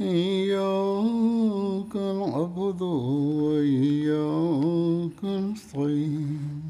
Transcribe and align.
إياك 0.00 1.96
نعبد 1.96 2.82
وإياك 3.42 5.24
نستعين. 5.24 6.62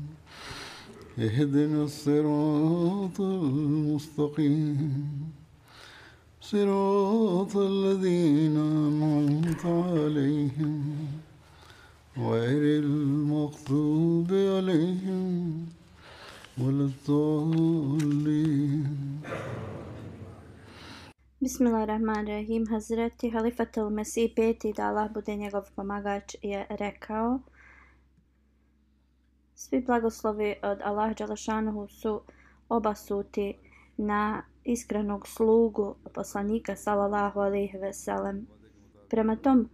اهدنا 1.18 1.84
الصراط 1.84 3.20
المستقيم. 3.20 5.04
صراط 6.40 7.56
الذين 7.56 8.56
أنعمت 8.56 9.66
عليهم. 9.66 10.82
غير 12.18 12.82
المغضوب 12.82 14.32
عليهم 14.32 15.66
ولا 16.58 16.88
الضالين. 17.08 18.86
Bismillahirrahmanirrahim. 21.40 22.66
Hazreti 22.66 23.30
Halifatul 23.30 23.90
Mesih 23.90 24.32
peti 24.36 24.72
da 24.72 24.88
Allah 24.88 25.10
bude 25.14 25.36
njegov 25.36 25.68
pomagač 25.76 26.34
je 26.42 26.66
rekao 26.70 27.40
Svi 29.54 29.80
blagoslovi 29.80 30.54
od 30.62 30.78
Allah 30.82 31.16
Đalašanuhu 31.16 31.88
su 31.88 32.22
obasuti 32.68 33.54
na 33.96 34.42
iskrenog 34.64 35.28
slugu 35.28 35.94
poslanika 36.14 36.76
sallallahu 36.76 37.40
alaihi 37.40 37.78
veselem. 37.78 38.46
Prema 39.08 39.36
tom 39.36 39.68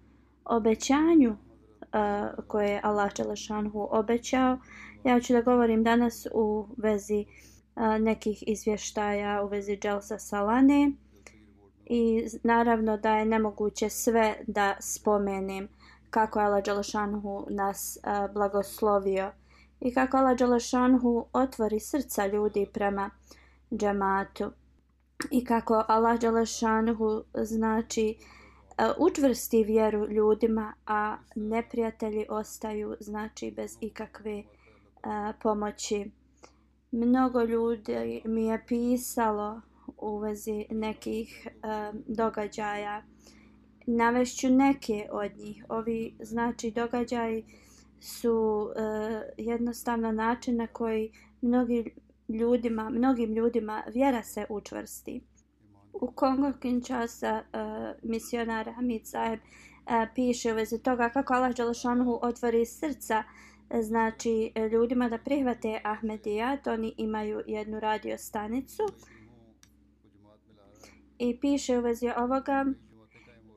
obećanju 0.45 1.31
uh, 1.31 2.45
koje 2.47 2.69
je 2.69 2.81
Allah 2.83 3.13
Đalašanuhu 3.17 3.89
obećao, 3.91 4.59
ja 5.05 5.21
ću 5.21 5.33
da 5.33 5.43
govorim 5.43 5.85
danas 5.85 6.27
u 6.35 6.69
vezi 6.77 7.25
uh, 7.25 7.83
nekih 8.01 8.45
izvještaja 8.47 9.43
u 9.45 9.49
vezi 9.49 9.77
Dželsa 9.77 10.19
Salane 10.19 10.93
i 11.87 12.27
naravno 12.43 12.97
da 12.97 13.17
je 13.17 13.25
nemoguće 13.25 13.89
sve 13.89 14.35
da 14.47 14.77
spomenem 14.81 15.69
kako 16.11 16.39
je 16.41 16.47
Allah 16.47 16.65
Đalašanhu 16.65 17.47
nas 17.51 17.99
blagoslovio 18.35 19.33
i 19.81 19.95
kako 19.95 20.17
Allah 20.17 20.39
Đalašanhu 20.39 21.27
otvori 21.33 21.81
srca 21.81 22.27
ljudi 22.27 22.67
prema 22.73 23.11
džematu 23.73 24.51
i 25.31 25.45
kako 25.45 25.85
Allah 25.89 26.21
Đalašanhu 26.21 27.23
znači 27.35 28.17
učvrsti 28.99 29.65
vjeru 29.65 30.07
ljudima 30.07 30.75
a 30.87 31.17
neprijatelji 31.35 32.27
ostaju 32.29 32.97
znači 33.01 33.53
bez 33.57 33.77
ikakve 33.81 34.43
pomoći. 35.43 36.11
Mnogo 36.91 37.43
ljudi 37.43 38.23
mi 38.25 38.47
je 38.47 38.65
pisalo 38.67 39.61
u 39.99 40.19
vezi 40.19 40.67
nekih 40.71 41.47
uh, 41.47 42.01
događaja. 42.07 43.03
Navešću 43.87 44.51
neke 44.51 45.09
od 45.11 45.37
njih. 45.37 45.65
Ovi 45.69 46.15
znači 46.21 46.71
događaji 46.71 47.45
su 48.01 48.69
uh, 48.71 49.23
jednostavno 49.37 50.13
način 50.13 50.57
na 50.57 50.67
koji 50.67 51.13
mnogi 51.41 51.91
ljudima, 52.29 52.91
mnogim 52.91 53.33
ljudima 53.33 53.83
vjera 53.95 54.23
se 54.23 54.47
učvrsti. 54.49 55.21
U 55.93 56.13
Kongo 56.13 56.53
Kinshasa 56.61 57.43
e, 57.53 57.63
uh, 57.63 58.11
misionar 58.11 58.73
Hamid 58.75 59.07
Saeb 59.07 59.39
uh, 59.39 59.93
piše 60.15 60.53
u 60.53 60.57
vezi 60.57 60.83
toga 60.83 61.09
kako 61.09 61.35
Allah 61.35 61.57
Đalašanuhu 61.57 62.19
otvori 62.23 62.67
srca 62.67 63.25
znači 63.83 64.53
ljudima 64.73 65.09
da 65.09 65.19
prihvate 65.19 65.81
Ahmedijat. 65.85 66.67
Oni 66.67 66.95
imaju 66.97 67.43
jednu 67.47 67.81
radio 67.81 68.19
stanicu 68.19 68.83
i 71.19 71.41
piše 71.41 71.79
u 71.79 71.83
vezi 71.83 72.11
ovoga 72.17 72.65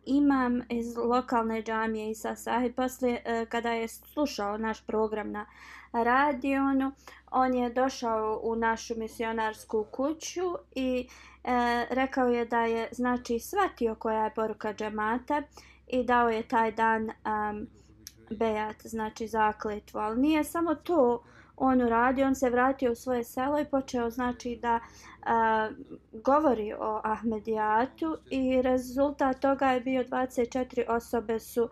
imam 0.06 0.62
iz 0.70 0.98
lokalne 0.98 1.64
džamije 1.64 2.12
Isa 2.12 2.36
Sahi 2.36 2.72
poslije 2.72 3.22
e, 3.26 3.46
kada 3.46 3.72
je 3.72 3.88
slušao 3.88 4.58
naš 4.58 4.86
program 4.86 5.32
na 5.32 5.46
radionu 5.92 6.92
on 7.32 7.54
je 7.54 7.70
došao 7.70 8.40
u 8.44 8.56
našu 8.56 8.94
misionarsku 8.98 9.86
kuću 9.92 10.56
i 10.76 11.08
e, 11.44 11.86
rekao 11.90 12.28
je 12.28 12.46
da 12.46 12.62
je 12.62 12.90
znači 12.92 13.40
shvatio 13.40 13.96
koja 13.96 14.24
je 14.24 14.34
poruka 14.34 14.74
džamata 14.74 15.44
i 15.88 16.04
dao 16.04 16.30
je 16.30 16.48
taj 16.48 16.72
dan 16.72 17.04
um, 17.04 17.68
bejat 18.30 18.76
znači 18.84 19.28
zakletvu. 19.28 20.00
Ali 20.00 20.22
nije 20.22 20.44
samo 20.44 20.76
to 20.76 21.24
on 21.58 21.82
uradio, 21.82 22.28
on 22.28 22.36
se 22.36 22.50
vratio 22.50 22.92
u 22.92 22.96
svoje 22.96 23.24
selo 23.24 23.60
i 23.60 23.66
počeo 23.66 24.10
znači 24.10 24.60
da 24.62 24.80
a, 25.26 25.70
govori 26.12 26.74
o 26.74 27.02
Ahmedijatu 27.04 28.18
i 28.30 28.62
rezultat 28.62 29.40
toga 29.40 29.66
je 29.72 29.82
bio 29.82 30.04
24 30.04 30.84
osobe 30.88 31.40
su 31.40 31.70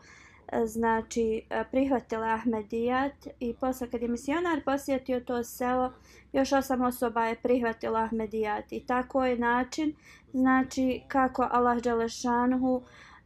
a, 0.51 0.65
znači 0.65 1.41
prihvatile 1.71 2.27
Ahmedijat 2.27 3.27
i 3.39 3.53
posle 3.53 3.89
kad 3.89 4.01
je 4.01 4.07
misionar 4.07 4.63
posjetio 4.65 5.19
to 5.19 5.43
selo 5.43 5.93
još 6.33 6.51
osam 6.51 6.81
osoba 6.81 7.25
je 7.25 7.35
prihvatila 7.35 7.99
Ahmedijat 7.99 8.71
i 8.71 8.85
tako 8.85 9.25
je 9.25 9.37
način 9.37 9.93
znači 10.33 11.01
kako 11.07 11.47
Allah 11.51 11.81
Đelešanhu 11.81 12.81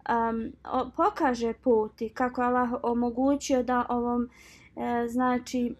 um, 0.09 0.51
pokaže 0.95 1.53
put 1.53 2.01
i 2.01 2.09
kako 2.09 2.41
Allah 2.41 2.69
omogućio 2.83 3.63
da 3.63 3.85
ovom 3.89 4.29
e, 4.75 5.07
znači 5.07 5.75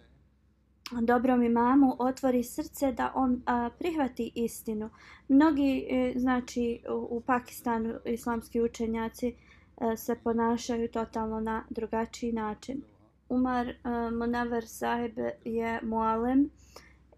dobrom 1.02 1.44
imamu 1.44 1.96
otvori 2.00 2.44
srce 2.44 2.92
da 2.92 3.12
on 3.16 3.42
a, 3.46 3.70
prihvati 3.80 4.32
istinu. 4.36 4.90
Mnogi, 5.28 5.88
e, 5.90 6.14
znači, 6.16 6.82
u, 6.90 7.18
u 7.18 7.22
Pakistanu 7.22 8.00
islamski 8.06 8.62
učenjaci 8.62 9.28
e, 9.28 9.98
se 9.98 10.16
ponašaju 10.24 10.92
totalno 10.92 11.40
na 11.40 11.64
drugačiji 11.70 12.34
način. 12.34 12.82
Umar 13.30 13.70
e, 13.70 13.76
a, 13.84 14.10
Monaver 14.10 14.68
Sahib 14.68 15.18
je 15.46 15.80
mualem 15.84 16.50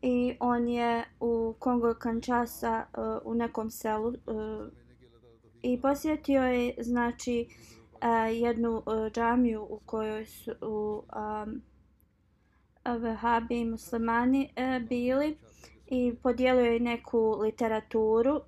i 0.02 0.36
on 0.40 0.68
je 0.68 1.04
u 1.20 1.56
Kongo 1.60 1.94
Kančasa 1.94 2.78
e, 2.78 3.02
u 3.24 3.34
nekom 3.34 3.72
selu 3.72 4.14
a, 4.28 4.68
i 5.62 5.82
posjetio 5.82 6.42
je, 6.44 6.74
znači, 6.80 7.48
a, 8.00 8.28
jednu 8.28 8.84
a, 8.86 9.10
džamiju 9.10 9.68
u 9.70 9.80
kojoj 9.86 10.26
su 10.26 10.52
u, 10.62 11.04
Vahabi 12.86 13.60
i 13.60 13.66
muslimani 13.66 14.50
e, 14.56 14.80
bili 14.80 15.38
i 15.88 16.16
podijelio 16.24 16.66
je 16.66 16.80
neku 16.80 17.38
literaturu 17.42 18.42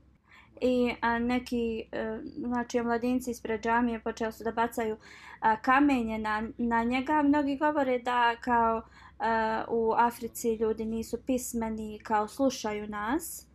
i 0.62 0.94
a, 1.02 1.20
neki 1.20 1.84
e, 1.92 2.20
znači 2.38 2.80
omladinci 2.80 3.32
ispred 3.32 3.62
džamije 3.62 4.00
počeli 4.00 4.32
su 4.32 4.44
da 4.44 4.52
bacaju 4.52 4.98
a, 5.40 5.62
kamenje 5.62 6.18
na, 6.18 6.44
na 6.58 6.84
njega. 6.84 7.22
Mnogi 7.22 7.58
govore 7.58 8.00
da 8.00 8.36
kao 8.42 8.82
a, 9.20 9.66
u 9.70 9.94
Africi 9.98 10.56
ljudi 10.56 10.86
nisu 10.86 11.18
pismeni 11.26 12.00
kao 12.04 12.28
slušaju 12.28 12.88
nas, 12.88 13.48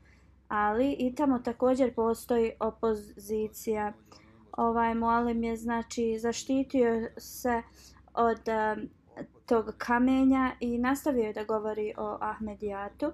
ali 0.48 0.92
i 0.92 1.14
tamo 1.14 1.38
također 1.38 1.94
postoji 1.94 2.52
opozicija. 2.60 3.92
Ovaj 4.52 4.94
Mualim 4.94 5.44
je 5.44 5.56
znači 5.56 6.18
zaštitio 6.18 7.08
se 7.16 7.62
od 8.14 8.48
a, 8.48 8.76
tog 9.46 9.74
kamenja 9.78 10.52
i 10.60 10.78
nastavio 10.78 11.24
je 11.24 11.32
da 11.32 11.44
govori 11.44 11.94
o 11.96 12.18
Ahmedijatu. 12.20 13.12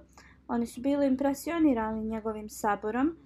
Oni 0.49 0.67
su 0.67 0.81
bili 0.81 1.07
impresionirani 1.07 2.05
njegovim 2.05 2.49
saborom 2.49 3.17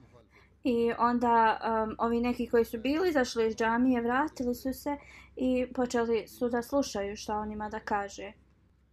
i 0.65 0.93
onda 0.99 1.61
um, 1.61 1.97
ovi 1.99 2.21
neki 2.21 2.47
koji 2.47 2.65
su 2.65 2.79
bili 2.79 3.13
zašli 3.13 3.49
iz 3.49 3.57
džamije 3.57 4.01
vratili 4.01 4.55
su 4.55 4.73
se 4.73 4.97
i 5.37 5.67
počeli 5.75 6.29
su 6.29 6.49
da 6.49 6.63
slušaju 6.63 7.17
šta 7.17 7.37
on 7.37 7.53
ima 7.53 7.69
da 7.69 7.81
kaže. 7.81 8.33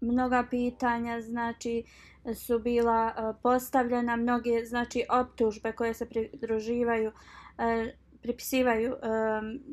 mnoga 0.01 0.47
pitanja 0.49 1.21
znači 1.21 1.83
su 2.35 2.59
bila 2.59 3.13
uh, 3.17 3.35
postavljena 3.43 4.15
mnoge 4.15 4.65
znači 4.65 5.05
optužbe 5.09 5.71
koje 5.71 5.93
se 5.93 6.09
pridruživaju 6.09 7.07
uh, 7.09 7.93
pripisivaju 8.21 8.93
um, 8.93 8.99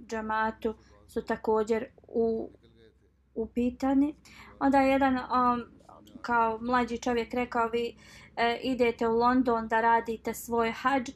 džamatu 0.06 0.74
su 1.08 1.22
također 1.22 1.86
u 2.08 2.50
u 3.34 3.46
pitanje. 3.46 4.14
onda 4.60 4.80
je 4.80 4.90
jedan 4.90 5.16
um, 5.16 5.64
kao 6.22 6.58
mlađi 6.60 6.98
čovjek 6.98 7.34
rekao 7.34 7.68
vi 7.68 7.96
e, 8.36 8.58
idete 8.62 9.08
u 9.08 9.18
London 9.18 9.68
da 9.68 9.80
radite 9.80 10.34
svoj 10.34 10.70
hadž 10.70 11.08
e, 11.10 11.14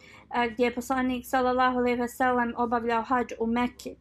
gdje 0.51 0.65
je 0.65 0.75
poslanik 0.75 1.27
sallallahu 1.27 1.79
alejhi 1.79 2.01
ve 2.01 2.09
sellem 2.09 2.55
obavljao 2.57 3.03
hadž 3.03 3.33
u 3.41 3.47
Mekki 3.47 3.97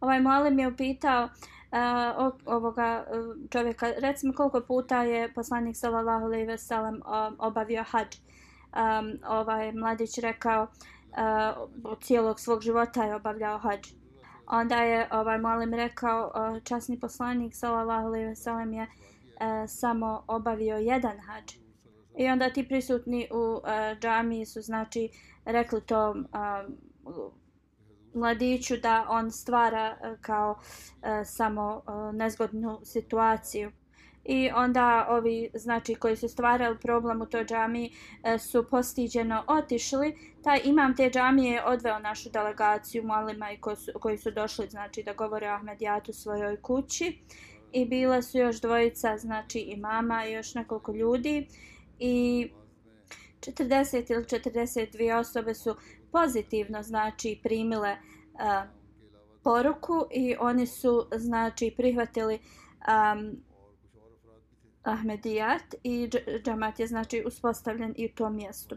ovaj 0.00 0.20
muallim 0.20 0.58
je 0.58 0.68
upitao 0.68 1.24
uh, 1.24 2.32
ovoga 2.46 3.04
e, 3.06 3.48
čovjeka. 3.50 3.92
Recimo 3.98 4.32
koliko 4.32 4.60
puta 4.60 5.02
je 5.02 5.32
poslanik 5.34 5.76
sallallahu 5.76 6.24
alejhi 6.24 6.46
ve 6.46 6.58
sellem 6.58 6.94
um, 6.94 7.36
obavio 7.38 7.82
hadž. 7.82 8.16
Um, 8.68 9.18
ovaj 9.28 9.72
mladić 9.72 10.18
rekao 10.18 10.62
uh, 10.62 11.98
cijelog 12.00 12.40
svog 12.40 12.62
života 12.62 13.04
je 13.04 13.14
obavljao 13.14 13.58
hadž. 13.58 13.88
Onda 14.50 14.76
je 14.76 15.08
ovaj 15.12 15.38
Malim 15.38 15.74
rekao 15.74 16.26
uh, 16.34 16.62
časni 16.62 17.00
poslanik 17.00 17.54
sallallahu 17.54 18.06
alejhi 18.06 18.26
ve 18.26 18.36
sellem 18.36 18.72
je 18.72 18.82
uh, 18.82 18.88
samo 19.68 20.24
obavio 20.26 20.76
jedan 20.76 21.18
hadž. 21.18 21.54
I 22.18 22.28
onda 22.28 22.50
ti 22.50 22.68
prisutni 22.68 23.28
u 23.30 23.36
uh, 23.36 23.60
džamiji 24.00 24.46
su 24.46 24.60
znači 24.60 25.08
rekli 25.44 25.80
to 25.80 26.10
uh, 26.10 26.16
e, 26.16 27.38
mladiću 28.14 28.76
da 28.76 29.06
on 29.08 29.30
stvara 29.30 29.96
e, 30.02 30.16
kao 30.20 30.58
e, 31.02 31.24
samo 31.24 31.82
e, 31.88 32.12
nezgodnu 32.12 32.80
situaciju. 32.84 33.72
I 34.30 34.50
onda 34.54 35.06
ovi 35.10 35.50
znači 35.54 35.94
koji 35.94 36.16
su 36.16 36.28
stvarali 36.28 36.78
problem 36.78 37.22
u 37.22 37.26
toj 37.26 37.44
džamiji 37.44 37.92
e, 38.22 38.38
su 38.38 38.66
postiđeno 38.70 39.44
otišli. 39.46 40.16
Taj 40.44 40.60
imam 40.64 40.96
te 40.96 41.10
džamije 41.10 41.52
je 41.52 41.64
odveo 41.64 41.98
našu 41.98 42.30
delegaciju 42.30 43.02
malima 43.02 43.52
i 43.52 43.60
koji 43.60 43.76
su, 43.76 43.92
koji 44.00 44.18
su 44.18 44.30
došli 44.30 44.68
znači 44.70 45.02
da 45.02 45.12
govore 45.12 45.50
o 45.50 45.54
Ahmedijatu 45.54 46.12
svojoj 46.12 46.62
kući. 46.62 47.18
I 47.72 47.84
bila 47.84 48.22
su 48.22 48.38
još 48.38 48.60
dvojica 48.60 49.18
znači 49.18 49.58
i 49.58 49.76
mama 49.76 50.26
i 50.26 50.32
još 50.32 50.54
nekoliko 50.54 50.92
ljudi. 50.92 51.46
I 51.98 52.48
40 53.40 54.12
ili 54.12 54.24
42 54.24 55.18
osobe 55.18 55.54
su 55.54 55.76
pozitivno 56.12 56.82
znači 56.82 57.40
primile 57.42 57.92
uh, 57.92 58.70
poruku 59.42 60.06
i 60.10 60.36
oni 60.40 60.66
su 60.66 61.06
znači 61.16 61.74
prihvatili 61.76 62.34
um, 62.34 63.47
Ahmedijat 64.82 65.74
i 65.82 66.10
džamat 66.44 66.80
je 66.80 66.86
znači 66.86 67.22
uspostavljen 67.26 67.94
i 67.96 68.06
u 68.06 68.14
tom 68.14 68.36
mjestu. 68.36 68.76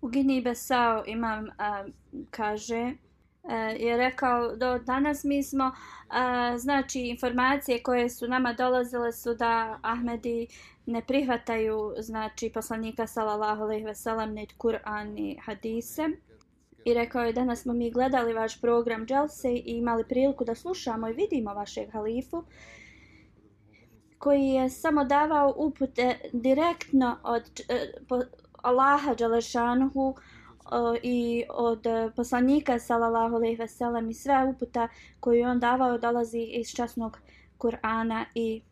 U 0.00 0.08
Gini 0.08 0.42
Besao 0.42 1.04
imam 1.06 1.48
a, 1.58 1.84
kaže 2.30 2.92
a, 3.42 3.54
je 3.56 3.96
rekao 3.96 4.56
do 4.56 4.78
danas 4.78 5.24
mi 5.24 5.42
smo 5.42 5.72
a, 6.08 6.58
znači 6.58 7.00
informacije 7.00 7.82
koje 7.82 8.10
su 8.10 8.28
nama 8.28 8.52
dolazile 8.52 9.12
su 9.12 9.34
da 9.34 9.78
Ahmedi 9.82 10.46
ne 10.86 11.02
prihvataju 11.06 11.94
znači 11.98 12.50
poslanika 12.54 13.06
sallallahu 13.06 13.62
alejhi 13.62 13.84
ve 13.84 13.94
sellem 13.94 14.34
ni 14.34 14.46
Kur'an 14.58 15.14
ni 15.14 15.38
hadise 15.44 16.08
i 16.84 16.94
rekao 16.94 17.22
je 17.22 17.32
danas 17.32 17.62
smo 17.62 17.72
mi 17.72 17.90
gledali 17.90 18.32
vaš 18.32 18.60
program 18.60 19.06
Jelse 19.08 19.52
i 19.52 19.62
imali 19.66 20.04
priliku 20.04 20.44
da 20.44 20.54
slušamo 20.54 21.08
i 21.08 21.12
vidimo 21.12 21.54
vašeg 21.54 21.92
halifu 21.92 22.44
koji 24.22 24.48
je 24.48 24.70
samo 24.70 25.04
davao 25.04 25.54
upute 25.56 26.18
direktno 26.32 27.16
od 27.22 27.42
uh, 28.10 28.20
Allaha 28.62 29.14
Đalešanuhu 29.14 30.08
uh, 30.08 30.16
e, 30.96 31.00
i 31.02 31.44
od 31.48 31.84
poslanika 32.16 32.78
sallallahu 32.78 33.34
alejhi 33.34 33.56
ve 33.56 33.68
sellem 33.68 34.10
i 34.10 34.14
sve 34.14 34.44
uputa 34.44 34.88
koje 35.20 35.48
on 35.48 35.60
davao 35.60 35.98
dolazi 35.98 36.38
iz 36.38 36.68
časnog 36.68 37.18
Kur'ana 37.58 38.24
i 38.34 38.62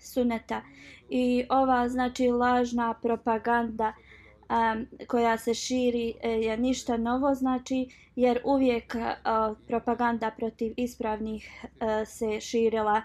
suneta 0.00 0.62
i 1.08 1.44
ova 1.48 1.88
znači 1.88 2.28
lažna 2.28 2.94
propaganda 3.02 3.92
um, 4.50 4.86
koja 5.06 5.38
se 5.38 5.54
širi 5.54 6.14
je 6.22 6.56
ništa 6.56 6.96
novo 6.96 7.34
znači 7.34 7.88
jer 8.16 8.40
uvijek 8.44 8.94
uh, 8.94 9.56
propaganda 9.66 10.30
protiv 10.30 10.74
ispravnih 10.76 11.64
uh, 11.64 12.08
se 12.08 12.40
širila 12.40 13.02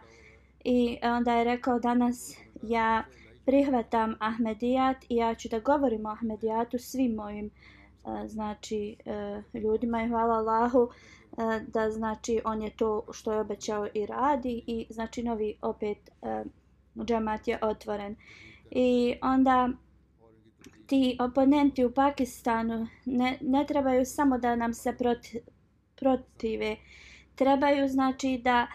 i 0.66 0.98
onda 1.04 1.34
je 1.34 1.44
rekao 1.44 1.80
danas 1.80 2.38
ja 2.64 3.04
prihvatam 3.46 4.16
Ahmedijat 4.20 4.98
i 5.10 5.16
ja 5.16 5.36
ću 5.36 5.50
da 5.50 5.60
govorim 5.60 6.06
o 6.06 6.10
Ahmedijatu 6.10 6.78
svim 6.80 7.12
mojim 7.12 7.46
e, 7.46 8.28
znači 8.28 8.96
e, 9.06 9.42
ljudima 9.60 10.04
i 10.04 10.08
hvala 10.08 10.36
Allahu 10.36 10.90
e, 10.90 11.60
da 11.68 11.92
znači 11.92 12.42
on 12.46 12.62
je 12.62 12.70
to 12.70 13.06
što 13.12 13.34
je 13.34 13.40
obećao 13.40 13.88
i 13.94 14.06
radi 14.06 14.64
i 14.68 14.88
znači 14.90 15.24
novi 15.24 15.58
opet 15.62 15.98
uh, 16.22 16.52
džamat 17.06 17.48
je 17.48 17.60
otvoren. 17.62 18.16
I 18.72 19.16
onda 19.22 19.70
ti 20.88 21.18
oponenti 21.20 21.86
u 21.86 21.92
Pakistanu 21.92 22.88
ne, 23.06 23.38
ne 23.42 23.66
trebaju 23.68 24.06
samo 24.06 24.38
da 24.38 24.56
nam 24.56 24.74
se 24.74 24.94
proti, 24.98 25.40
protive. 25.96 26.76
Trebaju 27.36 27.88
znači 27.88 28.42
da 28.44 28.68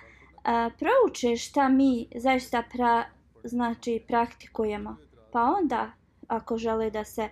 a, 0.44 0.70
prouče 0.78 1.36
šta 1.36 1.68
mi 1.68 2.08
zaista 2.14 2.62
pra, 2.72 3.04
znači 3.44 4.04
praktikujemo. 4.08 4.96
Pa 5.32 5.42
onda 5.42 5.90
ako 6.28 6.58
žele 6.58 6.90
da 6.90 7.04
se 7.04 7.28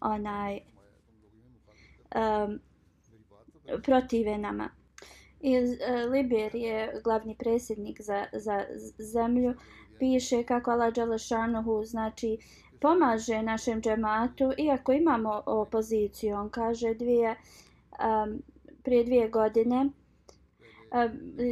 onaj 0.00 0.60
um, 2.14 2.60
protive 3.82 4.38
nama. 4.38 4.68
Iz 5.40 5.70
uh, 5.70 5.76
e, 5.80 6.06
Liberije 6.06 7.00
glavni 7.04 7.36
predsjednik 7.38 8.00
za, 8.00 8.26
za 8.32 8.64
zemlju 8.98 9.54
piše 9.98 10.42
kako 10.42 10.70
Allah 10.70 10.94
Đalešanuhu 10.94 11.84
znači 11.84 12.38
pomaže 12.80 13.42
našem 13.42 13.82
džematu 13.82 14.52
iako 14.58 14.92
imamo 14.92 15.42
opoziciju. 15.46 16.36
On 16.36 16.50
kaže 16.50 16.94
dvije, 16.94 17.36
um, 17.90 18.42
prije 18.82 19.04
dvije 19.04 19.28
godine 19.28 19.90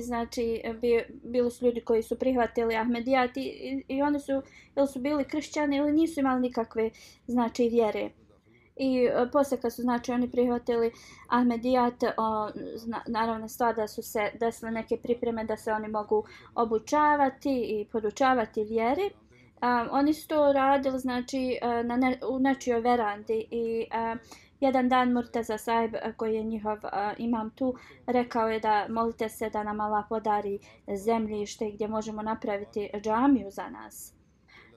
znači 0.03 0.63
bi, 0.81 1.05
bili 1.23 1.51
su 1.51 1.65
ljudi 1.65 1.81
koji 1.81 2.03
su 2.03 2.19
prihvatili 2.19 2.77
Ahmedijat 2.77 3.37
i, 3.37 3.41
i, 3.41 3.85
i 3.89 4.03
oni 4.03 4.21
su 4.21 4.43
ili 4.77 4.89
su 4.89 5.01
bili 5.01 5.25
kršćani 5.25 5.77
ili 5.77 5.93
nisu 5.93 6.21
imali 6.21 6.41
nikakve 6.41 6.91
znači 7.27 7.69
vjere. 7.69 8.11
I 8.77 9.09
uh, 9.09 9.29
poslije 9.33 9.61
kad 9.61 9.75
su 9.75 9.83
znači 9.83 10.13
oni 10.13 10.31
prihvatili 10.31 10.93
Ahmedijat, 11.29 12.03
o, 12.17 12.51
zna, 12.75 13.03
naravno 13.07 13.49
stvar 13.49 13.77
da 13.77 13.89
su 13.89 14.03
se 14.03 14.31
desile 14.41 14.71
neke 14.71 14.97
pripreme 14.97 15.45
da 15.45 15.57
se 15.57 15.73
oni 15.73 15.89
mogu 15.89 16.25
obučavati 16.55 17.51
i 17.51 17.87
podučavati 17.93 18.65
vjeri. 18.65 19.11
Um, 19.63 19.89
oni 19.91 20.15
su 20.15 20.29
to 20.29 20.53
radili 20.53 20.99
znači 20.99 21.59
e, 21.63 21.83
na 21.85 21.97
ne, 21.97 22.19
u 22.29 22.39
nečijoj 22.39 22.81
verandi 22.81 23.47
i 23.51 23.87
um, 23.95 24.19
jedan 24.61 24.89
dan 24.89 25.13
Murtaza 25.13 25.59
Saib 25.59 25.95
eh, 25.95 26.13
koji 26.17 26.35
je 26.35 26.43
njihov 26.43 26.79
uh, 26.79 26.91
imam 27.19 27.51
tu 27.51 27.75
rekao 28.07 28.49
je 28.49 28.61
da 28.61 28.87
molite 28.89 29.29
se 29.29 29.51
da 29.51 29.63
nam 29.63 29.81
Allah 29.81 30.05
podari 30.09 30.59
zemljište 31.05 31.71
gdje 31.71 31.89
možemo 31.89 32.23
napraviti 32.23 32.91
džamiju 33.03 33.51
za 33.51 33.69
nas. 33.69 34.21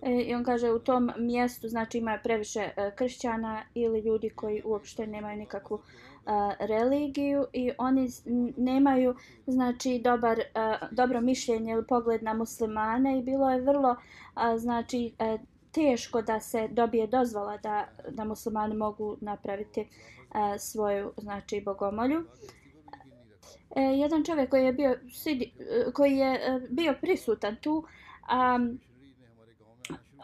E, 0.06 0.22
I 0.22 0.34
on 0.36 0.44
kaže 0.44 0.72
u 0.72 0.80
tom 0.80 1.12
mjestu 1.18 1.68
znači 1.68 1.98
ima 1.98 2.20
previše 2.24 2.60
e, 2.60 2.92
kršćana 2.96 3.64
ili 3.74 4.00
ljudi 4.00 4.30
koji 4.30 4.62
uopšte 4.66 5.08
nemaju 5.08 5.38
nikakvu 5.38 5.80
e, 5.80 6.30
religiju 6.60 7.46
i 7.54 7.72
oni 7.78 8.10
nemaju 8.58 9.16
znači 9.48 10.02
dobar 10.04 10.40
dobro 10.92 11.22
mišljenje 11.22 11.72
ili 11.72 11.88
pogled 11.88 12.24
na 12.24 12.34
muslimane 12.34 13.20
i 13.20 13.24
bilo 13.24 13.50
je 13.50 13.62
vrlo 13.62 13.96
znači 14.58 15.14
teško 15.74 16.22
da 16.22 16.40
se 16.40 16.68
dobije 16.68 17.08
dozvola 17.08 17.58
da 17.58 17.88
da 18.10 18.24
muslimani 18.24 18.76
mogu 18.76 19.18
napraviti 19.22 19.82
e, 19.82 19.88
svoju 20.60 21.14
znači 21.18 21.62
bogomolju. 21.62 22.24
E, 23.76 23.82
jedan 23.82 24.24
čovjek 24.24 24.50
koji 24.50 24.66
je 24.66 24.74
bio 24.74 24.92
e, 24.92 25.92
koji 25.94 26.18
je 26.18 26.62
bio 26.70 26.96
prisutan 27.02 27.56
tu 27.56 27.86
a, 28.28 28.60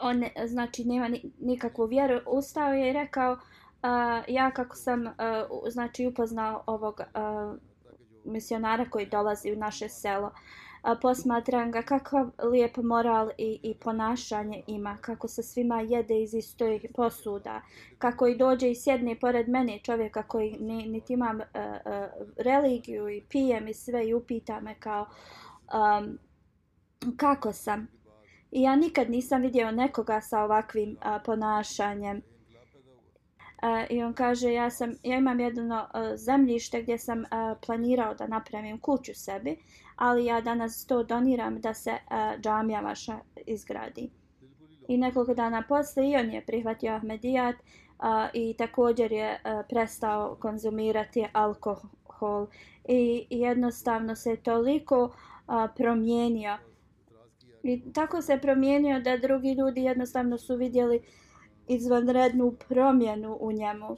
on 0.02 0.24
znači 0.48 0.86
nema 0.86 1.10
nikakvu 1.40 1.86
vjeru 1.86 2.22
ustao 2.28 2.74
je 2.74 2.90
i 2.90 2.94
rekao 2.94 3.38
a, 3.82 4.22
ja 4.28 4.52
kako 4.52 4.76
sam 4.76 5.08
a, 5.08 5.46
znači 5.70 6.08
upoznao 6.08 6.64
ovog 6.68 7.02
a, 7.14 7.56
misionara 8.26 8.90
koji 8.90 9.06
dolazi 9.06 9.52
u 9.52 9.56
naše 9.56 9.90
selo 9.90 10.32
a, 10.82 10.96
posmatram 10.96 11.72
ga 11.72 11.82
kakav 11.82 12.30
lijep 12.52 12.78
moral 12.78 13.30
i, 13.38 13.60
i 13.64 13.74
ponašanje 13.74 14.64
ima 14.68 14.98
kako 15.02 15.28
se 15.28 15.44
svima 15.44 15.82
jede 15.82 16.22
iz 16.22 16.34
istoj 16.34 16.82
posuda 16.96 17.62
kako 17.98 18.28
i 18.28 18.38
dođe 18.38 18.72
i 18.72 18.76
sjedne 18.76 19.20
pored 19.20 19.50
mene 19.50 19.80
čovjeka 19.80 20.24
koji 20.24 20.58
ni, 20.60 20.88
niti 20.88 21.14
imam 21.14 21.36
uh, 21.36 21.44
uh, 21.44 22.28
religiju 22.38 23.10
i 23.10 23.24
pijem 23.30 23.68
i 23.68 23.74
sve 23.74 24.08
i 24.08 24.14
upita 24.14 24.60
me 24.60 24.76
kao 24.80 25.06
um, 25.74 26.18
kako 27.18 27.54
sam 27.54 28.00
I 28.52 28.62
ja 28.62 28.76
nikad 28.76 29.10
nisam 29.10 29.42
vidio 29.42 29.72
nekoga 29.72 30.22
sa 30.22 30.44
ovakvim 30.44 30.98
a, 31.02 31.20
ponašanjem. 31.20 32.22
Uh, 33.62 33.92
I 33.92 34.04
on 34.04 34.14
kaže, 34.14 34.54
ja, 34.54 34.70
sam, 34.70 34.94
ja 35.04 35.18
imam 35.18 35.40
jedno 35.40 35.88
uh, 35.94 36.02
zemljište 36.16 36.82
gdje 36.82 36.98
sam 36.98 37.20
uh, 37.20 37.26
planirao 37.66 38.14
da 38.14 38.28
napravim 38.28 38.80
kuću 38.80 39.14
sebi, 39.16 39.58
ali 40.00 40.26
ja 40.26 40.42
danas 40.42 40.86
to 40.86 41.04
doniram 41.04 41.62
da 41.62 41.74
se 41.74 41.92
uh, 41.92 42.42
džamija 42.42 42.82
vaša 42.82 43.20
izgradi. 43.46 44.10
I 44.88 44.98
nekoliko 44.98 45.34
dana 45.34 45.64
posle 45.68 46.10
i 46.10 46.16
on 46.16 46.32
je 46.32 46.46
prihvatio 46.46 46.94
Ahmedijat 46.94 47.56
uh, 47.56 48.06
i 48.34 48.56
također 48.58 49.12
je 49.12 49.32
uh, 49.32 49.66
prestao 49.70 50.36
konzumirati 50.36 51.26
alkohol. 51.34 52.48
I 52.88 53.28
jednostavno 53.30 54.16
se 54.16 54.36
toliko 54.36 55.04
uh, 55.04 55.12
promijenio. 55.76 56.58
I 57.64 57.94
tako 57.94 58.22
se 58.22 58.40
promijenio 58.42 59.00
da 59.00 59.18
drugi 59.18 59.52
ljudi 59.54 59.84
jednostavno 59.84 60.38
su 60.38 60.56
vidjeli 60.56 61.02
izvanrednu 61.68 62.56
promjenu 62.68 63.38
u 63.42 63.52
njemu. 63.52 63.98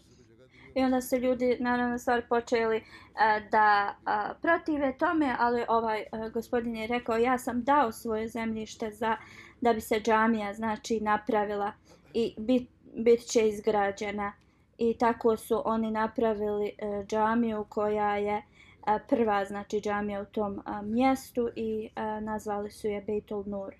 I 0.76 0.84
onda 0.84 1.02
se 1.02 1.20
ljudi 1.20 1.58
naravno 1.60 1.98
stvar 1.98 2.22
počeli 2.30 2.84
a, 3.16 3.40
da 3.40 3.96
a, 4.06 4.34
protive 4.42 4.98
tome, 4.98 5.36
ali 5.40 5.66
ovaj 5.68 6.04
a, 6.12 6.30
gospodin 6.30 6.76
je 6.76 6.88
rekao 6.88 7.18
ja 7.18 7.38
sam 7.38 7.64
dao 7.64 7.92
svoje 7.92 8.28
zemljište 8.28 8.92
za 8.92 9.18
da 9.62 9.74
bi 9.74 9.82
se 9.82 10.00
džamija 10.00 10.54
znači 10.54 11.00
napravila 11.00 11.72
i 12.14 12.36
bit, 12.38 12.70
bit 12.96 13.20
će 13.20 13.48
izgrađena. 13.48 14.34
I 14.78 14.98
tako 14.98 15.38
su 15.38 15.62
oni 15.66 15.92
napravili 15.92 16.72
a, 16.82 17.04
džamiju 17.04 17.66
koja 17.70 18.18
je 18.18 18.42
a, 18.86 19.00
prva 19.10 19.46
znači 19.46 19.82
džamija 19.82 20.22
u 20.22 20.26
tom 20.26 20.62
a, 20.66 20.82
mjestu 20.82 21.50
i 21.56 21.90
a, 21.96 22.20
nazvali 22.20 22.72
su 22.72 22.88
je 22.88 23.02
Beitul 23.02 23.44
Nur. 23.48 23.74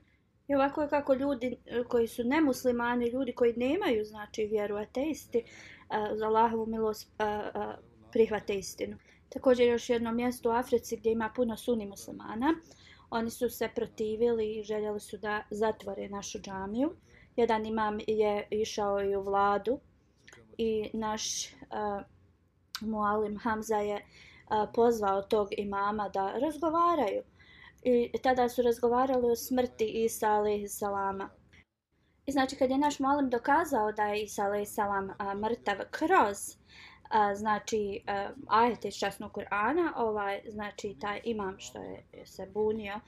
I 0.48 0.56
ovako 0.56 0.82
je 0.82 0.90
kako 0.90 1.14
ljudi 1.14 1.58
koji 1.88 2.08
su 2.08 2.24
nemuslimani, 2.24 3.10
ljudi 3.10 3.34
koji 3.34 3.54
nemaju 3.58 4.06
znači 4.06 4.46
vjeru 4.46 4.76
ateisti, 4.76 5.44
za 6.14 6.26
Allahovu 6.28 6.66
milost 6.66 7.08
uh, 7.20 7.26
uh, 7.62 7.74
prihvate 8.12 8.56
istinu. 8.56 8.98
Također 9.30 9.68
još 9.68 9.90
jedno 9.90 10.12
mjesto 10.12 10.50
u 10.50 10.54
Africi 10.54 10.98
gdje 10.98 11.12
ima 11.12 11.32
puno 11.36 11.58
suni 11.58 11.86
muslimana. 11.86 12.54
Oni 13.10 13.30
su 13.30 13.50
se 13.50 13.70
protivili 13.76 14.60
i 14.60 14.64
željeli 14.64 15.00
su 15.00 15.18
da 15.18 15.44
zatvore 15.50 16.10
našu 16.10 16.40
džamiju. 16.40 16.96
Jedan 17.36 17.66
imam 17.66 17.98
je 18.08 18.48
išao 18.52 19.04
i 19.04 19.16
u 19.16 19.22
vladu 19.22 19.80
i 20.58 20.90
naš 20.94 21.46
uh, 21.46 22.02
mualim 22.82 23.38
Hamza 23.38 23.78
je 23.78 23.96
uh, 23.96 24.70
pozvao 24.74 25.22
tog 25.22 25.48
imama 25.58 26.10
da 26.10 26.32
razgovaraju. 26.32 27.24
I 27.84 28.12
tada 28.24 28.50
su 28.50 28.62
razgovarali 28.62 29.32
o 29.32 29.36
smrti 29.36 29.86
Isa 29.86 30.28
alaihi 30.28 30.68
salama. 30.68 31.30
I 32.26 32.32
znači 32.32 32.56
kad 32.56 32.70
je 32.70 32.78
naš 32.78 33.00
malim 33.00 33.30
dokazao 33.30 33.92
da 33.92 34.04
je 34.04 34.24
Isa 34.24 34.44
alaihi 34.44 34.66
salam 34.66 35.12
mrtav 35.42 35.76
kroz 35.92 36.58
a, 37.10 37.36
znači 37.36 38.04
a, 38.08 38.30
ajete 38.48 38.88
iz 38.88 38.96
časnog 38.96 39.32
Kur'ana, 39.32 39.94
ovaj, 39.96 40.42
znači 40.50 40.96
taj 41.02 41.22
imam 41.24 41.60
što 41.60 41.80
je 41.80 42.26
se 42.26 42.46
bunio, 42.54 43.00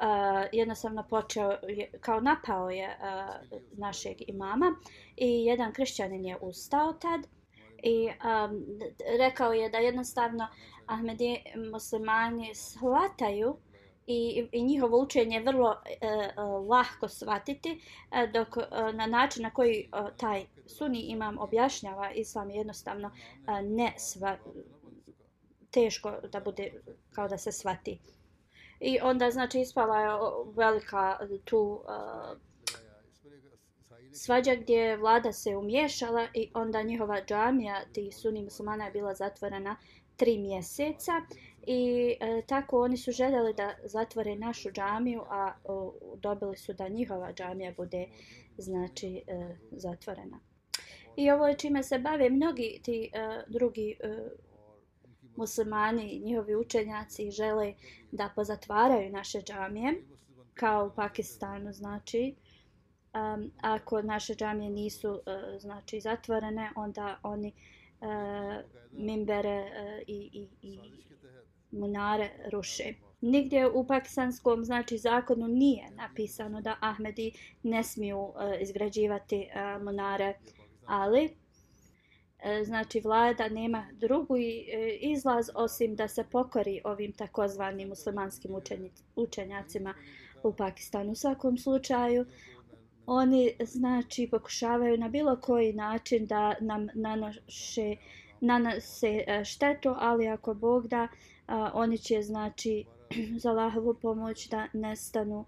a, 0.00 0.44
jednostavno 0.52 1.06
počeo, 1.10 1.58
je, 1.68 1.90
kao 2.00 2.20
napao 2.20 2.70
je 2.70 2.96
a, 3.00 3.38
našeg 3.72 4.16
imama 4.26 4.74
i 5.16 5.44
jedan 5.44 5.72
kršćanin 5.72 6.24
je 6.24 6.36
ustao 6.40 6.92
tad 6.92 7.20
i 7.82 8.10
a, 8.20 8.48
rekao 9.18 9.52
je 9.52 9.70
da 9.70 9.78
jednostavno 9.78 10.46
Ahmedi 10.86 11.42
muslimani 11.70 12.54
shvataju 12.54 13.56
i, 14.06 14.48
i 14.52 14.62
njihovo 14.62 15.02
učenje 15.02 15.40
vrlo 15.40 15.76
e, 15.86 16.06
e, 16.06 16.42
lahko 16.42 17.08
shvatiti 17.08 17.80
e, 18.12 18.26
dok 18.26 18.56
e, 18.56 18.92
na 18.92 19.06
način 19.06 19.42
na 19.42 19.50
koji 19.50 19.80
e, 19.80 20.16
taj 20.16 20.46
suni 20.66 21.00
imam 21.00 21.38
objašnjava 21.38 22.10
islam 22.12 22.50
je 22.50 22.56
jednostavno 22.56 23.10
e, 23.10 23.62
ne 23.62 23.94
sva, 23.98 24.36
teško 25.70 26.12
da 26.32 26.40
bude 26.40 26.72
kao 27.12 27.28
da 27.28 27.38
se 27.38 27.52
shvati. 27.52 27.98
I 28.80 29.00
onda 29.00 29.30
znači 29.30 29.60
ispala 29.60 30.00
je 30.00 30.08
velika 30.56 31.18
tu 31.44 31.80
e, 31.88 32.54
svađa 34.12 34.54
gdje 34.54 34.96
vlada 34.96 35.32
se 35.32 35.56
umješala 35.56 36.28
i 36.34 36.50
onda 36.54 36.82
njihova 36.82 37.20
džamija 37.26 37.84
tih 37.92 38.16
suni 38.16 38.42
muslimana 38.42 38.84
je 38.84 38.92
bila 38.92 39.14
zatvorena 39.14 39.76
tri 40.16 40.38
mjeseca 40.38 41.12
i 41.66 42.16
e, 42.20 42.42
tako 42.46 42.82
oni 42.82 42.96
su 42.96 43.12
željeli 43.12 43.54
da 43.54 43.74
zatvore 43.84 44.36
našu 44.36 44.70
džamiju, 44.70 45.22
a 45.30 45.52
o, 45.64 45.94
dobili 46.16 46.56
su 46.56 46.72
da 46.72 46.88
njihova 46.88 47.32
džamija 47.32 47.72
bude 47.76 48.06
znači 48.58 49.22
e, 49.26 49.56
zatvorena. 49.70 50.40
I 51.16 51.30
ovo 51.30 51.48
je 51.48 51.58
čime 51.58 51.82
se 51.82 51.98
bave 51.98 52.30
mnogi 52.30 52.80
ti 52.84 53.10
e, 53.12 53.42
drugi 53.48 53.96
e, 54.00 54.28
muslimani, 55.36 56.20
njihovi 56.24 56.56
učenjaci 56.56 57.30
žele 57.30 57.74
da 58.12 58.32
pozatvaraju 58.34 59.12
naše 59.12 59.40
džamije, 59.42 60.02
kao 60.54 60.86
u 60.86 60.96
Pakistanu, 60.96 61.72
znači, 61.72 62.34
um, 63.14 63.50
ako 63.60 64.02
naše 64.02 64.34
džamije 64.34 64.70
nisu 64.70 65.10
uh, 65.10 65.20
znači 65.58 66.00
zatvorene, 66.00 66.70
onda 66.76 67.18
oni 67.22 67.52
uh, 68.00 68.08
mimbere 68.92 69.60
uh, 69.62 70.02
i, 70.06 70.30
i, 70.32 70.48
i 70.62 70.78
munare 71.78 72.30
ruše. 72.52 72.94
Nigdje 73.20 73.68
u 73.68 73.86
pakistanskom 73.86 74.64
znači 74.64 74.98
zakonu 74.98 75.48
nije 75.48 75.90
napisano 75.90 76.60
da 76.60 76.76
Ahmedi 76.80 77.32
ne 77.62 77.82
smiju 77.82 78.32
e, 78.38 78.62
izgrađivati 78.62 79.48
uh, 79.48 79.82
munare, 79.82 80.34
ali 80.86 81.24
e, 82.38 82.64
znači 82.64 83.00
vlada 83.00 83.48
nema 83.48 83.86
drugu 83.92 84.36
izlaz 85.00 85.50
osim 85.54 85.96
da 85.96 86.08
se 86.08 86.24
pokori 86.30 86.80
ovim 86.84 87.12
takozvanim 87.12 87.88
muslimanskim 87.88 88.52
učenjacima 89.16 89.94
u 90.42 90.52
Pakistanu. 90.52 91.12
U 91.12 91.14
svakom 91.14 91.58
slučaju 91.58 92.26
oni 93.06 93.52
znači 93.60 94.28
pokušavaju 94.30 94.98
na 94.98 95.08
bilo 95.08 95.36
koji 95.36 95.72
način 95.72 96.26
da 96.26 96.54
nam 96.60 96.88
nanoše 96.94 97.96
nanose 98.40 99.24
štetu, 99.44 99.94
ali 99.98 100.28
ako 100.28 100.54
Bog 100.54 100.88
da, 100.88 101.08
a, 101.46 101.70
oni 101.74 101.98
će 101.98 102.22
znači 102.22 102.84
za 103.42 103.50
Allahovu 103.50 103.94
pomoć 104.02 104.48
da 104.48 104.66
nestanu. 104.72 105.44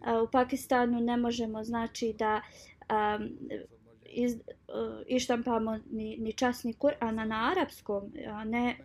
A, 0.00 0.22
u 0.22 0.28
Pakistanu 0.30 1.00
ne 1.00 1.16
možemo 1.16 1.64
znači 1.64 2.14
da 2.18 2.40
a, 2.88 3.18
iz, 4.04 4.36
a, 4.68 5.02
ištampamo 5.06 5.78
ni, 5.90 6.16
ni 6.16 6.32
časni 6.32 6.74
Kur'an 6.74 7.28
na 7.28 7.50
arapskom, 7.50 8.12
a 8.28 8.44
ne 8.44 8.76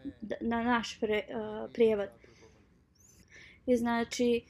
na 0.41 0.63
naš 0.63 0.99
pre, 0.99 1.23
a, 1.33 1.67
prijevod. 1.73 2.09
I 3.65 3.77
znači 3.77 4.41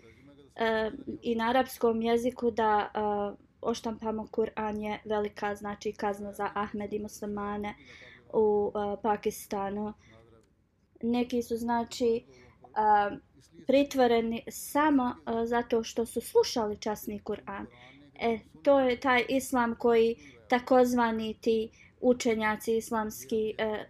a, 0.55 0.91
i 1.21 1.35
na 1.35 1.49
arapskom 1.49 2.01
jeziku 2.01 2.51
da 2.51 2.89
a, 2.93 3.33
oštampamo 3.61 4.27
Kur'an 4.31 4.79
je 4.79 4.99
velika 5.05 5.55
znači 5.55 5.91
kazna 5.91 6.33
za 6.33 6.49
Ahmed 6.53 6.93
i 6.93 6.99
muslimane 6.99 7.75
u 8.33 8.71
a, 8.73 8.95
Pakistanu 9.03 9.93
neki 11.03 11.41
su 11.41 11.57
znači 11.57 12.23
a, 12.75 13.11
pritvoreni 13.67 14.43
samo 14.49 15.15
a, 15.25 15.45
zato 15.45 15.83
što 15.83 16.05
su 16.05 16.21
slušali 16.21 16.77
časni 16.77 17.21
Kur'an. 17.23 17.65
E, 18.15 18.39
to 18.63 18.79
je 18.79 18.99
taj 18.99 19.25
islam 19.29 19.75
koji 19.75 20.15
takozvani 20.47 21.33
ti 21.41 21.69
učenjaci 22.01 22.77
islamski 22.77 23.53
e, 23.57 23.63
e, 23.63 23.85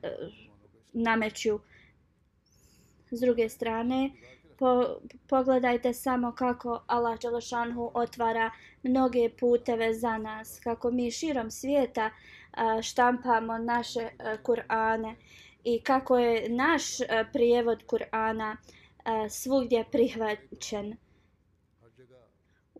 nameću. 0.94 1.60
S 3.12 3.20
druge 3.20 3.50
strane, 3.50 4.12
po, 4.60 4.86
pogledajte 5.28 5.94
samo 5.94 6.32
kako 6.32 6.84
Allah 6.88 7.20
Đelešanhu 7.20 7.92
otvara 7.94 8.52
mnoge 8.84 9.30
puteve 9.40 9.94
za 9.94 10.18
nas, 10.18 10.60
kako 10.64 10.92
mi 10.92 11.12
širom 11.12 11.52
svijeta 11.52 12.10
a, 12.52 12.82
štampamo 12.82 13.58
naše 13.58 14.10
a, 14.20 14.38
Kur'ane 14.44 15.16
i 15.64 15.82
kako 15.82 16.18
je 16.18 16.50
naš 16.50 17.00
uh, 17.00 17.06
prijevod 17.34 17.84
Kur'ana 17.88 18.56
uh, 18.56 19.32
svugdje 19.32 19.86
prihvaćen. 19.92 20.98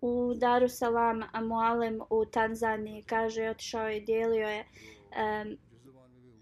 U 0.02 0.34
Daru 0.34 0.70
Salam 0.70 1.24
Mualem 1.44 2.02
u 2.10 2.26
Tanzaniji 2.26 3.04
kaže 3.04 3.50
otišao 3.50 3.90
i 3.90 4.02
dijelio 4.02 4.48
je 4.48 4.66
um, 4.66 5.58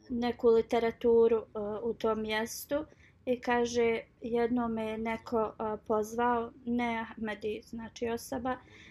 neku 0.10 0.48
literaturu 0.48 1.38
uh, 1.38 1.44
u 1.84 1.94
tom 1.94 2.22
mjestu 2.22 2.86
i 3.26 3.42
kaže 3.42 4.00
jedno 4.22 4.68
me 4.68 4.98
neko 4.98 5.44
uh, 5.44 5.80
pozvao, 5.88 6.52
ne 6.66 7.00
Ahmedi, 7.00 7.62
znači 7.64 8.10
osoba, 8.10 8.52
uh, 8.52 8.89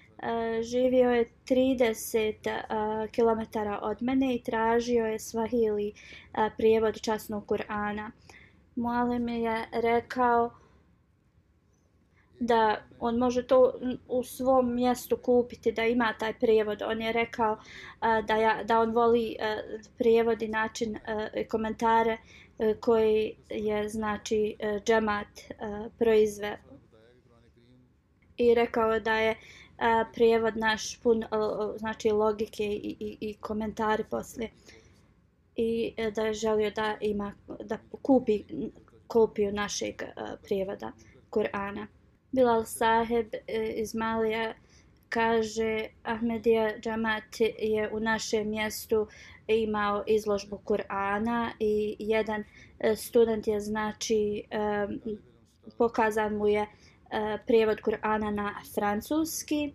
živio 0.62 1.10
je 1.10 1.30
30 1.48 2.34
uh, 2.48 3.10
km 3.10 3.58
od 3.82 4.02
mene 4.02 4.34
i 4.34 4.42
tražio 4.42 5.06
je 5.06 5.18
svahili 5.18 5.92
uh, 5.92 6.52
prijevod 6.56 7.00
časnog 7.00 7.46
Kur'ana. 7.46 8.10
Mualim 8.76 9.28
je 9.28 9.68
rekao 9.72 10.50
da 12.40 12.82
on 13.00 13.16
može 13.16 13.46
to 13.46 13.74
u 14.08 14.24
svom 14.24 14.74
mjestu 14.74 15.16
kupiti, 15.16 15.72
da 15.72 15.84
ima 15.84 16.14
taj 16.18 16.38
prijevod. 16.38 16.82
On 16.82 17.02
je 17.02 17.12
rekao 17.12 17.52
uh, 17.52 18.26
da, 18.26 18.36
ja, 18.36 18.62
da 18.64 18.80
on 18.80 18.90
voli 18.90 19.36
uh, 19.38 19.80
prijevod 19.98 20.42
i 20.42 20.48
način 20.48 20.96
uh, 20.96 21.46
komentare 21.48 22.18
uh, 22.58 22.76
koji 22.80 23.34
je 23.50 23.88
znači 23.88 24.56
uh, 24.60 24.82
džemat 24.82 25.26
uh, 25.26 25.92
proizve. 25.98 26.58
I 28.36 28.54
rekao 28.54 29.00
da 29.00 29.14
je 29.14 29.36
a, 29.78 30.04
prijevod 30.14 30.56
naš 30.56 31.00
pun 31.00 31.24
uh, 31.24 31.76
znači 31.76 32.10
logike 32.10 32.64
i, 32.64 32.96
i, 33.00 33.18
i 33.20 33.34
komentari 33.34 34.04
poslije. 34.10 34.50
I 35.56 35.94
uh, 35.98 36.14
da 36.14 36.22
je 36.22 36.34
želio 36.34 36.70
da 36.70 36.96
ima 37.00 37.34
da 37.64 37.78
kupi 38.02 38.44
kopiju 39.06 39.52
našeg 39.52 40.02
uh, 40.02 40.38
prijevoda 40.42 40.92
Kur'ana. 41.30 41.86
Bilal 42.32 42.64
Saheb 42.64 43.34
e, 43.46 43.72
iz 43.76 43.94
Malija 43.94 44.54
kaže 45.08 45.88
Ahmedija 46.02 46.78
Džamat 46.80 47.40
je 47.58 47.88
u 47.92 48.00
našem 48.00 48.48
mjestu 48.48 49.06
imao 49.46 50.04
izložbu 50.06 50.60
Kur'ana 50.64 51.50
i 51.60 51.96
jedan 51.98 52.44
e, 52.78 52.96
student 52.96 53.46
je 53.46 53.60
znači 53.60 54.44
e, 54.50 54.86
pokazan 55.78 56.36
mu 56.36 56.48
je 56.48 56.66
e, 57.10 57.38
prijevod 57.46 57.80
Kur'ana 57.80 58.30
na 58.30 58.54
francuski 58.74 59.74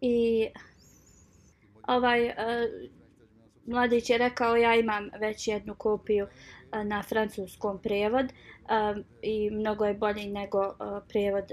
i 0.00 0.48
ovaj 1.88 2.26
e, 2.26 2.34
mladić 3.66 4.10
je 4.10 4.18
rekao 4.18 4.56
ja 4.56 4.74
imam 4.74 5.10
već 5.20 5.48
jednu 5.48 5.74
kopiju 5.74 6.26
e, 6.72 6.84
na 6.84 7.02
francuskom 7.02 7.78
prijevod 7.82 8.26
um, 8.68 9.04
i 9.22 9.50
mnogo 9.50 9.84
je 9.84 9.94
bolji 9.94 10.26
nego 10.26 10.66
uh, 10.66 10.74
prijevod 11.08 11.52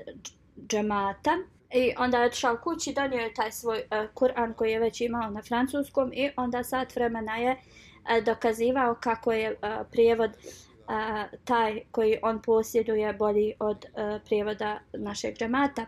džemata. 0.68 1.38
I 1.72 1.94
onda 1.98 2.18
je 2.18 2.26
odšao 2.26 2.58
kući, 2.64 2.94
donio 2.94 3.20
je 3.20 3.34
taj 3.34 3.52
svoj 3.52 3.78
uh, 3.78 4.10
Kur'an 4.14 4.54
koji 4.54 4.72
je 4.72 4.80
već 4.80 5.02
imao 5.02 5.30
na 5.30 5.42
francuskom 5.42 6.14
i 6.14 6.30
onda 6.38 6.64
sat 6.64 6.96
vremena 6.96 7.38
je 7.38 7.52
uh, 7.52 8.24
dokazivao 8.26 8.96
kako 8.96 9.32
je 9.32 9.52
uh, 9.52 9.58
prijevod 9.92 10.32
uh, 10.32 10.65
a, 10.88 11.26
taj 11.44 11.82
koji 11.92 12.18
on 12.22 12.42
posjeduje 12.42 13.14
bolji 13.14 13.54
od 13.60 13.86
a, 13.96 14.20
prijevoda 14.26 14.80
našeg 14.94 15.36
džemata. 15.38 15.86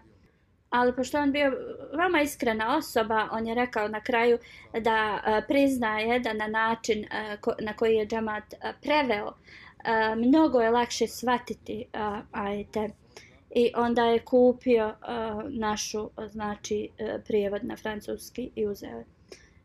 Ali 0.70 0.96
pošto 0.96 1.20
on 1.20 1.32
bio 1.32 1.52
veoma 1.98 2.22
iskrena 2.22 2.78
osoba, 2.78 3.30
on 3.32 3.48
je 3.48 3.56
rekao 3.56 3.88
na 3.88 4.02
kraju 4.02 4.38
da 4.82 5.20
a, 5.24 5.42
priznaje 5.48 6.20
da 6.20 6.34
na 6.34 6.48
način 6.48 7.06
a, 7.12 7.38
ko, 7.42 7.54
na 7.60 7.74
koji 7.74 7.96
je 7.96 8.08
džemat 8.08 8.54
a, 8.54 8.74
preveo 8.82 9.34
a, 9.84 10.16
mnogo 10.16 10.62
je 10.62 10.72
lakše 10.72 11.08
shvatiti 11.08 11.86
a, 11.94 12.22
ajte 12.32 12.90
i 13.50 13.72
onda 13.76 14.06
je 14.06 14.20
kupio 14.20 14.94
a, 15.02 15.42
našu 15.50 16.10
znači 16.28 16.90
a, 17.00 17.18
prijevod 17.28 17.66
na 17.66 17.76
francuski 17.76 18.52
i 18.56 18.68
uzeo 18.68 19.04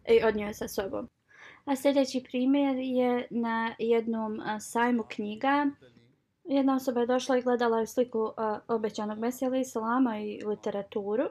i 0.09 0.25
odnio 0.25 0.47
je 0.47 0.55
sa 0.55 0.69
sobom. 0.69 1.09
A 1.65 1.77
sljedeći 1.77 2.25
primjer 2.31 2.77
je 2.77 3.27
na 3.31 3.75
jednom 3.79 4.39
uh, 4.39 4.45
sajmu 4.61 5.05
knjiga. 5.09 5.67
Jedna 6.45 6.77
osoba 6.77 7.01
je 7.01 7.07
došla 7.07 7.39
i 7.39 7.43
gledala 7.43 7.81
je 7.81 7.87
sliku 7.87 8.21
uh, 8.21 8.33
obećanog 8.69 9.19
Mesija 9.19 9.57
Islama 9.57 10.19
i 10.19 10.41
literaturu. 10.45 11.25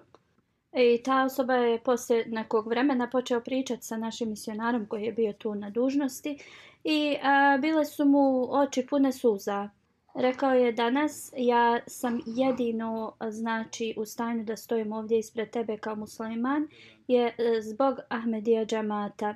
I 0.74 1.04
ta 1.04 1.24
osoba 1.24 1.56
je 1.56 1.84
poslije 1.84 2.26
nekog 2.26 2.68
vremena 2.68 3.10
počeo 3.10 3.42
pričati 3.42 3.86
sa 3.86 3.98
našim 3.98 4.30
misionarom 4.30 4.86
koji 4.86 5.04
je 5.04 5.12
bio 5.12 5.34
tu 5.34 5.56
na 5.56 5.70
dužnosti 5.70 6.38
i 6.84 7.18
a, 7.24 7.58
bile 7.62 7.86
su 7.86 8.06
mu 8.06 8.48
oči 8.54 8.88
pune 8.90 9.12
suza. 9.12 9.70
Rekao 10.14 10.54
je 10.54 10.72
danas, 10.72 11.34
ja 11.38 11.80
sam 11.88 12.20
jedino 12.26 13.14
znači 13.30 13.94
u 13.98 14.06
stanju 14.06 14.44
da 14.44 14.58
stojim 14.58 14.94
ovdje 14.94 15.20
ispred 15.20 15.50
tebe 15.50 15.78
kao 15.78 15.96
musliman 15.96 16.68
je 17.08 17.28
e, 17.28 17.62
zbog 17.62 18.00
Ahmedija 18.10 18.66
džamata. 18.66 19.36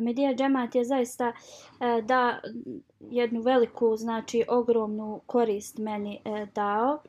Ahmedija 0.00 0.34
džemat 0.34 0.74
je 0.74 0.84
zaista 0.84 1.32
e, 1.32 2.02
da 2.02 2.40
jednu 3.00 3.40
veliku, 3.40 3.96
znači 3.96 4.44
ogromnu 4.48 5.20
korist 5.26 5.78
meni 5.78 6.20
e, 6.24 6.46
dao. 6.54 7.02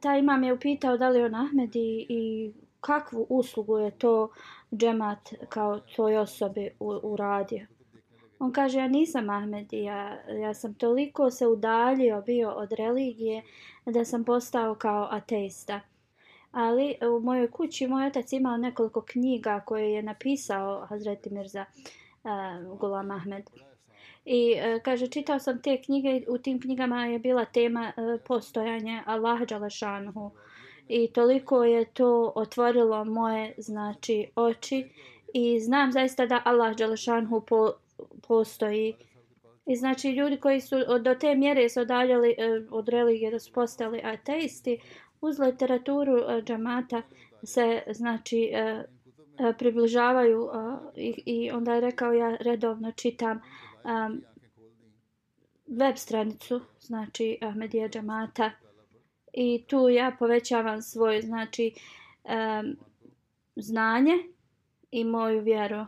Ta 0.00 0.16
imam 0.16 0.44
je 0.44 0.52
upitao 0.52 0.96
da 0.96 1.08
li 1.08 1.22
on 1.22 1.34
Ahmed 1.34 1.70
i 1.76 2.52
kakvu 2.80 3.26
uslugu 3.28 3.78
je 3.78 3.90
to 3.90 4.30
džemat 4.74 5.34
kao 5.48 5.80
toj 5.96 6.16
osobi 6.16 6.70
uradio. 7.02 7.66
On 8.38 8.52
kaže, 8.52 8.78
ja 8.78 8.88
nisam 8.88 9.30
Ahmed, 9.30 9.72
ja, 9.72 10.18
ja 10.28 10.54
sam 10.54 10.74
toliko 10.74 11.30
se 11.30 11.46
udaljio 11.46 12.22
bio 12.26 12.50
od 12.50 12.72
religije 12.72 13.42
da 13.86 14.04
sam 14.04 14.24
postao 14.24 14.74
kao 14.74 15.08
ateista. 15.10 15.80
Ali 16.52 16.94
e, 17.00 17.08
u 17.08 17.20
mojoj 17.20 17.50
kući 17.50 17.86
moj 17.86 18.06
otac 18.06 18.32
imao 18.32 18.56
nekoliko 18.56 19.00
knjiga 19.00 19.60
koje 19.66 19.92
je 19.92 20.02
napisao 20.02 20.86
Hazreti 20.86 21.30
Mirza 21.30 21.64
e, 21.64 22.28
uh, 22.68 22.78
Gulam 22.78 23.10
Ahmed. 23.10 23.50
I 24.24 24.54
uh, 24.54 24.82
kaže, 24.82 25.06
čitao 25.06 25.38
sam 25.38 25.62
te 25.62 25.82
knjige, 25.82 26.22
u 26.28 26.38
tim 26.38 26.60
knjigama 26.60 27.06
je 27.06 27.18
bila 27.18 27.44
tema 27.44 27.92
uh, 27.96 28.20
postojanje 28.26 29.02
Allah 29.06 29.40
Đalešanhu. 29.40 30.30
I 30.88 31.12
toliko 31.12 31.64
je 31.64 31.84
to 31.84 32.32
otvorilo 32.34 33.04
moje 33.04 33.54
znači 33.58 34.26
oči 34.36 34.88
i 35.34 35.60
znam 35.60 35.92
zaista 35.92 36.26
da 36.26 36.42
Allah 36.44 36.76
Đalešanhu 36.76 37.40
po, 37.40 37.72
postoji. 38.28 38.94
I 39.66 39.76
znači 39.76 40.10
ljudi 40.10 40.36
koji 40.36 40.60
su 40.60 40.76
do 41.00 41.14
te 41.14 41.34
mjere 41.34 41.68
se 41.68 41.80
odaljali 41.80 42.34
e, 42.38 42.62
od 42.70 42.88
religije 42.88 43.30
da 43.30 43.38
su 43.38 43.52
postali 43.52 44.00
ateisti, 44.04 44.80
uz 45.20 45.38
literaturu 45.38 46.16
e, 46.18 46.42
džamata 46.42 47.02
se 47.42 47.82
znači 47.90 48.50
e, 48.52 48.58
e, 48.58 49.52
približavaju 49.58 50.50
i, 50.96 51.22
i 51.26 51.50
onda 51.50 51.74
je 51.74 51.80
rekao 51.80 52.12
ja 52.12 52.36
redovno 52.36 52.92
čitam 52.92 53.40
web 55.66 55.96
stranicu 55.96 56.60
znači 56.80 57.38
Ahmedija 57.42 57.88
džamata 57.88 58.50
i 59.32 59.64
tu 59.68 59.88
ja 59.88 60.16
povećavam 60.18 60.82
svoje 60.82 61.22
znači 61.22 61.74
znanje 63.56 64.14
i 64.90 65.04
moju 65.04 65.40
vjeru 65.40 65.86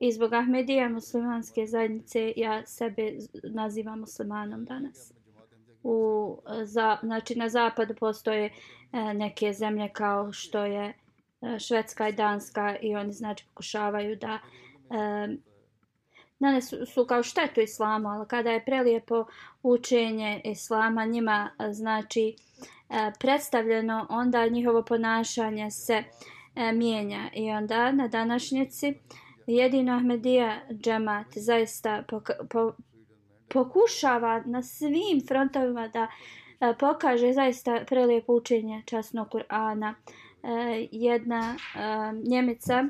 I 0.00 0.12
zbog 0.12 0.32
Ahmedija 0.32 0.88
muslimanske 0.88 1.66
zajednice 1.66 2.32
ja 2.36 2.66
sebe 2.66 3.12
nazivam 3.44 4.00
muslimanom 4.00 4.64
danas. 4.64 5.15
U, 5.88 6.38
za, 6.64 6.98
znači 7.02 7.34
na 7.34 7.48
zapadu 7.48 7.94
postoje 7.94 8.44
e, 8.46 9.14
neke 9.14 9.52
zemlje 9.52 9.88
kao 9.92 10.32
što 10.32 10.64
je 10.64 10.84
e, 10.86 10.94
Švedska 11.58 12.08
i 12.08 12.12
Danska 12.12 12.76
i 12.80 12.96
oni 12.96 13.12
znači 13.12 13.44
pokušavaju 13.46 14.16
da 14.16 14.38
e, 14.38 15.36
nanesu 16.38 16.76
su, 16.76 16.86
su 16.86 17.06
kao 17.06 17.22
štetu 17.22 17.60
islamu, 17.60 18.08
ali 18.08 18.28
kada 18.28 18.50
je 18.50 18.64
prelijepo 18.64 19.24
učenje 19.62 20.40
islama 20.44 21.04
njima 21.04 21.50
e, 21.58 21.72
znači 21.72 22.36
e, 22.90 23.12
predstavljeno, 23.20 24.06
onda 24.10 24.46
njihovo 24.48 24.82
ponašanje 24.82 25.70
se 25.70 26.02
e, 26.54 26.72
mijenja. 26.72 27.30
I 27.34 27.50
onda 27.50 27.92
na 27.92 28.08
današnjici 28.08 28.94
jedino 29.46 29.92
Ahmedija 29.92 30.60
džemat 30.72 31.26
zaista 31.36 32.02
poka, 32.08 32.32
po, 32.50 32.72
pokušava 33.48 34.42
na 34.46 34.62
svim 34.62 35.20
frontovima 35.28 35.88
da 35.88 36.06
e, 36.60 36.74
pokaže 36.78 37.32
zaista 37.32 37.84
prelijepo 37.86 38.32
učenje 38.32 38.82
časnog 38.86 39.28
Kur'ana. 39.28 39.94
E, 40.42 40.86
jedna 40.92 41.56
a, 41.74 42.12
njemica 42.30 42.74
e, 42.74 42.88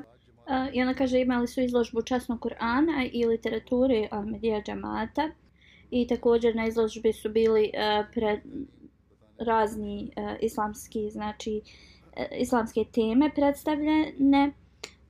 i 0.73 0.81
ona 0.81 0.93
kaže 0.93 1.19
imali 1.19 1.47
su 1.47 1.61
izložbu 1.61 2.01
časnog 2.01 2.39
Kur'ana 2.39 3.09
i 3.13 3.25
literature 3.25 3.95
e, 3.95 4.07
Ahmedija 4.11 4.61
Džamata 4.61 5.29
i 5.91 6.07
također 6.07 6.55
na 6.55 6.67
izložbi 6.67 7.13
su 7.13 7.29
bili 7.29 7.71
pred 8.13 8.39
razni 9.37 10.11
islamski 10.41 11.09
znači 11.09 11.61
islamske 12.39 12.85
teme 12.93 13.31
predstavljene 13.35 14.51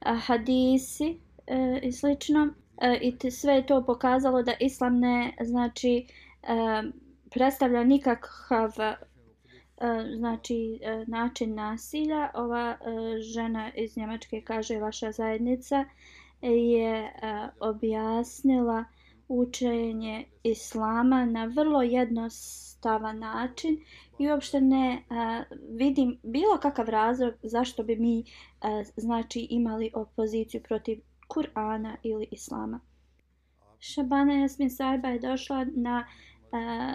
hadisi 0.05 1.17
e, 1.47 1.79
i 1.83 1.91
slično 1.91 2.53
e, 2.81 2.99
i 3.01 3.17
te, 3.17 3.31
sve 3.31 3.53
je 3.53 3.65
to 3.65 3.85
pokazalo 3.85 4.43
da 4.43 4.53
islam 4.59 4.99
ne 4.99 5.33
znači 5.41 6.07
e, 6.43 6.83
predstavlja 7.29 7.83
nikakav 7.83 8.71
e, 8.79 8.95
znači 10.17 10.79
e, 10.81 11.05
način 11.07 11.55
nasilja. 11.55 12.29
Ova 12.33 12.77
e, 12.81 13.21
žena 13.21 13.71
iz 13.75 13.97
Njemačke 13.97 14.41
kaže 14.41 14.79
vaša 14.79 15.11
zajednica 15.11 15.85
je 16.41 16.95
e, 16.95 17.11
objasnila 17.59 18.85
učenje 19.27 20.25
islama 20.43 21.25
na 21.25 21.45
vrlo 21.45 21.81
jednostavan 21.81 23.19
način 23.19 23.77
i 24.17 24.29
uopšte 24.29 24.61
ne 24.61 25.03
a, 25.09 25.43
vidim 25.69 26.19
bilo 26.23 26.57
kakav 26.57 26.89
razlog 26.89 27.33
zašto 27.43 27.83
bi 27.83 27.95
mi 27.95 28.23
a, 28.61 28.83
znači 28.95 29.47
imali 29.49 29.91
opoziciju 29.93 30.61
protiv 30.63 31.01
Kur'ana 31.27 31.95
ili 32.03 32.27
Islama. 32.31 32.79
Šabana 33.79 34.33
Jasmin 34.33 34.69
Sajba 34.69 35.07
je 35.07 35.19
došla 35.19 35.65
na 35.75 36.05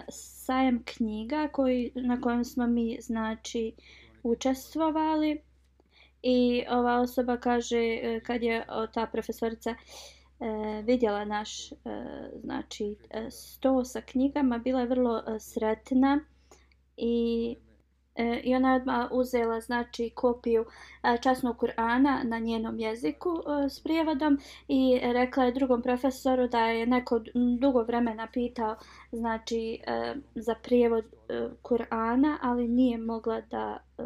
sajam 0.09 0.83
knjiga 0.85 1.49
koji, 1.53 1.93
na 1.95 2.21
kojem 2.21 2.45
smo 2.45 2.67
mi 2.67 2.99
znači 3.01 3.73
učestvovali 4.23 5.41
i 6.23 6.65
ova 6.71 7.01
osoba 7.01 7.37
kaže 7.37 7.79
e, 7.79 8.21
kad 8.27 8.43
je 8.43 8.67
ta 8.95 9.07
profesorica 9.07 9.71
e, 9.71 9.77
vidjela 10.85 11.25
naš 11.25 11.73
e, 11.73 11.77
znači 12.45 12.97
e, 13.11 13.31
sto 13.31 13.85
sa 13.85 14.01
knjigama 14.01 14.59
bila 14.59 14.81
je 14.81 14.87
vrlo 14.87 15.19
e, 15.19 15.41
sretna 15.41 16.21
i 16.97 17.57
E, 18.15 18.41
I 18.45 18.55
ona 18.55 18.71
je 18.73 18.77
odmah 18.77 19.09
uzela 19.11 19.61
znači, 19.61 20.11
kopiju 20.15 20.65
e, 21.03 21.19
časnog 21.23 21.57
Kur'ana 21.57 22.25
na 22.25 22.39
njenom 22.39 22.79
jeziku 22.79 23.31
e, 23.31 23.69
s 23.69 23.81
prijevodom 23.81 24.39
i 24.69 25.01
rekla 25.03 25.45
je 25.45 25.53
drugom 25.53 25.83
profesoru 25.83 26.49
da 26.49 26.61
je 26.61 26.87
neko 26.87 27.21
dugo 27.59 27.83
vremena 27.83 28.29
pitao 28.33 28.77
znači, 29.13 29.81
e, 29.87 30.15
za 30.35 30.55
prijevod 30.55 31.05
e, 31.05 31.49
Kur'ana, 31.63 32.37
ali 32.43 32.69
nije 32.69 32.99
mogla 32.99 33.41
da 33.41 33.79
e, 33.99 34.03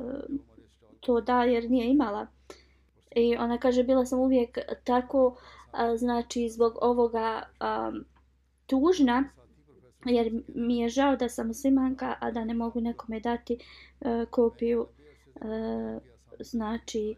to 1.00 1.20
da 1.20 1.44
jer 1.44 1.70
nije 1.70 1.90
imala. 1.90 2.26
I 3.16 3.36
ona 3.36 3.58
kaže, 3.58 3.82
bila 3.82 4.06
sam 4.06 4.18
uvijek 4.18 4.58
tako, 4.84 5.36
znači, 5.96 6.48
zbog 6.48 6.78
ovoga 6.80 7.42
tužna, 8.66 9.24
jer 10.10 10.42
mi 10.54 10.78
je 10.78 10.88
žao 10.88 11.16
da 11.16 11.28
sam 11.28 11.46
muslimanka, 11.46 12.14
a 12.20 12.30
da 12.30 12.44
ne 12.44 12.54
mogu 12.54 12.80
nekome 12.80 13.20
dati 13.20 13.58
e, 14.00 14.26
kopiju 14.30 14.86
e, 14.86 16.00
znači 16.40 17.14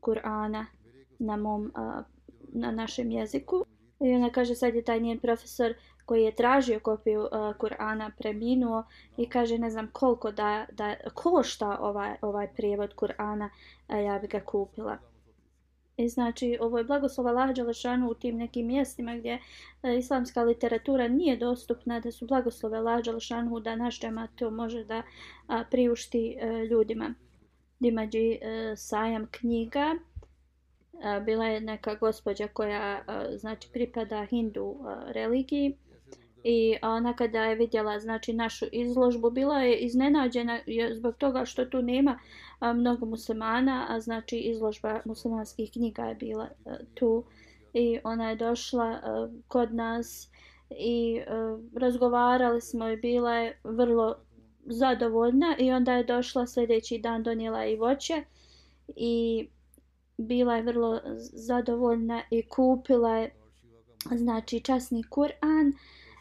Kur'ana 0.00 0.64
na 1.18 1.36
mom 1.36 1.72
a, 1.74 2.02
na 2.52 2.70
našem 2.70 3.10
jeziku. 3.10 3.64
I 4.00 4.14
ona 4.14 4.30
kaže 4.30 4.54
sad 4.54 4.74
je 4.74 4.82
taj 4.82 5.00
njen 5.00 5.18
profesor 5.18 5.74
koji 6.06 6.22
je 6.22 6.34
tražio 6.34 6.80
kopiju 6.80 7.20
uh, 7.20 7.28
Kur'ana 7.32 8.10
preminuo 8.18 8.84
i 9.16 9.28
kaže 9.28 9.58
ne 9.58 9.70
znam 9.70 9.88
koliko 9.92 10.30
da, 10.32 10.66
da 10.72 10.94
košta 11.14 11.78
ovaj, 11.80 12.14
ovaj 12.22 12.48
prijevod 12.56 12.94
Kur'ana, 12.94 13.48
ja 13.88 14.18
bi 14.18 14.26
ga 14.26 14.40
kupila. 14.40 14.98
I 15.96 16.08
znači, 16.08 16.58
ovo 16.60 16.78
je 16.78 16.84
blagoslova 16.84 17.30
Allah 17.30 17.50
u 18.10 18.14
tim 18.14 18.36
nekim 18.36 18.66
mjestima 18.66 19.16
gdje 19.16 19.38
e, 19.82 19.98
islamska 19.98 20.42
literatura 20.42 21.08
nije 21.08 21.36
dostupna, 21.36 22.00
da 22.00 22.12
su 22.12 22.26
blagoslove 22.26 22.78
Allah 22.78 23.02
da 23.62 23.76
naš 23.76 24.00
džemat 24.00 24.30
to 24.36 24.50
može 24.50 24.84
da 24.84 25.02
a, 25.46 25.64
priušti 25.70 26.36
e, 26.40 26.64
ljudima. 26.64 27.14
Dimađi 27.78 28.38
e, 28.40 28.74
sajam 28.76 29.26
knjiga, 29.30 29.94
a, 31.02 31.20
bila 31.20 31.46
je 31.46 31.60
neka 31.60 31.94
gospođa 31.94 32.48
koja 32.48 33.02
a, 33.06 33.36
znači 33.36 33.68
pripada 33.72 34.24
hindu 34.24 34.76
a, 34.84 35.12
religiji 35.12 35.76
i 36.48 36.76
ona 36.82 37.16
kada 37.16 37.44
je 37.44 37.54
vidjela 37.54 38.00
znači 38.00 38.32
našu 38.32 38.66
izložbu 38.72 39.30
bila 39.30 39.60
je 39.60 39.76
iznenađena 39.76 40.60
zbog 40.92 41.16
toga 41.16 41.44
što 41.44 41.64
tu 41.64 41.82
nema 41.82 42.18
a, 42.58 42.72
mnogo 42.72 43.06
muslimana 43.06 43.86
a 43.88 44.00
znači 44.00 44.38
izložba 44.38 45.00
muslimanskih 45.04 45.72
knjiga 45.72 46.02
je 46.02 46.14
bila 46.14 46.48
a, 46.66 46.76
tu. 46.94 47.24
I 47.72 47.98
ona 48.04 48.30
je 48.30 48.36
došla 48.36 48.84
a, 48.84 49.28
kod 49.48 49.74
nas 49.74 50.28
i 50.70 51.20
a, 51.28 51.58
razgovarali 51.74 52.60
smo 52.60 52.88
i 52.88 52.96
bila 52.96 53.34
je 53.34 53.60
vrlo 53.64 54.16
zadovoljna 54.66 55.56
i 55.58 55.72
onda 55.72 55.92
je 55.92 56.04
došla 56.04 56.46
sljedeći 56.46 56.98
dan 56.98 57.22
donijela 57.22 57.66
i 57.66 57.76
voće 57.76 58.24
i 58.96 59.48
bila 60.16 60.56
je 60.56 60.62
vrlo 60.62 61.00
zadovoljna 61.18 62.22
i 62.30 62.48
kupila 62.48 63.16
je 63.16 63.34
znači 64.14 64.60
časni 64.60 65.02
Kur'an 65.10 65.72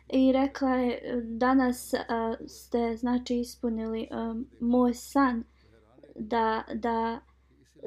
i 0.10 0.32
rekla 0.32 0.76
je 0.76 1.22
danas 1.24 1.94
a, 1.94 2.36
ste 2.48 2.96
znači 2.98 3.39
ispunili 3.39 4.08
a, 4.12 4.36
moj 4.60 4.94
san 4.94 5.44
da 6.15 6.63
da 6.74 7.20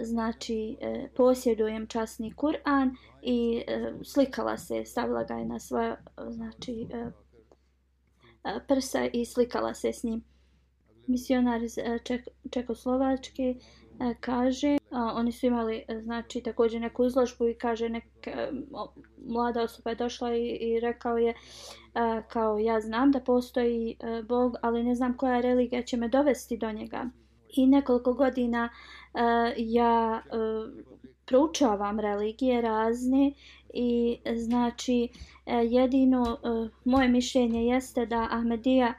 znači 0.00 0.76
e, 0.80 1.08
posjedujem 1.16 1.86
časni 1.86 2.34
Kur'an. 2.36 2.96
I 3.22 3.64
e, 3.66 3.92
slikala 4.04 4.58
se 4.58 4.84
stavila 4.84 5.24
ga 5.24 5.34
je 5.34 5.44
na 5.44 5.58
svoje 5.58 5.96
znači 6.30 6.86
e, 6.92 7.10
e, 8.44 8.60
prsa 8.68 9.08
i 9.12 9.24
slikala 9.24 9.74
se 9.74 9.92
s 9.92 10.02
njim. 10.02 10.24
Misionar 11.06 11.62
iz 11.62 11.78
e, 11.78 11.98
Ček, 12.04 12.28
Čekoslovačke 12.50 13.54
E, 14.00 14.14
kaže 14.20 14.78
a, 14.90 15.12
oni 15.14 15.32
su 15.32 15.46
imali 15.46 15.84
e, 15.88 16.00
znači 16.00 16.40
također 16.40 16.80
neku 16.80 17.04
izložbu 17.04 17.48
i 17.48 17.54
kaže 17.54 17.88
neka 17.88 18.30
e, 18.30 18.50
mlada 19.26 19.62
osoba 19.62 19.90
je 19.90 19.96
došla 19.96 20.34
i, 20.34 20.58
i 20.60 20.80
rekao 20.80 21.18
je 21.18 21.34
a, 21.94 22.22
kao 22.28 22.58
ja 22.58 22.80
znam 22.80 23.12
da 23.12 23.20
postoji 23.20 23.96
a, 24.00 24.22
Bog 24.28 24.56
ali 24.62 24.84
ne 24.84 24.94
znam 24.94 25.16
koja 25.16 25.40
religija 25.40 25.82
će 25.82 25.96
me 25.96 26.08
dovesti 26.08 26.56
do 26.56 26.72
njega. 26.72 27.06
I 27.56 27.66
nekoliko 27.66 28.14
godina 28.14 28.68
a, 29.14 29.52
ja 29.56 30.22
a, 30.30 30.68
proučavam 31.26 32.00
religije 32.00 32.60
razne 32.62 33.32
i 33.74 34.18
znači 34.36 35.08
jedino 35.46 36.38
moje 36.84 37.08
mišljenje 37.08 37.64
jeste 37.64 38.06
da 38.06 38.28
Ahmedija 38.30 38.94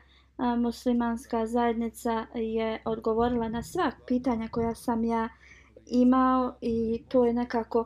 muslimanska 0.57 1.47
zajednica 1.47 2.25
je 2.33 2.81
odgovorila 2.85 3.49
na 3.49 3.63
sva 3.63 3.91
pitanja 4.07 4.47
koja 4.51 4.75
sam 4.75 5.03
ja 5.03 5.29
imao 5.85 6.55
i 6.61 7.03
to 7.07 7.25
je 7.25 7.33
nekako 7.33 7.85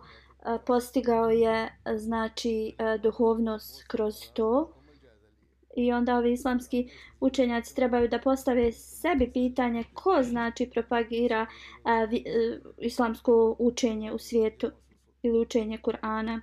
postigao 0.65 1.29
je 1.29 1.77
znači 1.95 2.75
duhovnost 3.01 3.83
kroz 3.87 4.15
to 4.33 4.73
i 5.75 5.91
onda 5.91 6.17
ovi 6.17 6.33
islamski 6.33 6.89
učenjaci 7.19 7.75
trebaju 7.75 8.07
da 8.07 8.19
postave 8.19 8.71
sebi 8.71 9.31
pitanje 9.33 9.83
ko 9.93 10.23
znači 10.23 10.69
propagira 10.73 11.45
e, 11.85 12.07
islamsko 12.77 13.55
učenje 13.59 14.11
u 14.11 14.17
svijetu 14.17 14.71
ili 15.21 15.39
učenje 15.39 15.77
Kur'ana. 15.77 16.41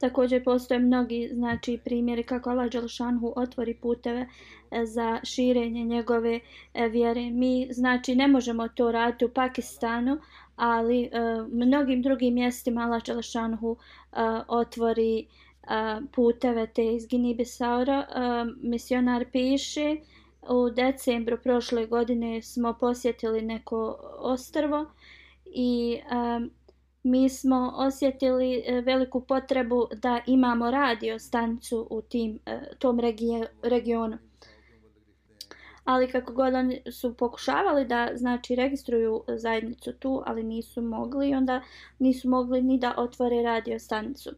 Također 0.00 0.44
postoje 0.44 0.80
mnogi 0.80 1.30
znači 1.32 1.78
primjeri 1.84 2.22
kako 2.22 2.50
Allah 2.50 2.70
Đelšanhu 2.70 3.32
otvori 3.36 3.74
puteve 3.74 4.26
e, 4.70 4.86
za 4.86 5.20
širenje 5.24 5.84
njegove 5.84 6.40
e, 6.74 6.88
vjere. 6.88 7.30
Mi 7.30 7.68
znači 7.70 8.14
ne 8.14 8.28
možemo 8.28 8.68
to 8.68 8.92
raditi 8.92 9.24
u 9.24 9.28
Pakistanu, 9.28 10.18
ali 10.60 11.10
uh, 11.12 11.52
mnogim 11.52 12.02
drugim 12.02 12.34
mjestima 12.34 12.80
Allah 12.80 13.02
Đelšanhu 13.04 13.70
uh, 13.70 13.78
otvori 14.48 15.26
uh, 15.62 16.02
puteve 16.12 16.66
te 16.66 16.94
iz 16.94 17.06
Gini 17.08 17.34
Bisaura. 17.34 18.06
Uh, 18.08 18.56
misionar 18.62 19.24
piše 19.32 19.96
u 20.48 20.70
decembru 20.70 21.38
prošle 21.42 21.86
godine 21.86 22.42
smo 22.42 22.72
posjetili 22.80 23.42
neko 23.42 23.96
ostrvo 24.18 24.86
i 25.44 25.98
um, 26.12 26.50
mi 27.02 27.28
smo 27.28 27.72
osjetili 27.76 28.62
e, 28.66 28.80
veliku 28.80 29.20
potrebu 29.20 29.88
da 29.94 30.20
imamo 30.26 30.70
radio 30.70 31.18
stanicu 31.18 31.86
u 31.90 32.02
tim, 32.02 32.38
e, 32.46 32.60
tom 32.78 33.00
regije, 33.00 33.46
regionu. 33.62 34.18
Ali 35.84 36.10
kako 36.12 36.32
god 36.32 36.54
oni 36.54 36.82
su 36.92 37.16
pokušavali 37.16 37.84
da 37.84 38.10
znači 38.14 38.54
registruju 38.54 39.24
zajednicu 39.28 39.92
tu, 39.92 40.22
ali 40.26 40.42
nisu 40.42 40.82
mogli 40.82 41.34
onda 41.34 41.62
nisu 41.98 42.28
mogli 42.28 42.62
ni 42.62 42.78
da 42.78 42.94
otvore 42.96 43.42
radio 43.42 43.78
stanicu. 43.78 44.30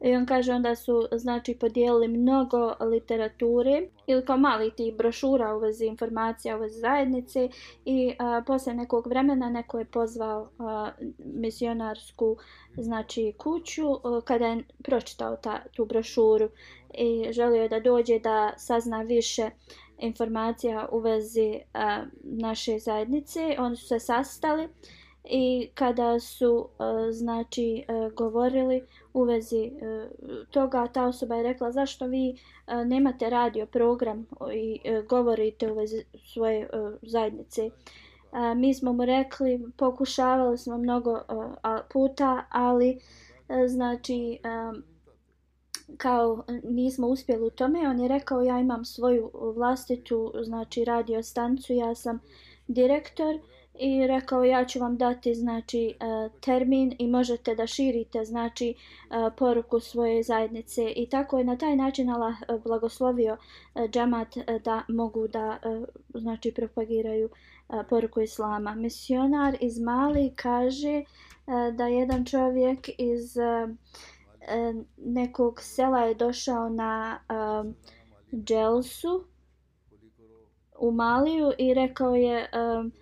I 0.00 0.16
on 0.16 0.26
kaže 0.26 0.52
onda 0.52 0.74
su 0.74 1.08
znači 1.12 1.54
podijelili 1.54 2.08
mnogo 2.08 2.74
literature 2.80 3.88
ili 4.06 4.24
kao 4.24 4.36
mali 4.36 4.70
ti 4.70 4.94
brošura 4.98 5.54
u 5.56 5.58
vezi 5.58 5.86
informacija 5.86 6.56
u 6.56 6.60
vezi 6.60 6.78
zajednice 6.80 7.48
i 7.84 8.14
a, 8.18 8.42
posle 8.46 8.74
nekog 8.74 9.06
vremena 9.06 9.50
neko 9.50 9.78
je 9.78 9.84
pozvao 9.84 10.50
a, 10.58 10.90
misionarsku 11.18 12.36
znači 12.76 13.32
kuću 13.38 13.92
a, 13.92 14.20
kada 14.24 14.46
je 14.46 14.64
pročitao 14.84 15.36
ta, 15.36 15.62
tu 15.76 15.84
brošuru 15.84 16.48
i 16.94 17.32
želio 17.32 17.62
je 17.62 17.68
da 17.68 17.80
dođe 17.80 18.18
da 18.18 18.52
sazna 18.56 19.02
više 19.02 19.50
informacija 19.98 20.88
u 20.92 20.98
vezi 20.98 21.60
a, 21.74 22.04
naše 22.22 22.78
zajednice. 22.78 23.56
Oni 23.58 23.76
su 23.76 23.86
se 23.86 24.00
sastali 24.00 24.68
i 25.24 25.68
kada 25.74 26.20
su 26.20 26.68
a, 26.78 27.08
znači 27.12 27.84
a, 27.88 28.10
govorili 28.16 28.82
u 29.16 29.22
vezi 29.22 29.64
e, 29.64 30.08
toga 30.50 30.86
ta 30.86 31.06
osoba 31.06 31.34
je 31.34 31.42
rekla 31.42 31.72
zašto 31.72 32.06
vi 32.06 32.36
e, 32.66 32.84
nemate 32.84 33.30
radio 33.30 33.66
program 33.66 34.26
i 34.54 34.80
e, 34.84 35.02
govorite 35.02 35.72
u 35.72 35.74
vezi 35.74 36.04
svoje 36.32 36.68
zajednice? 37.02 37.70
Mi 38.56 38.74
smo 38.74 38.92
mu 38.92 39.04
rekli 39.04 39.72
pokušavali 39.76 40.58
smo 40.58 40.78
mnogo 40.78 41.20
puta 41.92 42.44
ali 42.50 42.98
znači 43.66 44.38
kao 45.96 46.44
nismo 46.62 47.06
uspjeli 47.06 47.46
u 47.46 47.50
tome. 47.50 47.88
On 47.88 48.00
je 48.00 48.08
rekao 48.08 48.42
ja 48.42 48.60
imam 48.60 48.84
svoju 48.84 49.30
vlastitu 49.56 50.32
znači 50.42 50.84
radio 50.84 51.22
stancu 51.22 51.72
ja 51.72 51.94
sam 51.94 52.20
direktor 52.68 53.38
i 53.78 54.06
rekao 54.06 54.44
ja 54.44 54.64
ću 54.64 54.78
vam 54.78 54.96
dati 54.96 55.34
znači 55.34 55.88
e, 55.88 55.94
termin 56.40 56.96
i 56.98 57.06
možete 57.06 57.54
da 57.54 57.66
širite 57.66 58.24
znači 58.24 58.68
e, 58.70 58.74
poruku 59.36 59.80
svoje 59.80 60.22
zajednice 60.22 60.92
i 60.96 61.08
tako 61.08 61.38
je 61.38 61.44
na 61.44 61.58
taj 61.58 61.76
način 61.76 62.10
Allah 62.10 62.34
e, 62.42 62.58
blagoslovio 62.64 63.36
džamat 63.76 64.34
džemat 64.34 64.62
da 64.64 64.82
mogu 64.88 65.28
da 65.28 65.58
znači 66.14 66.52
propagiraju 66.52 67.30
poruku 67.88 68.20
islama. 68.20 68.74
Misionar 68.74 69.56
iz 69.60 69.78
Mali 69.78 70.32
kaže 70.36 71.04
da 71.72 71.86
jedan 71.86 72.24
čovjek 72.24 72.88
iz 72.98 73.36
nekog 74.96 75.60
sela 75.60 76.00
je 76.00 76.14
došao 76.14 76.68
na 76.68 77.18
dželsu 78.32 79.24
u 80.78 80.90
Maliju 80.90 81.52
i 81.58 81.74
rekao 81.74 82.14
je 82.14 82.38
uh, 82.40 82.92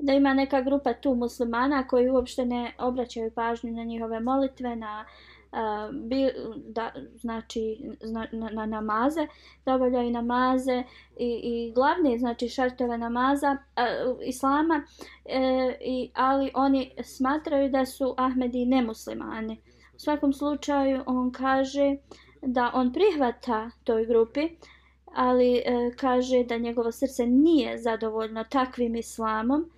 da 0.00 0.12
ima 0.12 0.34
neka 0.34 0.60
grupa 0.60 0.94
tu 0.94 1.14
muslimana 1.14 1.86
koji 1.86 2.10
uopšte 2.10 2.44
ne 2.44 2.74
obraćaju 2.78 3.30
pažnju 3.30 3.72
na 3.72 3.84
njihove 3.84 4.20
molitve, 4.20 4.76
na 4.76 5.04
uh, 5.52 5.94
bi, 5.94 6.30
da, 6.56 6.92
znači 7.14 7.78
na, 8.12 8.26
na, 8.32 8.50
na 8.50 8.66
namaze, 8.66 9.26
da 9.64 9.74
obavljaju 9.74 10.10
namaze 10.10 10.82
i, 11.16 11.40
i 11.42 11.72
glavne 11.74 12.18
znači 12.18 12.48
šartove 12.48 12.98
namaza 12.98 13.50
uh, 13.50 14.18
islama, 14.24 14.82
uh, 14.84 15.74
i, 15.80 16.10
ali 16.14 16.50
oni 16.54 16.90
smatraju 17.02 17.70
da 17.70 17.86
su 17.86 18.14
Ahmedi 18.16 18.66
nemuslimani. 18.66 19.60
U 19.94 19.98
svakom 19.98 20.32
slučaju 20.32 21.02
on 21.06 21.32
kaže 21.32 21.96
da 22.42 22.70
on 22.74 22.92
prihvata 22.92 23.70
toj 23.84 24.06
grupi, 24.06 24.48
ali 25.14 25.56
e, 25.56 25.90
kaže 25.96 26.44
da 26.44 26.56
njegovo 26.56 26.92
srce 26.92 27.26
nije 27.26 27.78
zadovoljno 27.78 28.44
takvim 28.44 28.96
islamom, 28.96 29.70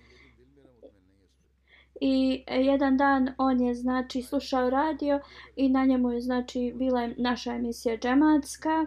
i 2.01 2.43
e, 2.47 2.61
jedan 2.61 2.97
dan 2.97 3.29
on 3.37 3.61
je 3.61 3.75
znači 3.75 4.21
slušao 4.21 4.69
radio 4.69 5.19
i 5.55 5.69
na 5.69 5.85
njemu 5.85 6.11
je 6.11 6.21
znači 6.21 6.73
bila 6.75 7.09
naša 7.17 7.53
emisija 7.53 7.97
džematska 7.97 8.85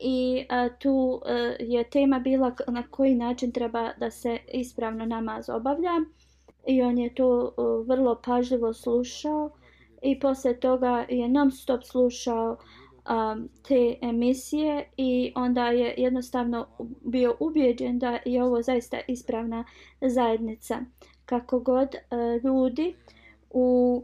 i 0.00 0.46
a, 0.48 0.68
tu 0.68 1.20
a, 1.24 1.32
je 1.60 1.84
tema 1.84 2.18
bila 2.18 2.54
na 2.68 2.82
koji 2.90 3.14
način 3.14 3.52
treba 3.52 3.92
da 3.92 4.10
se 4.10 4.38
ispravno 4.52 5.06
namaz 5.06 5.48
obavlja 5.48 5.92
i 6.66 6.82
on 6.82 6.98
je 6.98 7.14
to 7.14 7.54
a, 7.56 7.62
vrlo 7.86 8.20
pažljivo 8.24 8.72
slušao 8.72 9.50
i 10.02 10.20
posle 10.20 10.60
toga 10.60 11.06
je 11.08 11.28
non 11.28 11.50
stop 11.50 11.82
slušao 11.84 12.56
a, 13.04 13.36
te 13.68 13.94
emisije 14.02 14.88
i 14.96 15.32
onda 15.34 15.68
je 15.68 15.94
jednostavno 15.96 16.66
bio 17.04 17.36
ubijeđen 17.40 17.98
da 17.98 18.18
je 18.24 18.44
ovo 18.44 18.62
zaista 18.62 19.00
ispravna 19.08 19.64
zajednica 20.00 20.80
kako 21.26 21.60
god 21.60 21.94
e, 21.94 22.00
ljudi 22.44 22.94
u 23.50 24.02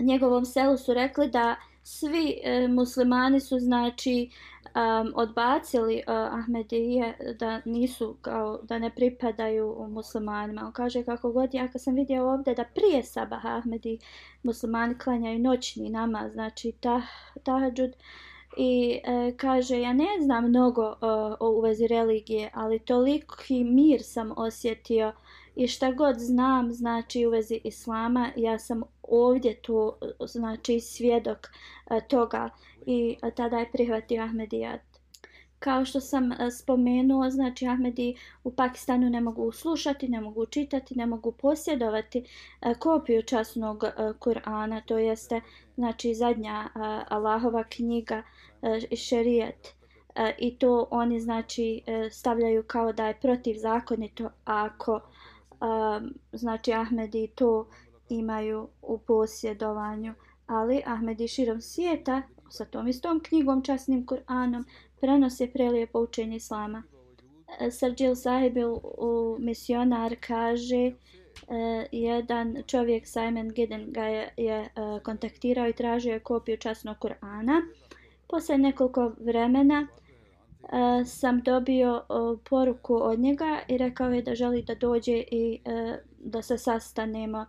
njegovom 0.00 0.44
selu 0.44 0.76
su 0.76 0.94
rekli 0.94 1.30
da 1.30 1.56
svi 1.82 2.40
e, 2.44 2.68
muslimani 2.68 3.40
su 3.40 3.58
znači 3.58 4.30
um, 4.76 5.12
odbacili 5.14 6.02
uh, 6.06 6.38
Ahmedije 6.38 7.18
da 7.40 7.60
nisu 7.64 8.16
kao 8.22 8.60
da 8.62 8.78
ne 8.78 8.90
pripadaju 8.90 9.86
muslimanima. 9.90 10.62
On 10.66 10.72
kaže 10.72 11.04
kako 11.04 11.32
god 11.32 11.54
ja 11.54 11.68
kad 11.68 11.82
sam 11.82 11.94
vidio 11.94 12.30
ovdje 12.30 12.54
da 12.54 12.64
prije 12.64 13.02
sabah 13.02 13.46
Ahmedi 13.46 13.98
muslimani 14.42 14.98
klanjaju 14.98 15.38
noćni 15.38 15.90
namaz, 15.90 16.32
znači 16.32 16.72
ta, 16.72 17.02
tahadžud 17.42 17.90
i 18.56 19.00
e, 19.04 19.36
kaže 19.36 19.80
ja 19.80 19.92
ne 19.92 20.08
znam 20.20 20.48
mnogo 20.48 20.88
uh, 20.88 20.96
o 21.40 21.60
vezi 21.60 21.86
religije, 21.86 22.50
ali 22.54 22.78
toliki 22.78 23.64
mir 23.64 24.02
sam 24.02 24.32
osjetio 24.36 25.08
uh, 25.08 25.14
i 25.56 25.68
šta 25.68 25.92
god 25.92 26.16
znam 26.18 26.72
znači 26.72 27.26
u 27.26 27.30
vezi 27.30 27.60
islama 27.64 28.30
ja 28.36 28.58
sam 28.58 28.82
ovdje 29.02 29.54
to 29.54 29.98
znači 30.20 30.80
svjedok 30.80 31.48
a, 31.84 32.00
toga. 32.00 32.50
I 32.86 33.16
a, 33.22 33.30
tada 33.30 33.58
je 33.58 33.72
prihvatio 33.72 34.22
Ahmedijat. 34.22 34.80
Kao 35.58 35.84
što 35.84 36.00
sam 36.00 36.32
e, 36.32 36.36
a, 36.38 36.50
spomenuo 36.50 37.30
znači 37.30 37.66
Ahmedi 37.66 38.16
u 38.44 38.50
Pakistanu 38.52 39.10
ne 39.10 39.20
mogu 39.20 39.52
slušati 39.52 40.08
ne 40.08 40.20
mogu 40.20 40.46
čitati 40.46 40.94
ne 40.98 41.06
mogu 41.06 41.32
posjedovati 41.32 42.24
a, 42.60 42.74
kopiju 42.74 43.22
časnog 43.22 43.84
a, 43.84 44.12
Kur'ana 44.20 44.82
to 44.86 44.98
jeste 44.98 45.40
znači 45.74 46.14
zadnja 46.14 46.68
a, 46.74 47.04
Allahova 47.08 47.64
knjiga 47.64 48.22
i 48.90 48.96
šerijat. 48.96 49.68
I 50.38 50.58
to 50.58 50.88
oni 50.90 51.20
znači 51.20 51.82
stavljaju 52.10 52.62
kao 52.62 52.92
da 52.92 53.06
je 53.06 53.18
protivzakonito 53.20 54.30
ako 54.44 55.00
um, 55.60 56.14
znači 56.32 56.72
Ahmedi 56.72 57.28
to 57.34 57.68
imaju 58.08 58.68
u 58.82 58.98
posjedovanju, 58.98 60.14
ali 60.46 60.82
Ahmedi 60.86 61.28
širom 61.28 61.60
svijeta 61.60 62.22
sa 62.50 62.64
tom 62.64 62.88
istom 62.88 63.20
knjigom, 63.20 63.62
časnim 63.62 64.06
Kur'anom, 64.06 64.64
prenose 65.00 65.50
prelijepo 65.52 66.00
učenje 66.00 66.36
Islama. 66.36 66.82
E, 67.60 67.70
Srđil 67.70 68.14
Sahibil, 68.14 68.72
u 68.82 69.36
misionar, 69.38 70.16
kaže 70.20 70.86
uh, 70.86 71.84
jedan 71.92 72.56
čovjek, 72.66 73.06
Simon 73.06 73.48
Gidden, 73.48 73.92
ga 73.92 74.02
je, 74.02 74.32
je 74.36 74.60
uh, 74.60 75.02
kontaktirao 75.02 75.68
i 75.68 75.72
tražio 75.72 76.12
je 76.12 76.20
kopiju 76.20 76.56
časnog 76.56 76.96
Kur'ana. 76.96 77.60
Posle 78.28 78.58
nekoliko 78.58 79.12
vremena, 79.20 79.86
sam 81.06 81.40
dobio 81.42 82.02
poruku 82.44 82.94
od 82.94 83.18
njega 83.18 83.60
i 83.68 83.78
rekao 83.78 84.10
je 84.10 84.22
da 84.22 84.34
želi 84.34 84.62
da 84.62 84.74
dođe 84.74 85.24
i 85.30 85.60
e, 85.64 85.98
da 86.18 86.42
se 86.42 86.58
sastanemo. 86.58 87.46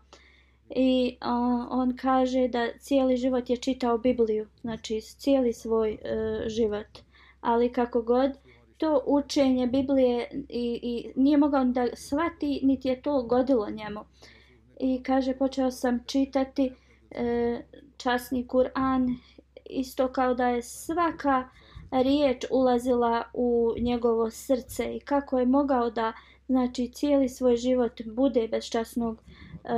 I 0.70 1.18
on 1.70 1.98
kaže 1.98 2.48
da 2.48 2.68
cijeli 2.80 3.18
život 3.18 3.50
je 3.50 3.58
čitao 3.58 3.98
Bibliju, 3.98 4.48
znači 4.62 5.02
cijeli 5.02 5.54
svoj 5.54 5.92
e, 5.92 5.98
život. 6.50 6.88
Ali 7.42 7.72
kako 7.72 8.02
god, 8.02 8.32
to 8.78 9.04
učenje 9.06 9.68
Biblije 9.68 10.30
i, 10.50 10.80
i 10.84 11.12
nije 11.16 11.38
mogao 11.38 11.66
da 11.66 11.88
shvati, 11.94 12.60
niti 12.64 12.88
je 12.88 13.02
to 13.02 13.24
godilo 13.24 13.70
njemu. 13.70 14.00
I 14.80 15.04
kaže, 15.04 15.34
počeo 15.34 15.72
sam 15.72 16.04
čitati 16.06 16.72
e, 17.12 17.62
časni 17.98 18.48
Kur'an, 18.48 19.16
isto 19.66 20.08
kao 20.08 20.34
da 20.34 20.48
je 20.48 20.64
svaka 20.64 21.40
uh, 21.40 21.67
riječ 21.92 22.46
ulazila 22.52 23.24
u 23.34 23.74
njegovo 23.80 24.32
srce 24.32 24.96
i 24.96 25.00
kako 25.00 25.40
je 25.40 25.46
mogao 25.46 25.90
da 25.90 26.14
znači 26.48 26.92
cijeli 26.94 27.30
svoj 27.30 27.56
život 27.56 28.02
bude 28.06 28.48
bez 28.48 28.66
časnog 28.66 29.22
e, 29.64 29.70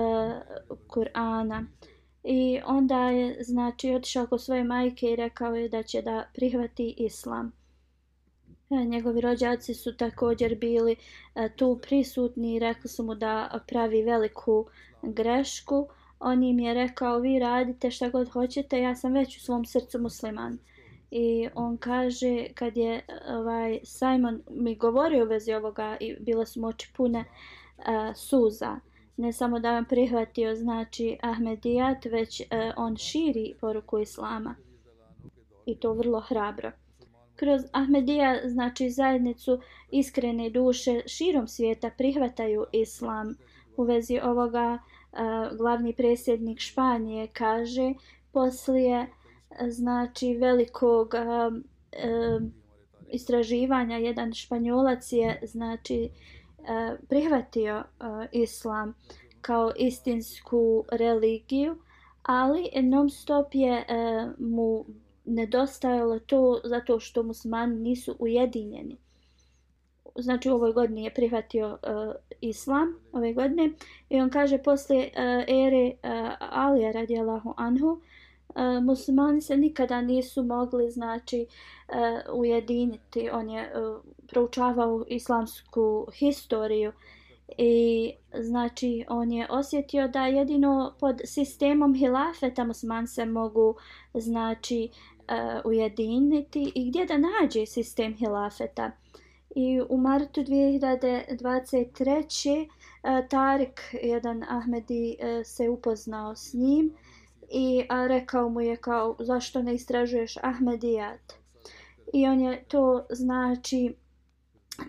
Kur'ana. 0.87 1.65
I 2.23 2.59
onda 2.65 3.09
je 3.09 3.43
znači 3.43 3.95
otišao 3.95 4.27
kod 4.27 4.43
svoje 4.43 4.63
majke 4.63 5.11
i 5.11 5.15
rekao 5.15 5.55
je 5.55 5.69
da 5.69 5.83
će 5.83 6.01
da 6.01 6.25
prihvati 6.33 6.95
islam. 6.97 7.51
E, 8.69 8.75
njegovi 8.85 9.21
rođaci 9.21 9.73
su 9.73 9.97
također 9.97 10.55
bili 10.55 10.95
e, 11.35 11.49
tu 11.55 11.79
prisutni 11.81 12.55
i 12.55 12.59
rekli 12.59 12.89
su 12.89 13.03
mu 13.03 13.15
da 13.15 13.59
pravi 13.67 14.03
veliku 14.03 14.65
grešku. 15.01 15.87
On 16.19 16.43
im 16.43 16.59
je 16.59 16.73
rekao 16.73 17.19
vi 17.19 17.39
radite 17.39 17.91
šta 17.91 18.09
god 18.09 18.29
hoćete, 18.29 18.81
ja 18.81 18.95
sam 18.95 19.13
već 19.13 19.37
u 19.37 19.39
svom 19.39 19.65
srcu 19.65 19.99
musliman. 19.99 20.57
I 21.11 21.49
on 21.55 21.77
kaže 21.77 22.47
kad 22.55 22.77
je 22.77 23.01
ovaj 23.29 23.79
Simon 23.83 24.41
mi 24.49 24.75
govorio 24.75 25.23
u 25.23 25.27
vezi 25.27 25.53
ovoga 25.53 25.97
i 25.99 26.15
bile 26.19 26.45
su 26.45 26.61
moći 26.61 26.93
pune 26.97 27.25
uh, 27.77 27.85
suza. 28.15 28.79
Ne 29.17 29.33
samo 29.33 29.59
da 29.59 29.71
vam 29.71 29.85
prihvatio 29.85 30.55
znači 30.55 31.17
Ahmedijat 31.21 32.05
već 32.05 32.41
uh, 32.41 32.47
on 32.77 32.97
širi 32.97 33.55
poruku 33.61 33.99
Islama. 33.99 34.55
I 35.65 35.75
to 35.75 35.93
vrlo 35.93 36.19
hrabro. 36.19 36.71
Kroz 37.35 37.61
Ahmedija 37.71 38.39
znači 38.45 38.89
zajednicu 38.89 39.59
iskrene 39.91 40.49
duše 40.49 41.01
širom 41.05 41.47
svijeta 41.47 41.89
prihvataju 41.97 42.65
Islam. 42.71 43.35
U 43.77 43.83
vezi 43.83 44.19
ovoga 44.23 44.79
uh, 45.11 45.57
glavni 45.57 45.93
presjednik 45.93 46.59
Španije 46.59 47.27
kaže 47.27 47.93
poslije 48.31 49.07
znači 49.69 50.33
velikog 50.33 51.13
uh, 51.13 51.53
uh, 51.53 52.43
istraživanja. 53.09 53.97
Jedan 53.97 54.33
španjolac 54.33 55.11
je 55.11 55.39
znači 55.43 56.09
uh, 56.57 56.65
prihvatio 57.09 57.77
uh, 57.77 58.25
islam 58.31 58.93
kao 59.41 59.71
istinsku 59.77 60.85
religiju 60.91 61.77
ali 62.23 62.69
non 62.81 63.09
stop 63.09 63.47
je 63.53 63.85
uh, 63.89 64.31
mu 64.39 64.85
nedostajalo 65.25 66.19
to 66.19 66.61
zato 66.63 66.99
što 66.99 67.23
muslimani 67.23 67.75
nisu 67.75 68.15
ujedinjeni. 68.19 68.97
Znači 70.15 70.49
u 70.49 70.53
ovoj 70.53 70.73
godini 70.73 71.03
je 71.03 71.13
prihvatio 71.13 71.67
uh, 71.67 72.13
islam 72.41 72.95
ove 73.11 73.33
godine. 73.33 73.71
I 74.09 74.21
on 74.21 74.29
kaže 74.29 74.57
posle 74.57 74.97
uh, 74.97 75.11
ere 75.47 75.91
uh, 76.03 76.35
Alija 76.39 76.91
radijalahu 76.91 77.53
anhu 77.57 78.01
muslimani 78.81 79.41
se 79.41 79.57
nikada 79.57 80.01
nisu 80.01 80.43
mogli 80.43 80.91
znači 80.91 81.47
uh, 81.87 81.95
ujediniti 82.39 83.29
on 83.29 83.49
je 83.49 83.71
uh, 83.75 83.97
proučavao 84.27 85.05
islamsku 85.07 86.07
historiju 86.13 86.91
i 87.57 88.11
znači 88.33 89.05
on 89.09 89.31
je 89.31 89.47
osjetio 89.49 90.07
da 90.07 90.25
jedino 90.25 90.93
pod 90.99 91.21
sistemom 91.25 91.93
hilafeta 91.93 92.63
musman 92.63 93.07
se 93.07 93.25
mogu 93.25 93.75
znači 94.13 94.89
uh, 94.93 94.95
ujediniti 95.65 96.71
i 96.75 96.89
gdje 96.89 97.05
da 97.05 97.17
nađe 97.17 97.65
sistem 97.65 98.13
hilafeta 98.13 98.91
i 99.55 99.81
u 99.89 99.97
martu 99.97 100.41
2023. 100.41 102.67
Uh, 102.67 102.69
Tarik, 103.29 103.81
jedan 104.03 104.43
Ahmedi, 104.49 105.17
uh, 105.19 105.25
se 105.45 105.69
upoznao 105.69 106.35
s 106.35 106.53
njim 106.53 106.93
i 107.51 107.85
a, 107.89 108.07
rekao 108.07 108.49
mu 108.49 108.61
je 108.61 108.77
kao 108.77 109.15
zašto 109.19 109.61
ne 109.61 109.73
istražuješ 109.73 110.37
Ahmedijat 110.37 111.33
i 112.13 112.27
on 112.27 112.39
je 112.39 112.63
to 112.67 113.05
znači 113.09 113.95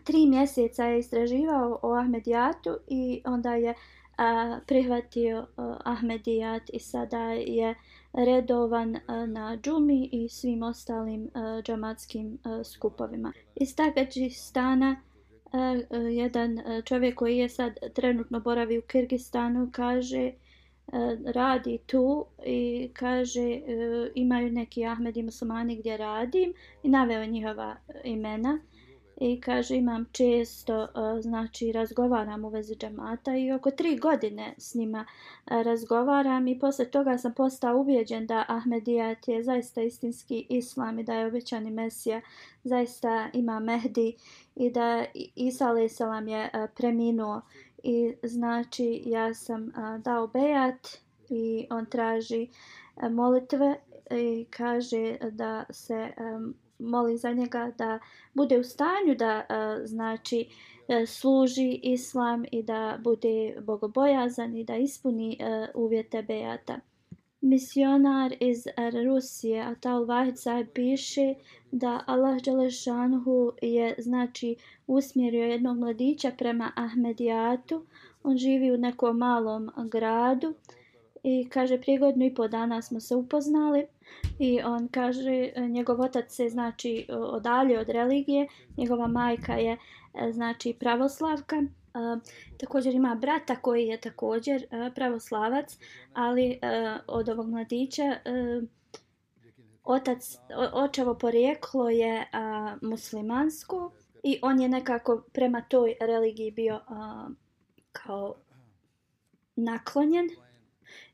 tri 0.04 0.26
mjeseca 0.26 0.84
je 0.84 0.98
istraživao 0.98 1.78
o 1.82 1.94
Ahmedijatu 1.94 2.76
i 2.88 3.22
onda 3.24 3.54
je 3.54 3.74
a, 4.18 4.58
prihvatio 4.66 5.46
a, 5.56 5.76
Ahmedijat 5.84 6.62
i 6.72 6.78
sada 6.78 7.22
je 7.32 7.74
redovan 8.12 8.96
a, 9.06 9.26
na 9.26 9.58
džumi 9.62 10.08
i 10.12 10.28
svim 10.28 10.62
ostalim 10.62 11.30
a, 11.34 11.62
džamatskim 11.62 12.38
a, 12.44 12.64
skupovima. 12.64 13.32
Iz 13.54 13.76
Tagadžistana 13.76 14.96
a, 15.52 15.58
jedan 16.10 16.58
čovjek 16.84 17.18
koji 17.18 17.36
je 17.36 17.48
sad 17.48 17.72
trenutno 17.94 18.40
boravi 18.40 18.78
u 18.78 18.82
Kirgistanu 18.82 19.70
kaže 19.72 20.32
E, 20.92 21.32
radi 21.32 21.78
tu 21.86 22.24
i 22.46 22.90
kaže 22.92 23.50
e, 23.50 23.62
imaju 24.14 24.52
neki 24.52 24.86
Ahmed 24.86 25.16
i 25.16 25.22
muslimani 25.22 25.76
gdje 25.76 25.96
radim 25.96 26.54
i 26.82 26.88
naveo 26.88 27.26
njihova 27.26 27.76
imena 28.04 28.58
i 29.20 29.40
kaže 29.40 29.76
imam 29.76 30.04
često 30.12 30.82
e, 30.82 30.88
znači 31.22 31.72
razgovaram 31.72 32.44
u 32.44 32.48
vezi 32.48 32.74
džamata 32.74 33.36
i 33.36 33.52
oko 33.52 33.70
tri 33.70 33.96
godine 33.96 34.54
s 34.58 34.74
njima 34.74 35.06
razgovaram 35.46 36.48
i 36.48 36.58
posle 36.58 36.84
toga 36.84 37.18
sam 37.18 37.34
postao 37.34 37.80
ubijeđen 37.80 38.26
da 38.26 38.44
Ahmedijat 38.48 39.28
je 39.28 39.42
zaista 39.42 39.82
istinski 39.82 40.46
islam 40.48 40.98
i 40.98 41.02
da 41.02 41.14
je 41.14 41.26
obećani 41.26 41.70
mesija 41.70 42.20
zaista 42.64 43.28
ima 43.32 43.60
Mehdi 43.60 44.16
i 44.56 44.70
da 44.70 45.04
Isa 45.36 45.70
a.s. 45.70 46.00
je 46.26 46.50
preminuo 46.76 47.40
i 47.82 48.14
znači 48.22 49.02
ja 49.06 49.34
sam 49.34 49.72
a, 49.74 49.98
dao 49.98 50.26
bejat 50.26 50.88
i 51.28 51.66
on 51.70 51.86
traži 51.86 52.48
a, 52.96 53.08
molitve 53.08 53.76
i 54.10 54.46
kaže 54.50 55.16
da 55.30 55.64
se 55.70 55.94
a, 55.94 56.50
moli 56.78 57.16
za 57.16 57.32
njega 57.32 57.72
da 57.78 57.98
bude 58.34 58.58
u 58.58 58.64
stanju 58.64 59.14
da 59.18 59.44
a, 59.48 59.80
znači 59.84 60.48
a, 60.88 61.06
služi 61.06 61.80
islam 61.82 62.44
i 62.52 62.62
da 62.62 62.98
bude 63.02 63.56
bogobojazan 63.60 64.56
i 64.56 64.64
da 64.64 64.76
ispuni 64.76 65.38
a, 65.40 65.66
uvjete 65.74 66.22
bejata 66.22 66.89
misionar 67.40 68.34
iz 68.40 68.66
Rusije, 69.04 69.62
Atal 69.62 70.04
Vahid 70.04 70.38
Sahib 70.38 70.66
piše 70.74 71.34
da 71.72 72.04
Allah 72.06 72.42
Đelešanhu 72.42 73.52
je 73.62 73.94
znači 73.98 74.56
usmjerio 74.86 75.44
jednog 75.44 75.78
mladića 75.78 76.30
prema 76.38 76.72
Ahmedijatu. 76.76 77.84
On 78.22 78.36
živi 78.36 78.72
u 78.72 78.76
nekom 78.76 79.18
malom 79.18 79.70
gradu 79.90 80.54
i 81.22 81.48
kaže 81.48 81.80
prije 81.80 81.98
godinu 81.98 82.24
i 82.24 82.34
po 82.34 82.48
dana 82.48 82.82
smo 82.82 83.00
se 83.00 83.16
upoznali. 83.16 83.86
I 84.38 84.60
on 84.62 84.88
kaže 84.88 85.52
njegov 85.68 86.00
otac 86.00 86.36
se 86.36 86.48
znači 86.48 87.06
odalje 87.08 87.78
od 87.78 87.88
religije, 87.88 88.48
njegova 88.76 89.06
majka 89.06 89.54
je 89.54 89.76
e, 90.14 90.32
znači 90.32 90.76
pravoslavka. 90.80 91.62
Uh, 91.94 92.22
također 92.56 92.94
ima 92.94 93.14
brata 93.14 93.56
koji 93.56 93.86
je 93.86 94.00
također 94.00 94.64
uh, 94.64 94.94
pravoslavac, 94.94 95.78
ali 96.12 96.50
uh, 96.62 97.00
od 97.06 97.28
ovog 97.28 97.50
mladića 97.50 98.02
uh, 98.04 98.68
otac, 99.84 100.36
o, 100.56 100.84
očevo 100.84 101.14
porijeklo 101.14 101.90
je 101.90 102.18
uh, 102.18 102.88
muslimansko 102.90 103.92
i 104.22 104.38
on 104.42 104.60
je 104.60 104.68
nekako 104.68 105.22
prema 105.32 105.62
toj 105.62 105.94
religiji 106.00 106.50
bio 106.50 106.74
uh, 106.74 107.32
kao 107.92 108.34
naklonjen 109.56 110.28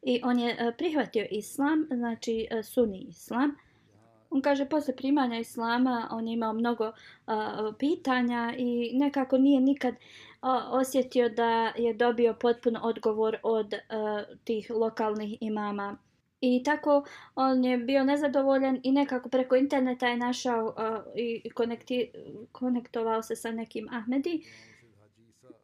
i 0.02 0.20
on 0.24 0.38
je 0.38 0.52
uh, 0.54 0.74
prihvatio 0.78 1.26
islam, 1.30 1.86
znači 1.90 2.48
uh, 2.78 2.88
islam. 3.08 3.56
On 4.30 4.42
kaže 4.42 4.68
posle 4.68 4.96
primanja 4.96 5.38
islama 5.38 6.08
on 6.10 6.28
je 6.28 6.34
imao 6.34 6.52
mnogo 6.52 6.86
uh, 6.88 6.94
pitanja 7.78 8.54
i 8.58 8.90
nekako 8.94 9.38
nije 9.38 9.60
nikad 9.60 9.94
uh, 9.94 10.00
osjetio 10.70 11.28
da 11.28 11.72
je 11.76 11.94
dobio 11.94 12.34
potpun 12.40 12.76
odgovor 12.82 13.36
od 13.42 13.74
uh, 13.74 14.36
tih 14.44 14.70
lokalnih 14.70 15.38
imama. 15.40 15.98
I 16.40 16.62
tako 16.64 17.04
on 17.34 17.64
je 17.64 17.78
bio 17.78 18.04
nezadovoljan 18.04 18.80
i 18.82 18.92
nekako 18.92 19.28
preko 19.28 19.56
interneta 19.56 20.08
je 20.08 20.16
našao 20.16 20.64
uh, 20.66 20.74
i 21.14 21.50
konekti, 21.50 22.10
konektovao 22.52 23.22
se 23.22 23.36
sa 23.36 23.50
nekim 23.50 23.88
Ahmedi. 23.92 24.42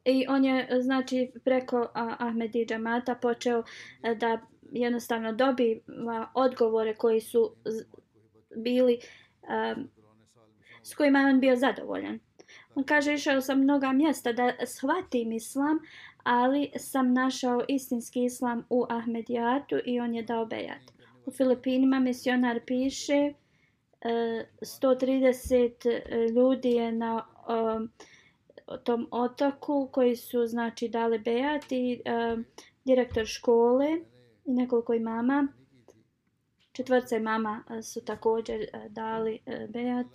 I 0.05 0.27
on 0.29 0.45
je 0.45 0.69
znači 0.81 1.33
preko 1.45 1.81
uh, 1.81 1.87
Ahmedi 2.19 2.67
džamata 2.67 3.15
počeo 3.15 3.59
uh, 3.59 3.67
da 4.17 4.41
jednostavno 4.73 5.33
dobiva 5.33 6.31
odgovore 6.35 6.95
koji 6.95 7.21
su 7.21 7.55
bili 8.57 8.99
uh, 9.43 9.83
s 10.83 10.95
kojima 10.95 11.19
je 11.19 11.27
on 11.27 11.41
bio 11.41 11.57
zadovoljan. 11.57 12.19
On 12.75 12.85
kaže, 12.85 13.15
išao 13.15 13.41
sam 13.41 13.61
mnoga 13.61 13.93
mjesta 13.93 14.33
da 14.33 14.53
shvatim 14.67 15.33
islam, 15.33 15.79
ali 16.23 16.71
sam 16.77 17.13
našao 17.13 17.65
istinski 17.69 18.25
islam 18.25 18.65
u 18.71 18.87
Ahmedijatu 18.89 19.77
i 19.85 20.01
on 20.01 20.15
je 20.15 20.23
dao 20.23 20.47
bejat. 20.47 20.93
U 21.27 21.31
Filipinima 21.31 22.01
misionar 22.01 22.61
piše, 22.67 23.33
eh, 24.01 24.47
130 24.63 25.87
eh, 25.87 26.29
ljudi 26.29 26.71
je 26.71 26.93
na 26.93 27.25
eh, 27.49 28.79
tom 28.85 29.09
otoku 29.11 29.89
koji 29.93 30.17
su 30.17 30.47
znači 30.47 30.89
dali 30.89 31.19
bejat 31.19 31.73
i 31.73 32.01
direktor 32.85 33.27
škole 33.27 33.87
i 34.45 34.53
nekoliko 34.53 34.95
imama, 34.95 35.49
četvrca 36.73 37.17
imama 37.17 37.65
su 37.83 38.05
također 38.05 38.67
dali 38.89 39.39
bejat. 39.69 40.07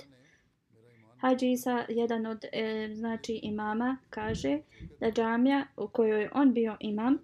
Hadži 1.18 1.52
Isa, 1.52 1.86
jedan 1.90 2.26
od 2.26 2.46
e, 2.52 2.90
znači 2.94 3.40
imama, 3.44 3.98
kaže 4.10 4.60
da 5.00 5.12
džamija 5.12 5.66
u 5.78 5.88
kojoj 5.88 6.30
on 6.34 6.54
bio 6.54 6.78
imam 6.80 7.18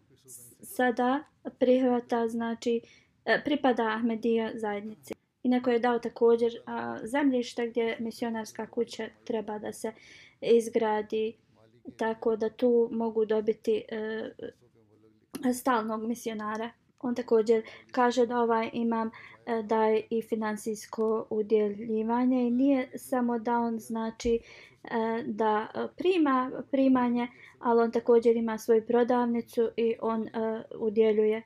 sada 0.62 1.24
prihvata, 1.60 2.28
znači 2.28 2.82
e, 3.26 3.42
pripada 3.46 3.84
Ahmedija 3.84 4.52
zajednici. 4.56 5.14
I 5.44 5.50
neko 5.50 5.70
je 5.70 5.80
dao 5.80 6.00
također 6.00 6.52
a, 6.66 6.98
zemljište 7.04 7.68
gdje 7.68 7.98
misionarska 8.00 8.68
kuća 8.68 9.08
treba 9.24 9.60
da 9.60 9.74
se 9.74 9.92
izgradi 10.42 11.34
tako 11.98 12.36
da 12.36 12.50
tu 12.50 12.90
mogu 12.92 13.26
dobiti 13.26 13.84
e, 13.90 14.30
stalnog 15.54 16.08
misionara. 16.08 16.70
On 17.00 17.16
također 17.16 17.64
kaže 17.92 18.26
da 18.26 18.42
ovaj 18.42 18.70
imam 18.74 19.08
E, 19.08 19.33
E, 19.46 19.64
daje 19.64 20.02
i 20.10 20.22
financijsko 20.22 21.28
udjeljivanje 21.30 22.48
i 22.48 22.52
nije 22.52 22.90
samo 22.96 23.40
da 23.40 23.60
on 23.60 23.80
znači 23.80 24.40
e, 24.84 25.24
da 25.26 25.68
e, 25.76 25.88
prima 25.98 26.52
primanje, 26.72 27.28
ali 27.60 27.82
on 27.82 27.92
također 27.92 28.36
ima 28.36 28.58
svoju 28.58 28.86
prodavnicu 28.88 29.70
i 29.78 29.96
on 30.02 30.28
e, 30.28 30.30
udjeljuje. 30.80 31.42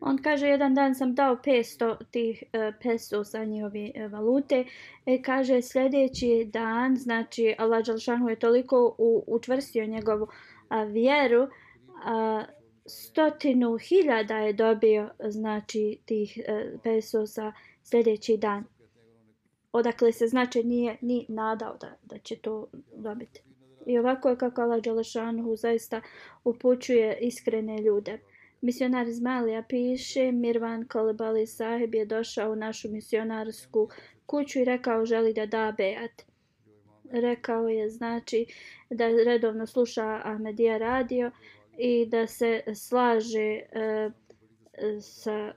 On 0.00 0.18
kaže 0.22 0.48
jedan 0.48 0.74
dan 0.74 0.94
sam 0.94 1.14
dao 1.14 1.36
500 1.36 1.96
tih 2.10 2.42
peso 2.82 3.24
sa 3.24 3.44
njihove 3.44 4.08
valute 4.08 4.64
i 5.06 5.22
kaže 5.22 5.62
sljedeći 5.62 6.48
dan, 6.52 6.96
znači 6.96 7.54
Allah 7.58 7.84
Đalšanu 7.84 8.28
je 8.28 8.38
toliko 8.38 8.94
učvrstio 9.26 9.86
njegovu 9.86 10.26
vjeru, 10.86 11.48
stotinu 12.88 13.76
hiljada 13.76 14.38
je 14.38 14.52
dobio 14.52 15.10
znači 15.28 15.98
tih 16.04 16.38
e, 16.38 16.72
pesosa 16.82 17.42
za 17.42 17.52
sljedeći 17.82 18.36
dan. 18.36 18.64
Odakle 19.72 20.12
se 20.12 20.26
znači 20.26 20.62
nije 20.64 20.96
ni 21.00 21.26
nadao 21.28 21.76
da, 21.80 21.96
da 22.02 22.18
će 22.18 22.36
to 22.36 22.68
dobiti. 22.96 23.42
I 23.86 23.98
ovako 23.98 24.28
je 24.28 24.36
kako 24.36 24.62
Allah 24.62 24.82
Đalašanhu 24.82 25.56
zaista 25.56 26.00
upućuje 26.44 27.18
iskrene 27.20 27.82
ljude. 27.82 28.18
Misionar 28.60 29.08
iz 29.08 29.20
Malija 29.20 29.62
piše, 29.68 30.32
Mirvan 30.32 30.86
Kalibali 30.88 31.46
sahib 31.46 31.94
je 31.94 32.04
došao 32.04 32.52
u 32.52 32.56
našu 32.56 32.88
misionarsku 32.88 33.88
kuću 34.26 34.58
i 34.58 34.64
rekao 34.64 35.06
želi 35.06 35.32
da 35.32 35.46
da 35.46 35.74
bejat. 35.76 36.22
Rekao 37.10 37.68
je 37.68 37.90
znači 37.90 38.46
da 38.90 39.08
redovno 39.08 39.66
sluša 39.66 40.20
Ahmedija 40.24 40.78
radio 40.78 41.30
i 41.78 42.06
da 42.06 42.26
se 42.26 42.62
slaže 42.74 43.60
e, 43.72 44.10
sa 45.00 45.52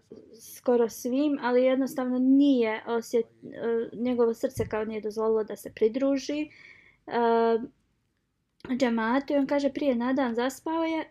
skoro 0.58 0.90
svim, 0.90 1.40
ali 1.42 1.64
jednostavno 1.64 2.20
nije 2.20 2.84
osjet, 2.88 3.26
e, 3.26 3.90
njegovo 3.94 4.34
srce 4.34 4.70
kao 4.70 4.86
nije 4.86 5.02
dozvolilo 5.02 5.44
da 5.44 5.56
se 5.56 5.72
pridruži. 5.76 6.42
E, 6.42 6.48
džamatu. 8.78 9.34
i 9.34 9.38
on 9.38 9.48
kaže 9.48 9.74
prije 9.74 9.96
na 9.96 10.14
dan 10.14 10.36
zaspao 10.36 10.84
je 10.84 11.10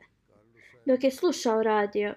dok 0.86 1.04
je 1.04 1.10
slušao 1.10 1.62
radio. 1.62 2.14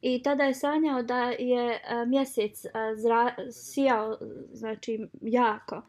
I 0.00 0.22
tada 0.22 0.44
je 0.44 0.54
sanjao 0.54 1.02
da 1.02 1.30
je 1.30 1.80
a, 1.88 2.04
mjesec 2.04 2.64
a, 2.64 2.94
zra, 2.96 3.34
sijao 3.50 4.18
znači 4.52 5.08
jako. 5.20 5.82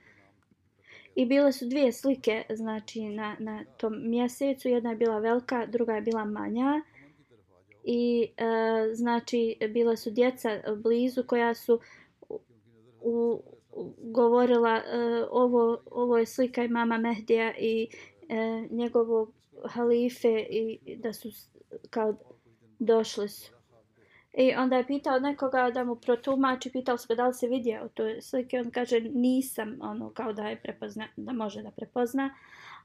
I 1.20 1.26
bile 1.26 1.52
su 1.52 1.66
dvije 1.66 1.92
slike 1.92 2.44
znači 2.50 3.02
na, 3.02 3.36
na 3.40 3.64
tom 3.78 4.10
mjesecu. 4.10 4.68
Jedna 4.68 4.90
je 4.90 4.96
bila 4.96 5.20
velika, 5.20 5.66
druga 5.66 5.94
je 5.94 6.02
bila 6.02 6.26
manja. 6.26 6.82
I 7.84 8.32
e, 8.38 8.46
znači 8.94 9.58
bila 9.70 9.96
su 9.96 10.12
djeca 10.12 10.50
blizu 10.76 11.24
koja 11.24 11.54
su 11.54 11.80
u, 13.02 13.42
u, 13.72 13.94
govorila 14.02 14.76
e, 14.78 14.82
ovo, 15.32 15.78
ovo 15.92 16.18
je 16.18 16.26
slika 16.26 16.64
i 16.64 16.68
mama 16.68 16.98
Mehdija 16.98 17.54
i 17.58 17.88
e, 18.30 18.68
njegovog 18.72 19.34
halife 19.66 20.46
i 20.50 20.80
da 20.98 21.14
su 21.14 21.30
kao 21.90 22.16
došli 22.80 23.30
su. 23.30 23.59
I 24.34 24.56
onda 24.56 24.78
je 24.78 24.88
pitao 24.88 25.20
nekoga 25.20 25.72
da 25.74 25.84
mu 25.84 25.96
protumači, 25.96 26.72
pitao 26.72 26.98
se 26.98 27.16
da 27.16 27.28
li 27.28 27.34
se 27.34 27.48
vidio 27.48 27.90
to 27.94 28.04
slike, 28.22 28.60
on 28.60 28.72
kaže 28.72 29.00
nisam, 29.00 29.78
ono 29.82 30.10
kao 30.10 30.34
da 30.34 30.48
je 30.48 30.62
prepozna, 30.62 31.08
da 31.16 31.34
može 31.34 31.62
da 31.62 31.72
prepozna, 31.72 32.36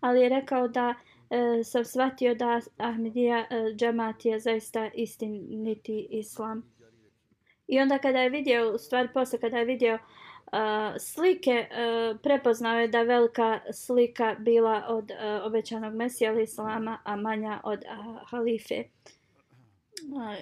ali 0.01 0.21
je 0.21 0.29
rekao 0.29 0.69
da 0.69 0.95
e, 1.31 1.65
sam 1.65 1.85
shvatio 1.85 2.35
da 2.35 2.61
Ahmedija 2.77 3.39
e, 3.39 3.75
džemat 3.77 4.25
je 4.25 4.41
zaista 4.41 4.91
istiniti 4.95 6.07
islam. 6.11 6.75
I 7.67 7.81
onda 7.81 7.99
kada 7.99 8.19
je 8.19 8.31
vidio, 8.31 8.75
u 8.75 8.79
stvari 8.79 9.09
posle 9.15 9.41
kada 9.41 9.59
je 9.59 9.65
vidio 9.65 9.95
uh, 9.95 10.61
slike, 10.99 11.67
uh, 11.71 12.21
prepoznao 12.21 12.81
je 12.81 12.89
da 12.89 13.03
velika 13.03 13.61
slika 13.73 14.37
bila 14.39 14.85
od 14.89 15.11
uh, 15.11 15.47
obećanog 15.47 15.95
Mesija 15.95 16.41
Islama, 16.41 16.99
a 17.05 17.17
manja 17.17 17.61
od 17.65 17.79
uh, 17.79 18.17
halife. 18.31 18.79
Uh, 18.79 19.15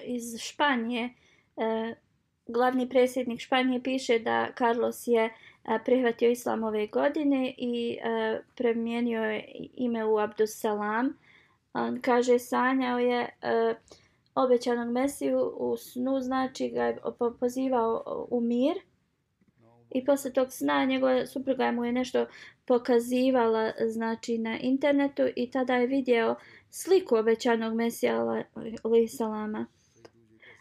iz 0.05 0.37
Španije, 0.39 1.09
e, 1.57 1.95
glavni 2.47 2.89
predsjednik 2.89 3.39
Španije 3.39 3.83
piše 3.83 4.19
da 4.19 4.47
Carlos 4.57 5.07
je 5.07 5.23
e, 5.25 5.31
prihvatio 5.85 6.29
islam 6.29 6.63
ove 6.63 6.87
godine 6.87 7.53
i 7.57 7.97
e, 8.03 8.41
premijenio 8.55 9.23
je 9.23 9.45
ime 9.73 10.05
u 10.05 10.17
Abdusalam. 10.17 11.17
On 11.73 12.01
kaže 12.01 12.39
sanjao 12.39 12.99
je 12.99 13.29
obećanog 14.35 14.91
Mesiju 14.91 15.53
u 15.57 15.77
snu, 15.77 16.19
znači 16.19 16.69
ga 16.69 16.83
je 16.83 16.97
pozivao 17.39 18.27
u 18.31 18.41
mir. 18.41 18.77
I 19.91 20.05
posle 20.05 20.33
tog 20.33 20.51
sna 20.51 20.85
njegova 20.85 21.25
supruga 21.25 21.71
mu 21.71 21.85
je 21.85 21.91
nešto 21.91 22.25
pokazivala 22.65 23.71
znači 23.87 24.37
na 24.37 24.59
internetu 24.59 25.23
i 25.35 25.51
tada 25.51 25.75
je 25.75 25.87
vidio 25.87 26.35
sliku 26.75 27.15
obećanog 27.15 27.73
Mesija 27.73 28.45
alaih 28.83 29.11
salama. 29.11 29.65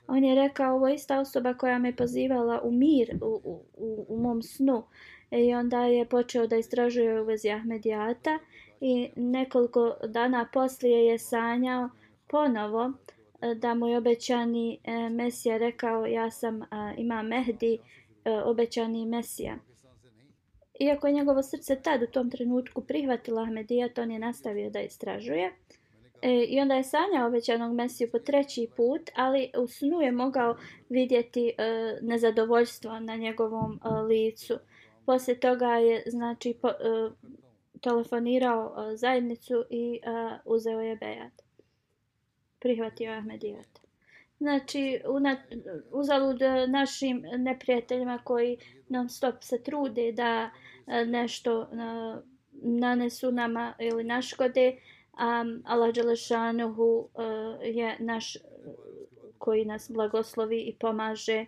On 0.06 0.24
je 0.24 0.34
rekao, 0.34 0.74
ovo 0.76 0.88
je 0.88 0.94
ista 0.94 1.20
osoba 1.20 1.54
koja 1.54 1.78
me 1.78 1.96
pozivala 1.96 2.60
u 2.62 2.72
mir 2.72 3.18
u, 3.22 3.40
u, 3.74 4.06
u, 4.08 4.16
mom 4.16 4.42
snu. 4.42 4.82
E, 5.30 5.44
I 5.44 5.54
onda 5.54 5.84
je 5.84 6.06
počeo 6.06 6.46
da 6.46 6.56
istražuje 6.56 7.20
u 7.20 7.24
vezi 7.24 7.50
Ahmedijata 7.50 8.38
i 8.80 9.10
nekoliko 9.16 9.96
dana 10.08 10.48
poslije 10.52 11.06
je 11.06 11.18
sanjao 11.18 11.88
ponovo 12.28 12.92
e, 13.40 13.54
da 13.54 13.74
mu 13.74 13.88
je 13.88 13.98
obećani 13.98 14.78
e, 14.84 15.08
Mesija 15.10 15.56
rekao 15.56 16.06
ja 16.06 16.30
sam 16.30 16.60
ima 16.96 17.22
Mehdi 17.22 17.78
obećani 18.44 19.06
Mesija. 19.06 19.56
Iako 20.80 21.06
je 21.06 21.12
njegovo 21.12 21.42
srce 21.42 21.82
tad 21.82 22.02
u 22.02 22.06
tom 22.06 22.30
trenutku 22.30 22.80
prihvatilo 22.80 23.42
Ahmedijat, 23.42 23.98
on 23.98 24.10
je 24.10 24.18
nastavio 24.18 24.70
da 24.70 24.80
istražuje. 24.80 25.52
E, 26.22 26.44
I 26.48 26.60
onda 26.60 26.74
je 26.74 26.84
sanjao 26.84 27.28
obećanog 27.28 27.74
Mesiju 27.74 28.10
po 28.12 28.18
treći 28.18 28.68
put, 28.76 29.10
ali 29.14 29.50
u 29.58 29.66
snu 29.66 30.00
je 30.00 30.12
mogao 30.12 30.56
vidjeti 30.88 31.48
e, 31.48 31.52
nezadovoljstvo 32.02 33.00
na 33.00 33.16
njegovom 33.16 33.80
e, 33.84 33.88
licu. 33.88 34.58
Poslije 35.06 35.40
toga 35.40 35.66
je 35.66 36.02
znači 36.06 36.54
po, 36.62 36.68
e, 36.68 36.72
telefonirao 37.80 38.74
e, 38.92 38.96
zajednicu 38.96 39.64
i 39.70 40.00
e, 40.02 40.38
uzeo 40.44 40.80
je 40.80 40.96
bejat. 40.96 41.32
Prihvatio 42.60 43.10
je 43.10 43.18
Ahmedijat. 43.18 43.82
Znači, 44.42 45.00
una, 45.08 45.36
uzalud 45.90 46.42
e, 46.42 46.66
našim 46.66 47.24
neprijateljima 47.38 48.18
koji 48.24 48.58
non 48.88 49.08
stop 49.08 49.34
se 49.40 49.62
trude 49.62 50.12
da 50.12 50.50
e, 50.86 51.04
nešto 51.04 51.62
e, 51.62 51.66
nanesu 52.52 53.32
nama 53.32 53.74
ili 53.78 54.04
naškode, 54.04 54.76
um, 55.18 55.62
Allah 55.64 55.92
Đelešanuhu 55.92 57.08
uh, 57.14 57.58
je 57.62 57.96
naš 57.98 58.36
eh, 58.36 58.40
koji 59.38 59.64
nas 59.64 59.90
blagoslovi 59.90 60.60
i 60.60 60.76
pomaže. 60.80 61.46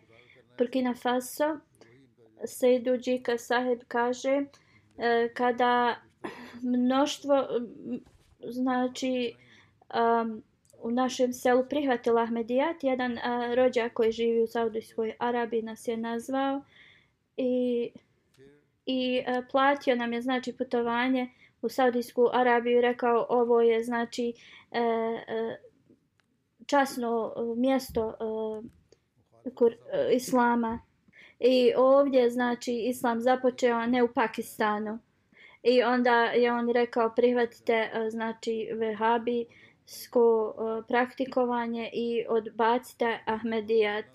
Burkina 0.59 0.95
Faso, 0.95 1.59
Sejdu 2.47 2.99
Džika 2.99 3.39
Sahib 3.39 3.81
kaže 3.89 4.37
uh, 4.41 5.33
kada 5.35 5.97
mnoštvo 6.63 7.49
mm, 7.61 7.97
znači 8.51 9.35
um, 9.95 10.43
u 10.79 10.91
našem 10.91 11.33
selu 11.33 11.65
prihvatila 11.71 12.23
Ahmedijat, 12.23 12.85
jedan 12.85 13.13
uh, 13.13 13.55
rođak 13.55 13.93
koji 13.93 14.13
živi 14.13 14.43
u 14.43 14.47
Saudijskoj 14.47 15.15
Arabiji 15.19 15.63
nas 15.63 15.89
je 15.89 15.97
nazvao 15.97 16.63
i, 17.37 17.91
i 18.87 19.21
uh, 19.21 19.45
platio 19.51 19.97
nam 19.97 20.13
je 20.13 20.23
znači 20.23 20.53
putovanje 20.53 21.23
uh, 21.23 21.44
u 21.65 21.69
Saudijsku 21.69 22.29
Arabiju 22.33 22.81
rekao 22.81 23.27
ovo 23.29 23.61
je 23.61 23.85
znači 23.85 24.33
e, 24.71 24.79
e, 24.81 25.59
časno 26.67 27.35
e, 27.37 27.61
mjesto 27.61 28.09
e, 28.11 29.51
kur, 29.55 29.73
e, 29.73 30.15
islama. 30.15 30.81
I 31.41 31.73
ovdje 31.77 32.31
znači 32.31 32.73
islam 32.73 33.21
započeo 33.21 33.87
ne 33.87 34.03
u 34.03 34.09
Pakistanu. 34.13 34.99
I 35.63 35.83
onda 35.83 36.25
je 36.25 36.53
on 36.53 36.71
rekao 36.71 37.15
prihvatite 37.17 37.73
e, 37.73 38.11
znači 38.11 38.69
vehabi 38.75 39.47
sko 39.87 40.55
e, 40.55 40.83
praktikovanje 40.89 41.91
i 41.93 42.25
odbacite 42.29 43.19
Ahmedijat 43.27 44.07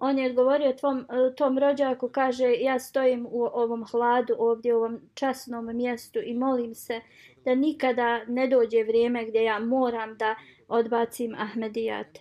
on 0.00 0.18
je 0.18 0.30
odgovorio 0.30 0.72
tvom, 0.72 0.98
e, 0.98 1.34
tom 1.34 1.58
rođaku, 1.58 2.08
kaže, 2.08 2.54
ja 2.60 2.78
stojim 2.78 3.26
u 3.30 3.42
ovom 3.42 3.84
hladu 3.84 4.34
ovdje, 4.38 4.74
u 4.74 4.78
ovom 4.78 5.00
časnom 5.14 5.76
mjestu 5.76 6.18
i 6.24 6.34
molim 6.34 6.74
se 6.74 7.00
da 7.44 7.54
nikada 7.54 8.24
ne 8.24 8.46
dođe 8.46 8.82
vrijeme 8.82 9.24
gdje 9.24 9.42
ja 9.42 9.58
moram 9.58 10.16
da 10.16 10.34
odbacim 10.68 11.34
Ahmedijat. 11.38 12.18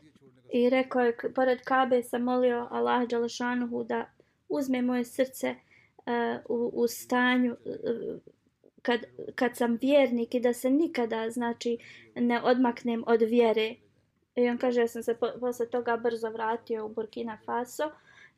I 0.53 0.69
rekao 0.69 1.01
je, 1.01 1.17
pored 1.35 1.61
Kabe 1.61 2.03
sam 2.03 2.23
molio 2.23 2.67
Allah 2.71 3.07
Đalašanuhu 3.07 3.83
da 3.83 4.05
uzme 4.49 4.81
moje 4.81 5.05
srce 5.05 5.55
uh, 5.97 6.13
u, 6.49 6.71
u 6.73 6.87
stanju 6.87 7.51
uh, 7.51 8.21
kad, 8.81 8.99
kad 9.35 9.57
sam 9.57 9.77
vjernik 9.81 10.35
i 10.35 10.39
da 10.39 10.53
se 10.53 10.69
nikada, 10.69 11.29
znači, 11.29 11.77
ne 12.15 12.41
odmaknem 12.41 13.03
od 13.07 13.21
vjere. 13.21 13.75
I 14.37 14.49
on 14.49 14.57
kaže, 14.57 14.81
da 14.81 14.87
sam 14.87 15.03
se 15.03 15.13
po, 15.13 15.27
posle 15.39 15.69
toga 15.69 15.97
brzo 15.97 16.29
vratio 16.29 16.85
u 16.85 16.89
Burkina 16.89 17.37
Faso. 17.45 17.83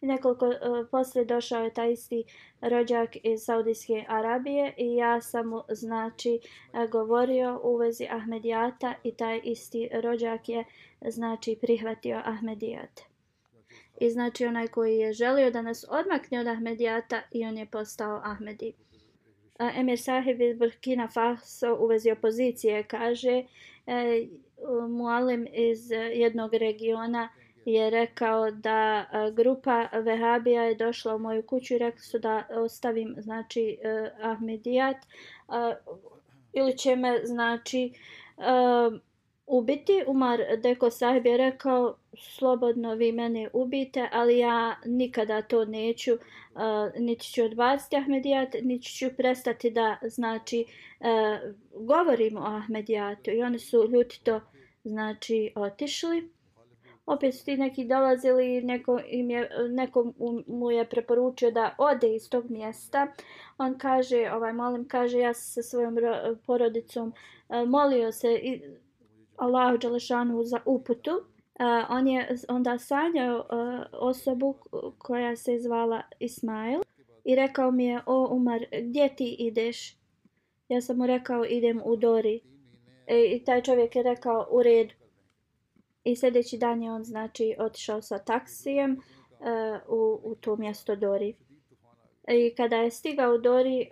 I 0.02 0.06
nekoliko 0.06 0.46
e, 0.46 0.70
uh, 0.70 0.88
posle 0.92 1.26
došao 1.26 1.64
je 1.64 1.74
taj 1.74 1.92
isti 1.92 2.24
rođak 2.62 3.10
iz 3.24 3.42
Saudijske 3.44 4.06
Arabije 4.08 4.74
i 4.78 4.96
ja 4.96 5.22
sam 5.22 5.48
mu, 5.48 5.62
znači, 5.70 6.40
e, 6.74 6.88
govorio 6.88 7.60
u 7.64 7.76
vezi 7.76 8.08
Ahmedijata 8.10 8.94
i 9.04 9.12
taj 9.12 9.42
isti 9.44 9.90
rođak 10.04 10.50
je, 10.50 10.64
znači, 11.02 11.58
prihvatio 11.62 12.22
Ahmedijat. 12.26 13.02
I 14.00 14.10
znači, 14.10 14.46
onaj 14.46 14.68
koji 14.68 14.98
je 14.98 15.14
želio 15.14 15.52
da 15.52 15.62
nas 15.62 15.86
odmakne 15.90 16.40
od 16.40 16.48
Ahmedijata 16.48 17.22
i 17.32 17.46
on 17.46 17.58
je 17.58 17.66
postao 17.66 18.22
Ahmedi. 18.24 18.74
E, 19.60 19.72
Emir 19.76 20.00
Sahib 20.00 20.42
iz 20.42 20.58
Burkina 20.58 21.08
Faso 21.08 21.78
u 21.80 21.88
vezi 21.88 22.12
opozicije 22.12 22.84
kaže, 22.84 23.44
e, 23.88 24.28
mualim 24.90 25.48
iz 25.54 25.92
eh, 25.92 25.98
jednog 25.98 26.54
regiona 26.54 27.30
je 27.66 27.90
rekao 27.90 28.52
da 28.52 29.06
eh, 29.14 29.32
grupa 29.32 29.88
Vehabija 29.94 30.64
je 30.64 30.76
došla 30.76 31.16
u 31.16 31.20
moju 31.20 31.44
kuću 31.44 31.74
i 31.74 31.78
rekli 31.78 32.02
su 32.02 32.20
da 32.20 32.44
ostavim 32.50 33.16
znači 33.18 33.78
eh, 33.82 34.12
Ahmedijat 34.22 34.98
ili 36.54 36.78
će 36.78 36.96
me 36.96 37.20
znači 37.24 37.94
ubiti. 39.48 40.04
Umar 40.08 40.40
Deko 40.64 40.90
sahib 40.90 41.26
je 41.26 41.38
rekao 41.38 41.96
slobodno 42.18 42.96
vi 42.96 43.12
mene 43.12 43.50
ubite, 43.54 44.10
ali 44.12 44.38
ja 44.38 44.76
nikada 44.86 45.42
to 45.42 45.66
neću, 45.66 46.12
niti 46.98 47.26
ću 47.26 47.44
odbaciti 47.44 47.96
Ahmedijat, 47.96 48.56
niti 48.62 48.86
ću 48.86 49.06
prestati 49.18 49.70
da 49.70 49.98
znači 50.02 50.66
E, 51.00 51.40
govorimo 51.74 52.40
o 52.40 52.44
Ahmedijatu. 52.44 53.32
I 53.32 53.44
oni 53.44 53.60
su 53.60 53.90
ljutito 53.92 54.42
znači 54.84 55.54
otišli. 55.56 56.30
opet 57.06 57.36
su 57.36 57.46
ti 57.46 57.58
neki 57.58 57.86
dolazili 57.86 58.58
i 58.58 58.62
neko, 58.62 59.00
im 59.08 59.30
je, 59.30 59.50
neko 59.70 60.14
mu 60.48 60.72
je 60.72 60.90
preporučio 60.90 61.52
da 61.52 61.76
ode 61.78 62.16
iz 62.16 62.30
tog 62.30 62.50
mjesta. 62.50 63.08
On 63.58 63.78
kaže, 63.78 64.32
ovaj 64.34 64.54
molim, 64.54 64.88
kaže 64.88 65.20
ja 65.20 65.34
sa 65.34 65.62
svojom 65.62 65.98
porodicom 66.46 67.14
e, 67.50 67.66
molio 67.66 68.12
se 68.12 68.34
i 68.34 68.62
Allahu 69.40 69.78
Đalešanu 69.78 70.44
za 70.44 70.60
uputu. 70.66 71.12
Uh, 71.12 71.66
on 71.90 72.08
je 72.08 72.36
onda 72.50 72.78
sanjao 72.80 73.38
uh, 73.38 73.86
osobu 73.92 74.56
koja 74.98 75.36
se 75.36 75.60
zvala 75.60 76.02
Ismail 76.20 76.82
i 77.24 77.36
rekao 77.36 77.72
mi 77.72 77.86
je, 77.86 78.02
o 78.06 78.36
Umar, 78.36 78.66
gdje 78.84 79.16
ti 79.16 79.36
ideš? 79.40 79.99
Ja 80.70 80.82
sam 80.82 80.98
mu 80.98 81.08
rekao, 81.08 81.46
idem 81.46 81.82
u 81.86 81.96
Dori. 81.96 82.42
E, 83.08 83.26
I 83.36 83.44
taj 83.44 83.62
čovjek 83.62 83.96
je 83.96 84.04
rekao, 84.04 84.48
u 84.52 84.64
redu. 84.64 84.94
I 86.04 86.16
sljedeći 86.16 86.58
dan 86.58 86.84
je 86.84 86.92
on 86.92 87.04
znači 87.04 87.56
otišao 87.60 88.02
sa 88.02 88.20
taksijem 88.20 88.92
e, 88.92 88.98
u, 89.88 90.20
u 90.24 90.36
to 90.36 90.56
mjesto 90.56 90.96
Dori. 90.96 91.36
E, 92.28 92.48
I 92.48 92.56
kada 92.56 92.76
je 92.76 92.92
stigao 92.92 93.34
u 93.34 93.38
Dori, 93.38 93.82
e, 93.82 93.88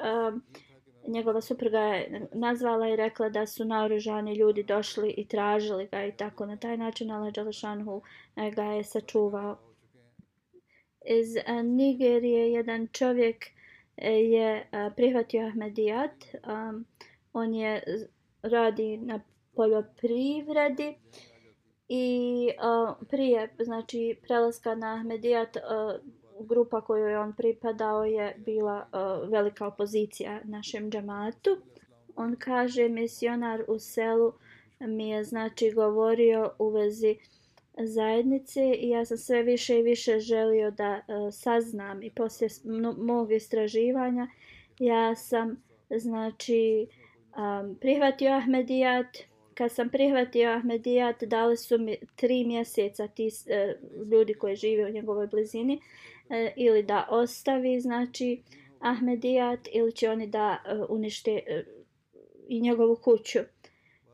njegova 1.08 1.42
supruga 1.42 1.80
je 1.80 2.28
nazvala 2.34 2.90
i 2.90 2.96
rekla 2.96 3.30
da 3.30 3.48
su 3.48 3.66
naoružani 3.66 4.36
ljudi 4.36 4.64
došli 4.64 5.14
i 5.18 5.28
tražili 5.28 5.88
ga 5.88 6.06
i 6.06 6.12
tako 6.12 6.46
na 6.46 6.58
taj 6.58 6.78
način 6.78 7.12
Allah 7.12 7.34
Đalešanhu 7.34 8.02
ga 8.56 8.64
je 8.64 8.84
sačuvao. 8.84 9.58
Iz 11.06 11.36
e, 11.36 11.64
Nigerije 11.64 12.52
jedan 12.52 12.88
čovjek 12.88 13.57
E, 13.98 14.12
je 14.12 14.68
e, 14.72 14.92
prihvatio 14.96 15.48
Ahmedijat. 15.48 16.26
Um, 16.48 16.86
on 17.34 17.54
je 17.54 17.84
radi 18.42 18.98
na 18.98 19.20
poljoprivredi. 19.56 20.96
I 21.90 22.50
uh, 22.50 23.08
prije 23.10 23.50
znači 23.60 24.20
prelaska 24.22 24.76
na 24.76 24.94
Ahmedijat 24.94 25.56
uh, 25.56 25.62
grupa 26.48 26.82
kojoj 26.82 27.16
on 27.16 27.34
pripadao 27.34 28.06
je 28.06 28.36
bila 28.38 28.88
uh, 28.94 29.30
velika 29.30 29.68
opozicija 29.68 30.42
našem 30.44 30.92
džamatu. 30.92 31.58
On 32.16 32.36
kaže 32.40 32.90
misionar 32.90 33.64
u 33.68 33.80
selu 33.80 34.34
mi 34.80 35.10
je 35.10 35.24
znači 35.24 35.72
govorio 35.72 36.52
u 36.60 36.70
vezi 36.70 37.18
zajednice 37.80 38.74
i 38.80 38.90
ja 38.90 39.06
sam 39.06 39.18
sve 39.18 39.44
više 39.44 39.80
i 39.80 39.84
više 39.84 40.20
želio 40.20 40.72
da 40.72 41.02
uh, 41.08 41.34
saznam 41.34 42.04
i 42.04 42.10
poslije 42.10 42.50
mog 42.98 43.32
istraživanja 43.32 44.28
ja 44.80 45.16
sam 45.16 45.64
znači 45.90 46.88
um, 47.38 47.76
prihvatio 47.82 48.32
Ahmedijat 48.32 49.18
kad 49.58 49.72
sam 49.72 49.90
prihvatio 49.90 50.50
Ahmedijat, 50.50 51.24
dali 51.24 51.58
su 51.58 51.78
mi 51.78 51.98
tri 52.16 52.46
mjeseca 52.46 53.08
ti 53.08 53.28
uh, 53.28 54.08
ljudi 54.12 54.34
koji 54.34 54.56
žive 54.56 54.86
u 54.86 54.94
njegovoj 54.94 55.28
blizini 55.28 55.76
uh, 55.76 56.36
ili 56.56 56.84
da 56.84 57.08
ostavi, 57.10 57.80
znači, 57.80 58.42
Ahmedijat 58.80 59.60
ili 59.74 59.92
će 59.92 60.10
oni 60.10 60.28
da 60.28 60.64
uh, 60.66 60.86
unište 60.90 61.32
uh, 61.32 61.78
i 62.48 62.62
njegovu 62.62 62.96
kuću. 62.96 63.40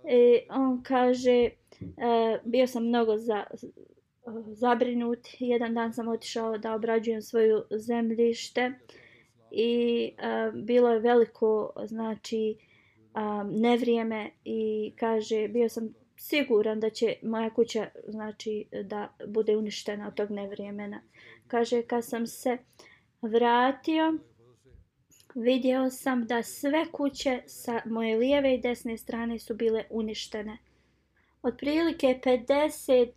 E, 0.04 0.40
on 0.50 0.84
kaže, 0.84 1.50
e, 1.82 2.40
bio 2.44 2.68
sam 2.68 2.88
mnogo 2.88 3.18
za, 3.18 3.44
zabrinut. 4.52 5.20
Jedan 5.40 5.74
dan 5.74 5.94
sam 5.94 6.08
otišao 6.08 6.58
da 6.58 6.76
obrađujem 6.76 7.22
svoju 7.22 7.64
zemljište 7.72 8.72
i 9.52 10.12
e, 10.18 10.52
bilo 10.54 10.90
je 10.90 11.00
veliko, 11.00 11.74
znači, 11.86 12.58
um, 13.16 13.62
nevrijeme 13.62 14.30
i 14.44 14.94
kaže 14.96 15.48
bio 15.48 15.70
sam 15.70 15.94
siguran 16.18 16.80
da 16.80 16.90
će 16.90 17.16
moja 17.24 17.50
kuća 17.50 17.88
znači 18.08 18.66
da 18.84 19.14
bude 19.28 19.58
uništena 19.58 20.08
od 20.08 20.14
tog 20.14 20.32
nevrijemena. 20.32 21.02
Kaže 21.48 21.82
kad 21.82 22.06
sam 22.06 22.28
se 22.28 22.58
vratio 23.22 24.14
vidio 25.36 25.90
sam 25.90 26.26
da 26.26 26.44
sve 26.44 26.86
kuće 26.92 27.42
sa 27.48 27.82
moje 27.86 28.18
lijeve 28.18 28.56
i 28.56 28.62
desne 28.62 28.98
strane 28.98 29.40
su 29.40 29.56
bile 29.56 29.84
uništene. 29.90 30.58
Otprilike 31.44 32.20
50 32.24 33.04
uh, 33.04 33.14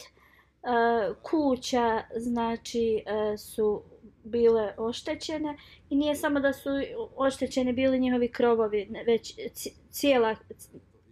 e, 0.63 1.15
kuća 1.23 2.03
znači 2.17 3.03
uh, 3.07 3.39
su 3.39 3.83
bile 4.25 4.75
oštećene 4.77 5.57
i 5.91 5.97
nije 5.97 6.15
samo 6.15 6.41
da 6.41 6.53
su 6.53 6.71
oštećene 7.17 7.73
bili 7.73 8.01
njihovi 8.01 8.29
krovovi, 8.29 8.89
već 9.07 9.35
cijela, 9.91 10.37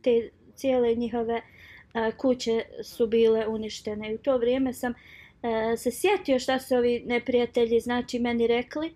te, 0.03 0.31
cijele 0.55 0.95
njihove 0.95 1.35
uh, 1.35 2.17
kuće 2.17 2.65
su 2.83 3.07
bile 3.07 3.47
uništene. 3.49 4.11
I 4.11 4.15
u 4.15 4.19
to 4.19 4.39
vrijeme 4.39 4.73
sam 4.73 4.93
uh, 4.93 5.79
se 5.79 5.91
sjetio 5.91 6.39
šta 6.39 6.59
su 6.59 6.75
ovi 6.75 7.03
neprijatelji 7.07 7.81
znači 7.81 8.19
meni 8.19 8.47
rekli 8.47 8.95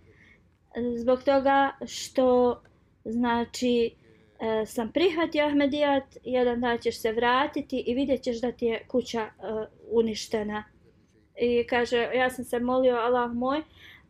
zbog 0.97 1.23
toga 1.23 1.73
što 1.87 2.61
znači 3.05 3.91
uh, 3.95 4.08
E, 4.41 4.67
sam 4.67 4.93
prihvatio 4.93 5.47
Ahmedijat, 5.47 6.05
jedan 6.25 6.61
dan 6.61 6.79
ćeš 6.79 7.01
se 7.01 7.13
vratiti 7.13 7.85
i 7.87 7.95
vidjet 7.95 8.23
ćeš 8.23 8.41
da 8.41 8.53
ti 8.53 8.67
je 8.67 8.85
kuća 8.89 9.21
e, 9.21 9.31
uništena. 9.91 10.65
I 11.41 11.67
kaže, 11.67 12.11
ja 12.15 12.31
sam 12.31 12.45
se 12.45 12.61
molio, 12.61 12.97
Allah 12.97 13.33
moj, 13.33 13.63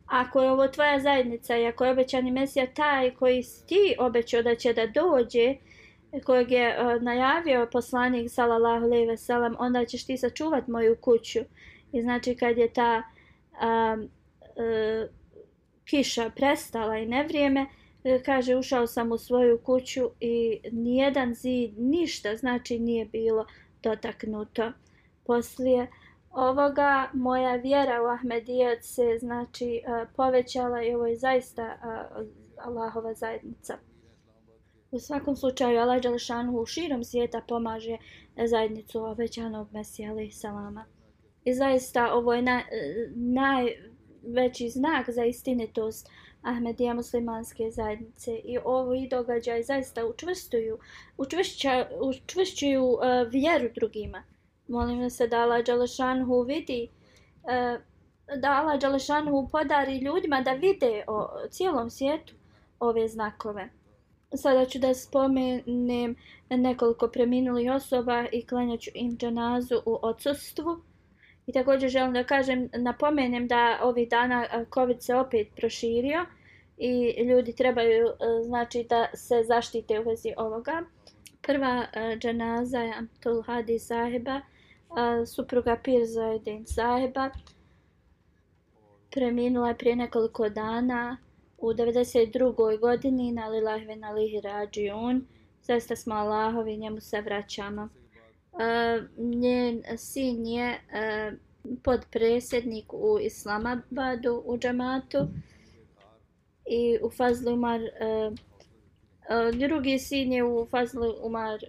ako 0.05 0.41
je 0.41 0.51
ovo 0.51 0.67
tvoja 0.67 0.99
zajednica 0.99 1.57
i 1.57 1.65
ako 1.65 1.85
je 1.85 1.91
obećani 1.91 2.31
Mesija 2.31 2.67
taj 2.73 3.15
koji 3.15 3.43
ti 3.67 3.95
obećao 3.99 4.43
da 4.43 4.55
će 4.55 4.73
da 4.73 4.87
dođe, 4.87 5.55
kojeg 6.23 6.51
je 6.51 6.69
e, 6.69 6.99
najavio 7.01 7.69
poslanik 7.71 8.31
sallallahu 8.31 8.85
alejhi 8.85 9.05
ve 9.05 9.17
sellem 9.17 9.55
onda 9.59 9.85
ćeš 9.85 10.05
ti 10.05 10.17
sačuvat 10.17 10.67
moju 10.67 10.95
kuću 11.01 11.39
i 11.91 12.01
znači 12.01 12.35
kad 12.35 12.57
je 12.57 12.73
ta 12.73 13.03
um, 13.51 13.59
a, 13.59 13.97
e, 14.63 15.07
kiša 15.85 16.29
prestala 16.35 16.97
i 16.97 17.05
nevrijeme 17.05 17.65
E, 18.03 18.23
kaže 18.23 18.55
ušao 18.55 18.87
sam 18.87 19.11
u 19.11 19.17
svoju 19.17 19.59
kuću 19.63 20.09
i 20.19 20.59
nijedan 20.71 21.33
zid 21.33 21.79
ništa 21.79 22.35
znači 22.35 22.79
nije 22.79 23.05
bilo 23.05 23.45
dotaknuto 23.83 24.71
poslije 25.25 25.87
ovoga 26.31 27.09
moja 27.13 27.55
vjera 27.55 28.03
u 28.03 28.05
Ahmedijat 28.05 28.83
se 28.83 29.17
znači 29.19 29.75
e, 29.75 30.05
povećala 30.15 30.83
i 30.83 30.93
ovo 30.93 31.07
je 31.07 31.17
zaista 31.17 31.63
e, 31.63 31.75
Allahova 32.57 33.13
zajednica. 33.13 33.77
U 34.91 34.99
svakom 34.99 35.35
slučaju 35.35 35.79
Allah 35.79 36.01
Đalšanu 36.01 36.59
u 36.59 36.65
širom 36.65 37.03
svijeta 37.03 37.41
pomaže 37.47 37.97
zajednicu 38.45 39.03
obećanog 39.05 39.67
Mesija 39.73 40.11
alaih 40.11 40.35
salama. 40.35 40.85
I 41.43 41.53
zaista 41.53 42.13
ovo 42.13 42.33
je 42.33 42.41
na, 42.41 42.61
najveći 43.15 44.69
znak 44.69 45.09
za 45.09 45.25
istinitost 45.25 46.09
Ahmedija 46.41 46.93
muslimanske 46.93 47.71
zajednice 47.71 48.35
i 48.35 48.57
ovo 48.65 48.93
događaj 49.09 49.63
zaista 49.63 50.05
učvrstuju, 50.05 50.77
učvršćuju 52.01 52.83
uh, 52.83 52.99
vjeru 53.31 53.69
drugima 53.75 54.23
molim 54.69 55.09
se 55.09 55.27
da 55.27 55.41
Allah 55.41 55.65
Đalešanhu 55.65 56.41
vidi, 56.41 56.89
uh, 57.43 57.81
da 58.41 58.51
Allah 58.51 58.79
Đalešanhu 58.79 59.47
podari 59.51 59.97
ljudima 59.97 60.41
da 60.41 60.51
vide 60.51 61.03
o 61.07 61.27
cijelom 61.49 61.89
svijetu 61.89 62.33
ove 62.79 63.07
znakove. 63.07 63.69
Sada 64.35 64.65
ću 64.65 64.79
da 64.79 64.93
spomenem 64.93 66.15
nekoliko 66.49 67.07
preminulih 67.07 67.71
osoba 67.71 68.25
i 68.31 68.45
klanjaću 68.45 68.91
im 68.93 69.17
džanazu 69.17 69.81
u 69.85 69.99
odsustvu. 70.01 70.81
I 71.49 71.51
također 71.51 71.89
želim 71.89 72.13
da 72.13 72.23
kažem, 72.23 72.69
napomenem 72.73 73.47
da 73.47 73.79
ovih 73.83 74.09
dana 74.09 74.65
COVID 74.73 75.03
se 75.03 75.15
opet 75.15 75.47
proširio 75.55 76.25
i 76.77 77.23
ljudi 77.23 77.55
trebaju 77.55 78.07
e, 78.07 78.13
znači 78.43 78.85
da 78.89 79.07
se 79.13 79.43
zaštite 79.47 79.99
u 79.99 80.03
vezi 80.03 80.33
ovoga. 80.37 80.83
Prva 81.41 81.85
e, 81.93 82.17
dženaza 82.17 82.79
je 82.79 82.93
Amtul 82.97 83.41
Hadi 83.41 83.79
sahiba, 83.79 84.41
supruga 85.25 85.77
Pirza 85.83 86.33
Edin 86.33 86.65
Saheba 86.65 87.29
preminula 89.11 89.67
je 89.67 89.77
prije 89.77 89.95
nekoliko 89.95 90.49
dana 90.49 91.17
u 91.57 91.67
92. 91.67 92.79
godini 92.79 93.31
na 93.31 93.47
Lilahve 93.47 93.95
na 93.95 94.11
Lihi 94.11 94.41
Rađiun. 94.41 95.25
Zaista 95.61 95.95
smo 95.95 96.15
Allahovi, 96.15 96.77
njemu 96.77 97.01
se 97.01 97.21
vraćamo. 97.21 97.89
A, 98.53 98.99
njen 99.17 99.83
sin 99.97 100.45
je 100.45 100.79
podpredsjednik 101.83 102.93
u 102.93 103.19
Islamabadu 103.21 104.43
u 104.45 104.57
džamatu 104.57 105.27
i 106.65 106.99
u 107.01 107.09
Fazlu 107.09 107.53
Umar 107.53 107.81
a, 109.29 109.51
drugi 109.53 109.99
sin 109.99 110.33
je 110.33 110.43
u 110.43 110.67
Fazlu 110.71 111.13
Umar 111.23 111.59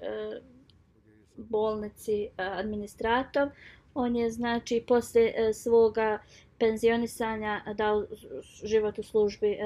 bolnici 1.36 2.28
administrator. 2.36 3.50
On 3.94 4.16
je 4.16 4.30
znači 4.30 4.84
posle 4.88 5.32
svoga 5.54 6.18
penzionisanja 6.58 7.60
dao 7.74 8.06
život 8.64 8.98
u 8.98 9.02
službi 9.02 9.58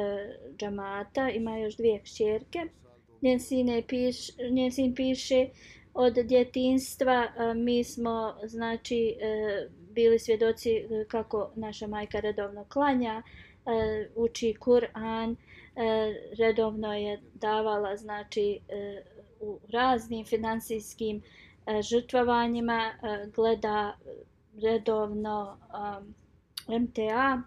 džamata. 0.56 1.30
Ima 1.30 1.58
još 1.58 1.76
dvije 1.76 2.00
kćerke. 2.00 2.58
Njen 3.22 3.40
sin, 3.40 3.82
piš, 3.88 4.36
njen 4.50 4.72
sin 4.72 4.94
piše 4.94 5.48
od 5.94 6.14
djetinstva 6.14 7.28
mi 7.56 7.84
smo 7.84 8.34
znači 8.44 9.16
e, 9.20 9.68
bili 9.90 10.18
svjedoci 10.18 10.70
e, 10.70 11.04
kako 11.08 11.50
naša 11.54 11.86
majka 11.86 12.20
redovno 12.20 12.64
klanja, 12.64 13.22
e, 13.22 13.24
uči 14.14 14.54
Kur'an, 14.60 15.36
redovno 16.38 16.94
je 16.94 17.20
davala 17.34 17.96
znači 17.96 18.60
u 19.40 19.58
raznim 19.72 20.24
financijskim 20.24 21.22
žrtvovanjima, 21.90 22.92
gleda 23.34 23.96
redovno 24.62 25.58
MTA. 26.68 27.42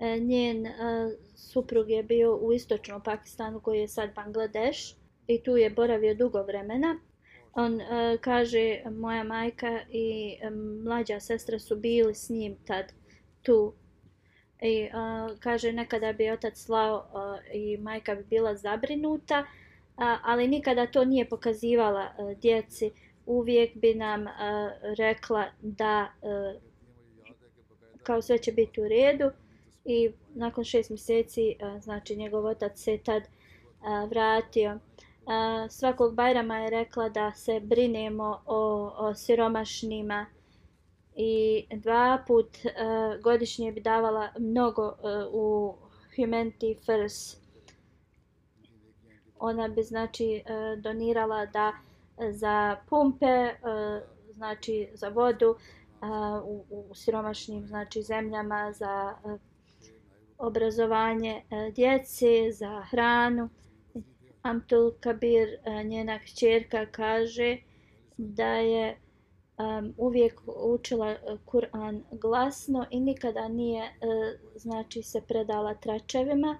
E, 0.00 0.20
njen 0.20 0.66
e, 0.66 0.72
suprug 1.36 1.90
je 1.90 2.02
bio 2.02 2.36
u 2.36 2.52
istočnom 2.52 3.02
Pakistanu 3.02 3.60
koji 3.60 3.80
je 3.80 3.88
sad 3.88 4.14
Bangladeš 4.14 4.96
i 5.26 5.42
tu 5.42 5.56
je 5.56 5.70
boravio 5.70 6.14
dugo 6.14 6.42
vremena. 6.42 6.98
On 7.52 7.80
e, 7.80 8.18
kaže, 8.20 8.82
moja 8.90 9.24
majka 9.24 9.80
i 9.90 10.36
mlađa 10.84 11.20
sestra 11.20 11.58
su 11.58 11.76
bili 11.76 12.14
s 12.14 12.28
njim 12.28 12.56
tad 12.66 12.92
tu. 13.42 13.74
I 14.62 14.88
kaže, 15.40 15.72
nekada 15.72 16.12
bi 16.12 16.30
otac 16.30 16.58
slao 16.58 17.06
i 17.52 17.76
majka 17.76 18.14
bi 18.14 18.24
bila 18.24 18.56
zabrinuta, 18.56 19.46
ali 20.22 20.48
nikada 20.48 20.86
to 20.86 21.04
nije 21.04 21.28
pokazivala 21.28 22.14
djeci. 22.42 22.90
Uvijek 23.26 23.76
bi 23.76 23.94
nam 23.94 24.22
uh, 24.22 24.28
rekla 24.98 25.46
da 25.62 26.08
uh, 26.22 26.73
kao 28.04 28.22
sve 28.22 28.38
će 28.38 28.52
biti 28.52 28.80
u 28.80 28.88
redu. 28.88 29.30
I 29.84 30.10
nakon 30.34 30.64
šest 30.64 30.90
mjeseci 30.90 31.56
a, 31.62 31.80
znači 31.80 32.16
njegov 32.16 32.46
otac 32.46 32.78
se 32.78 32.98
tad 33.04 33.22
a, 33.82 34.04
vratio. 34.04 34.78
A, 35.26 35.66
svakog 35.70 36.14
Bajrama 36.14 36.58
je 36.58 36.70
rekla 36.70 37.08
da 37.08 37.32
se 37.32 37.60
brinemo 37.60 38.42
o, 38.46 38.92
o 38.96 39.14
siromašnima. 39.14 40.26
I 41.16 41.64
dva 41.76 42.24
put 42.26 42.48
a, 42.76 43.16
godišnje 43.22 43.72
bi 43.72 43.80
davala 43.80 44.28
mnogo 44.38 44.82
a, 44.82 45.28
u 45.32 45.74
Humanity 46.16 46.76
First. 46.84 47.44
Ona 49.38 49.68
bi 49.68 49.82
znači 49.82 50.42
donirala 50.78 51.46
da 51.46 51.72
za 52.30 52.76
pumpe, 52.88 53.54
znači 54.30 54.88
za 54.94 55.08
vodu 55.08 55.56
u, 56.44 56.64
u 56.70 56.94
siromašnim 56.94 57.66
znači 57.66 58.02
zemljama 58.02 58.72
za 58.72 59.14
e, 59.24 59.38
obrazovanje 60.38 61.42
e, 61.50 61.70
djece, 61.70 62.52
za 62.52 62.82
hranu. 62.90 63.48
Amtul 64.42 64.92
Kabir, 65.00 65.48
e, 65.48 65.84
njena 65.84 66.18
kćerka, 66.18 66.86
kaže 66.86 67.58
da 68.16 68.54
je 68.54 68.96
um, 69.58 69.94
uvijek 69.96 70.40
učila 70.46 71.16
Kur'an 71.46 72.02
glasno 72.12 72.86
i 72.90 73.00
nikada 73.00 73.48
nije 73.48 73.82
uh, 73.82 74.40
znači 74.56 75.02
se 75.02 75.20
predala 75.28 75.74
tračevima 75.74 76.58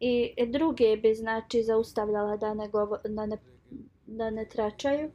i 0.00 0.34
druge 0.46 0.96
bi 0.96 1.14
znači 1.14 1.62
zaustavljala 1.62 2.36
da 2.36 2.54
ne, 2.54 2.68
govo, 2.68 2.98
da 3.04 3.26
ne, 3.26 3.38
da 4.06 4.30
ne 4.30 4.48
tračaju. 4.48 5.10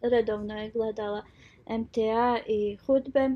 Redovno 0.00 0.58
je 0.58 0.70
gledala 0.70 1.22
MTA 1.78 2.38
i 2.46 2.76
hudbe. 2.86 3.30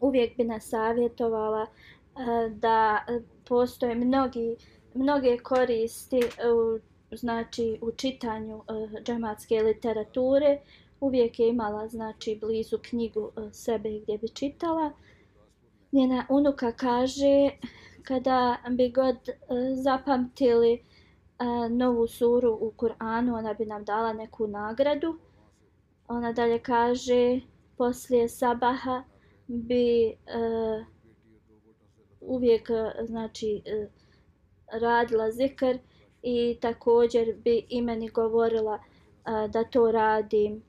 Uvijek 0.00 0.36
bi 0.36 0.44
nas 0.44 0.68
savjetovala 0.68 1.62
eh, 1.66 2.50
da 2.50 3.04
postoje 3.48 3.94
mnogi, 3.94 4.56
mnoge 4.94 5.38
koristi 5.38 6.20
u, 6.20 6.78
znači, 7.16 7.78
u 7.82 7.92
čitanju 7.92 8.56
eh, 8.56 9.02
džematske 9.02 9.62
literature. 9.62 10.60
Uvijek 11.00 11.38
je 11.38 11.48
imala 11.48 11.88
znači 11.88 12.38
blizu 12.40 12.78
knjigu 12.82 13.30
eh, 13.36 13.52
sebe 13.52 14.00
gdje 14.00 14.18
bi 14.18 14.28
čitala. 14.28 14.90
Njena 15.92 16.26
unuka 16.28 16.72
kaže 16.72 17.50
kada 18.02 18.56
bi 18.70 18.90
god 18.90 19.16
zapamtili 19.74 20.84
novu 21.70 22.06
suru 22.06 22.58
u 22.60 22.72
Kur'anu, 22.76 23.38
ona 23.38 23.54
bi 23.54 23.66
nam 23.66 23.84
dala 23.84 24.12
neku 24.12 24.46
nagradu. 24.46 25.18
Ona 26.08 26.32
dalje 26.32 26.58
kaže, 26.58 27.40
poslije 27.78 28.28
sabaha 28.28 29.04
bi 29.46 30.06
uh, 30.08 30.86
uvijek 32.20 32.68
uh, 32.70 33.06
znači, 33.06 33.62
uh, 33.66 33.90
radila 34.80 35.30
zikr 35.30 35.78
i 36.22 36.58
također 36.60 37.34
bi 37.44 37.66
imeni 37.68 38.08
govorila 38.08 38.74
uh, 38.74 39.50
da 39.50 39.64
to 39.64 39.90
radim 39.92 40.62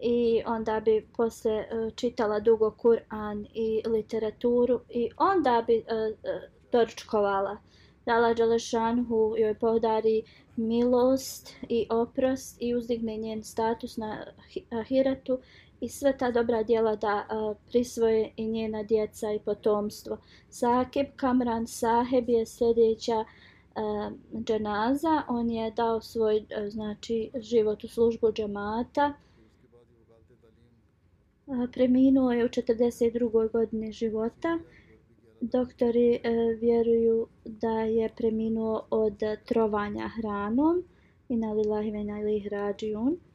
i 0.00 0.42
onda 0.46 0.80
bi 0.80 1.06
posle 1.16 1.58
uh, 1.58 1.94
čitala 1.94 2.40
dugo 2.40 2.70
Kur'an 2.70 3.46
i 3.54 3.82
literaturu 3.86 4.80
i 4.88 5.10
onda 5.16 5.64
bi 5.66 5.76
uh, 5.76 5.84
uh, 5.84 6.42
doručkovala. 6.72 7.56
Da 8.06 8.12
Allah 8.12 8.36
joj 9.38 9.54
podari 9.54 10.22
milost 10.56 11.54
i 11.68 11.86
oprost 11.90 12.56
i 12.60 12.74
uzdigne 12.74 13.16
njen 13.16 13.44
status 13.44 13.96
na 13.96 14.26
ahiratu 14.70 15.38
i 15.80 15.88
sve 15.88 16.18
ta 16.18 16.30
dobra 16.30 16.62
djela 16.62 16.96
da 16.96 17.26
a, 17.28 17.54
prisvoje 17.68 18.32
i 18.36 18.46
njena 18.46 18.82
djeca 18.82 19.32
i 19.32 19.38
potomstvo. 19.38 20.18
Sakib 20.50 21.06
Kamran 21.16 21.66
Saheb 21.66 22.28
je 22.28 22.46
sljedeća 22.46 23.24
a, 23.74 24.10
dženaza. 24.44 25.22
On 25.28 25.50
je 25.50 25.70
dao 25.70 26.00
svoj 26.00 26.46
a, 26.56 26.70
znači 26.70 27.30
život 27.34 27.84
u 27.84 27.88
službu 27.88 28.32
džemata. 28.32 29.12
A, 31.46 31.66
preminuo 31.72 32.32
je 32.32 32.44
u 32.44 32.48
42. 32.48 33.52
godini 33.52 33.92
života. 33.92 34.58
Doktori 35.40 36.14
e, 36.14 36.20
vjeruju 36.60 37.26
da 37.44 37.80
je 37.80 38.08
preminuo 38.16 38.86
od 38.90 39.18
trovanja 39.44 40.08
hranom 40.08 40.84
Inalilahi 41.28 41.90
venalih 41.90 42.46
rađijun. 42.46 43.08
ve. 43.08 43.29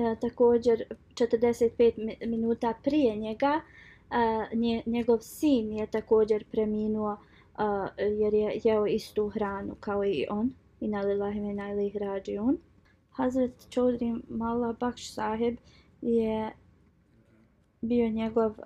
E, 0.00 0.16
također 0.20 0.84
45 1.14 2.26
minuta 2.26 2.74
prije 2.82 3.16
njega 3.16 3.60
e, 4.10 4.56
nje, 4.56 4.82
njegov 4.86 5.18
sin 5.20 5.72
je 5.72 5.86
također 5.86 6.44
preminuo 6.50 7.16
e, 7.96 8.04
jer 8.04 8.34
je 8.34 8.60
jeo 8.64 8.86
istu 8.86 9.28
hranu 9.28 9.74
kao 9.80 10.04
i 10.04 10.26
on 10.30 10.52
i 10.80 10.88
na 10.88 11.00
lillahi 11.00 11.40
najlih 11.40 11.96
rađi 11.96 12.38
on. 12.38 12.58
Hazret 13.10 13.66
Čodri 13.70 14.14
Mala 14.28 14.72
Baksh 14.72 15.14
saheb 15.14 15.56
je 16.02 16.52
bio 17.80 18.08
njegov 18.08 18.50
uh, 18.50 18.56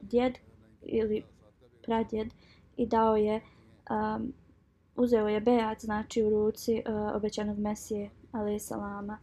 djed 0.00 0.38
ili 0.82 1.22
pradjed 1.82 2.28
i 2.76 2.86
dao 2.86 3.16
je 3.16 3.40
um, 3.90 4.32
uzeo 4.96 5.28
je 5.28 5.40
bejat 5.40 5.80
znači 5.80 6.22
u 6.22 6.30
ruci 6.30 6.82
uh, 6.86 7.16
obećanog 7.16 7.58
mesije 7.58 8.10
ali 8.32 8.58
salama 8.58 9.18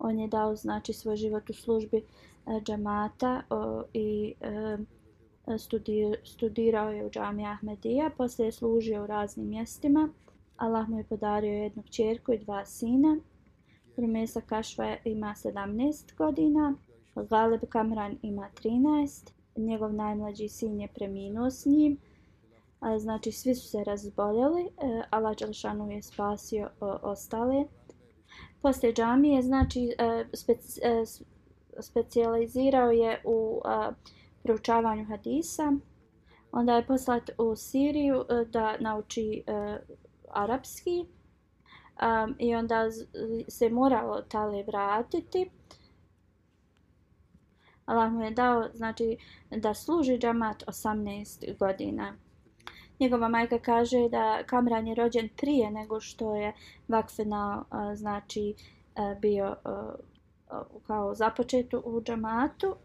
on 0.00 0.18
je 0.18 0.28
dao 0.28 0.56
znači 0.56 0.92
svoj 0.92 1.16
život 1.16 1.50
u 1.50 1.52
službi 1.52 1.96
e, 1.96 2.02
džamata 2.64 3.42
i 3.92 4.34
e, 4.40 4.78
studirao 6.24 6.90
je 6.90 7.06
u 7.06 7.10
džami 7.10 7.46
Ahmedija 7.46 8.10
poslije 8.16 8.46
je 8.46 8.52
služio 8.52 9.02
u 9.02 9.06
raznim 9.06 9.48
mjestima. 9.48 10.08
Allah 10.56 10.88
mu 10.88 10.98
je 10.98 11.04
podario 11.04 11.52
jednu 11.52 11.82
čerku 11.82 12.32
i 12.32 12.38
dva 12.38 12.64
sina. 12.64 13.16
Rumesa 13.96 14.40
Kašva 14.40 14.96
ima 15.04 15.34
17 15.36 16.16
godina 16.16 16.74
Galeb 17.14 17.60
Kamran 17.68 18.18
ima 18.22 18.48
13, 18.62 19.30
njegov 19.56 19.94
najmlađi 19.94 20.48
sin 20.48 20.80
je 20.80 20.88
preminuo 20.88 21.50
s 21.50 21.66
njim, 21.66 21.98
a, 22.80 22.98
znači 22.98 23.32
svi 23.32 23.54
su 23.54 23.68
se 23.68 23.84
razboljeli, 23.84 24.62
e, 24.62 25.02
Allah 25.10 25.36
Đelšanu 25.36 25.90
je 25.90 26.02
spasio 26.02 26.70
ostale. 27.02 27.64
Poslije 28.62 28.94
džamije, 28.94 29.42
znači, 29.42 29.94
e, 29.98 30.24
speci, 30.32 30.80
e, 30.82 31.04
specijalizirao 31.80 32.90
je 32.90 33.22
u 33.24 33.62
e, 33.64 33.92
proučavanju 34.42 35.04
hadisa, 35.04 35.72
onda 36.52 36.76
je 36.76 36.86
poslat 36.86 37.30
u 37.38 37.56
Siriju 37.56 38.24
da 38.52 38.76
nauči 38.78 39.44
arapski 40.28 41.06
um, 42.00 42.34
i 42.38 42.54
onda 42.54 42.84
se 43.48 43.68
moralo 43.68 44.22
tale 44.22 44.62
vratiti. 44.62 45.50
Allah 47.84 48.12
mu 48.12 48.22
je 48.22 48.30
dao 48.30 48.68
znači, 48.74 49.16
da 49.50 49.74
služi 49.74 50.18
džamat 50.18 50.64
18 50.66 51.58
godina. 51.58 52.16
Njegova 53.00 53.28
majka 53.28 53.58
kaže 53.58 54.08
da 54.08 54.42
Kamran 54.46 54.86
je 54.86 54.94
rođen 54.94 55.28
prije 55.36 55.70
nego 55.70 56.00
što 56.00 56.36
je 56.36 56.52
Vakfena 56.88 57.64
znači, 57.94 58.54
bio 59.20 59.56
kao 60.86 61.14
započet 61.14 61.74
u 61.74 62.02
džamatu. 62.02 62.76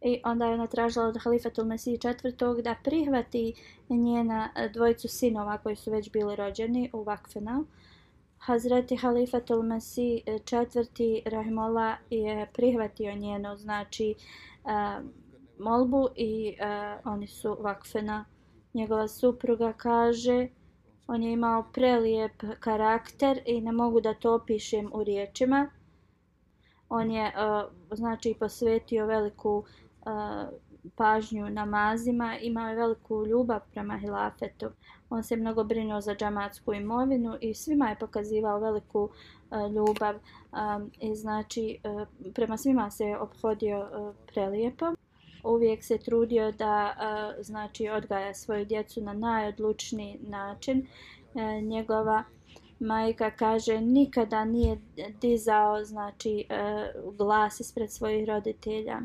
I 0.00 0.20
onda 0.24 0.46
je 0.46 0.54
ona 0.54 0.66
tražila 0.66 1.06
od 1.06 1.18
Halifatul 1.24 1.64
Mesih 1.64 2.00
četvrtog 2.00 2.62
da 2.62 2.74
prihvati 2.84 3.54
njena 3.88 4.48
dvojicu 4.72 5.08
sinova 5.08 5.58
koji 5.58 5.76
su 5.76 5.90
već 5.90 6.12
bili 6.12 6.36
rođeni 6.36 6.90
u 6.92 7.02
Vakfenal. 7.02 7.64
Hazreti 8.38 8.96
Halifatul 8.96 9.62
Mesih 9.62 10.22
e, 10.26 10.38
četvrti 10.38 11.22
Rahimola 11.26 11.96
je 12.10 12.46
prihvatio 12.52 13.14
njeno 13.14 13.56
znači 13.56 14.14
uh, 14.64 15.04
molbu 15.58 16.08
i 16.16 16.56
uh, 16.60 17.12
oni 17.12 17.26
su 17.26 17.56
Vakfena. 17.60 18.24
Njegova 18.74 19.08
supruga 19.08 19.72
kaže 19.72 20.48
on 21.06 21.22
je 21.22 21.32
imao 21.32 21.62
prelijep 21.72 22.42
karakter 22.60 23.40
i 23.46 23.60
ne 23.60 23.72
mogu 23.72 24.00
da 24.00 24.14
to 24.14 24.34
opišem 24.34 24.90
u 24.92 25.04
riječima. 25.04 25.70
On 26.88 27.10
je 27.10 27.26
uh, 27.26 27.96
znači 27.96 28.34
posvetio 28.40 29.06
veliku 29.06 29.58
uh, 29.58 30.48
pažnju 30.96 31.50
namazima, 31.50 32.38
imao 32.38 32.68
je 32.68 32.76
veliku 32.76 33.26
ljubav 33.26 33.60
prema 33.70 33.98
hilafetu. 33.98 34.66
On 35.10 35.22
se 35.22 35.36
mnogo 35.36 35.64
brinuo 35.64 36.00
za 36.00 36.14
džamatsku 36.14 36.74
imovinu 36.74 37.36
i 37.40 37.54
svima 37.54 37.88
je 37.88 37.98
pokazivao 37.98 38.58
veliku 38.58 39.02
uh, 39.02 39.10
ljubav 39.74 40.14
um, 40.14 40.90
i 41.00 41.14
znači 41.14 41.80
uh, 41.84 42.32
prema 42.34 42.56
svima 42.56 42.90
se 42.90 43.04
je 43.04 43.18
obhodio 43.18 43.80
uh, 43.80 44.14
prelijepo. 44.26 44.86
Uvijek 45.44 45.84
se 45.84 45.98
trudio 45.98 46.52
da 46.52 46.94
znači 47.40 47.88
odgaja 47.88 48.34
svoju 48.34 48.64
djecu 48.64 49.00
na 49.00 49.12
najodlučniji 49.12 50.18
način. 50.20 50.86
E, 51.34 51.60
njegova 51.60 52.24
majka 52.80 53.30
kaže 53.30 53.80
nikada 53.80 54.44
nije 54.44 54.78
dizao 55.20 55.84
znači 55.84 56.44
e, 56.48 56.64
glas 57.18 57.60
ispred 57.60 57.90
svojih 57.92 58.28
roditelja 58.28 59.00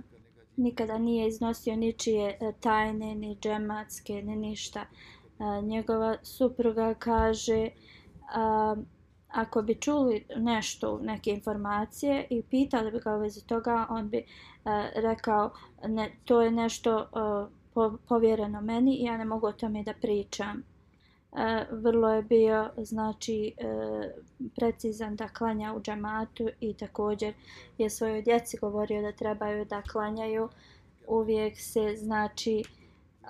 nikada 0.57 0.97
nije 0.97 1.27
iznosio 1.27 1.75
ničije 1.75 2.38
e, 2.41 2.51
tajne, 2.59 3.15
ni 3.15 3.38
džematske, 3.41 4.13
ni 4.13 4.36
ništa. 4.36 4.79
E, 4.79 5.61
njegova 5.61 6.17
supruga 6.21 6.93
kaže 6.93 7.69
a, 8.34 8.75
ako 9.27 9.61
bi 9.61 9.75
čuli 9.75 10.25
nešto, 10.38 10.99
neke 11.03 11.31
informacije 11.31 12.27
i 12.29 12.43
pitali 12.43 12.91
bi 12.91 12.99
ga 12.99 13.15
u 13.15 13.19
vezi 13.19 13.47
toga, 13.47 13.88
on 13.89 14.09
bi 14.09 14.25
E, 14.66 15.01
rekao 15.01 15.51
ne, 15.88 16.11
to 16.26 16.41
je 16.41 16.51
nešto 16.51 16.99
e, 16.99 17.05
a, 17.14 17.47
povjereno 18.07 18.61
meni 18.61 18.95
i 18.95 19.03
ja 19.03 19.18
ne 19.18 19.26
mogu 19.26 19.47
o 19.47 19.51
tome 19.51 19.84
da 19.84 19.93
pričam. 19.93 20.64
E, 21.38 21.66
vrlo 21.72 22.14
je 22.14 22.24
bio 22.24 22.70
znači 22.78 23.53
e, 23.57 23.66
precizan 24.55 25.16
da 25.16 25.28
klanja 25.28 25.74
u 25.74 25.82
džamatu 25.82 26.49
i 26.59 26.74
također 26.74 27.34
je 27.78 27.89
svojoj 27.89 28.22
djeci 28.22 28.57
govorio 28.57 29.01
da 29.01 29.11
trebaju 29.11 29.66
da 29.66 29.82
klanjaju 29.82 30.49
uvijek 31.07 31.57
se 31.57 31.95
znači 31.97 32.64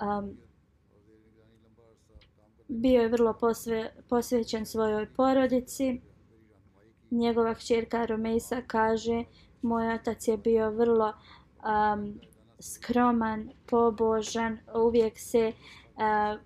um, 0.02 0.38
bio 2.68 3.02
je 3.02 3.08
vrlo 3.08 3.34
posve, 3.34 3.92
posvećen 4.10 4.66
svojoj 4.66 5.14
porodici 5.14 6.02
njegova 7.12 7.54
kćerka 7.54 8.06
Romejsa 8.06 8.62
kaže 8.68 9.24
moj 9.64 9.94
otac 9.96 10.28
je 10.28 10.38
bio 10.38 10.72
vrlo 10.72 11.14
um, 11.14 12.20
skroman, 12.60 13.50
pobožan 13.70 14.58
uvijek 14.76 15.20
se 15.20 15.54
uh, 15.96 16.40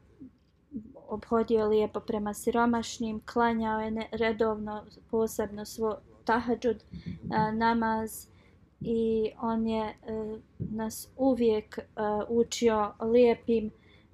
obhodio 1.08 1.68
lijepo 1.68 2.00
prema 2.00 2.34
siromašnim, 2.34 3.22
klanjao 3.26 3.80
je 3.80 4.08
redovno 4.12 4.86
posebno 5.12 5.66
svo 5.66 5.98
tahadžud 6.26 6.84
namaz 7.54 8.28
i 8.82 9.32
on 9.42 9.68
je 9.68 9.84
uh, 9.84 10.40
nas 10.60 11.08
uvijek 11.18 11.80
uh, 11.80 12.24
učio 12.30 12.94
lijepim 13.00 13.72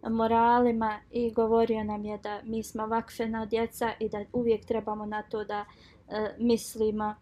moralima 0.10 1.00
i 1.12 1.32
govorio 1.32 1.84
nam 1.84 2.06
je 2.06 2.18
da 2.18 2.42
mi 2.44 2.64
smo 2.64 2.88
vakfena 2.88 3.46
djeca 3.46 3.94
i 4.00 4.10
da 4.10 4.26
uvijek 4.34 4.66
trebamo 4.66 5.06
na 5.06 5.22
to 5.22 5.44
da 5.44 5.66
uh, 5.66 6.14
mislimo. 6.38 7.16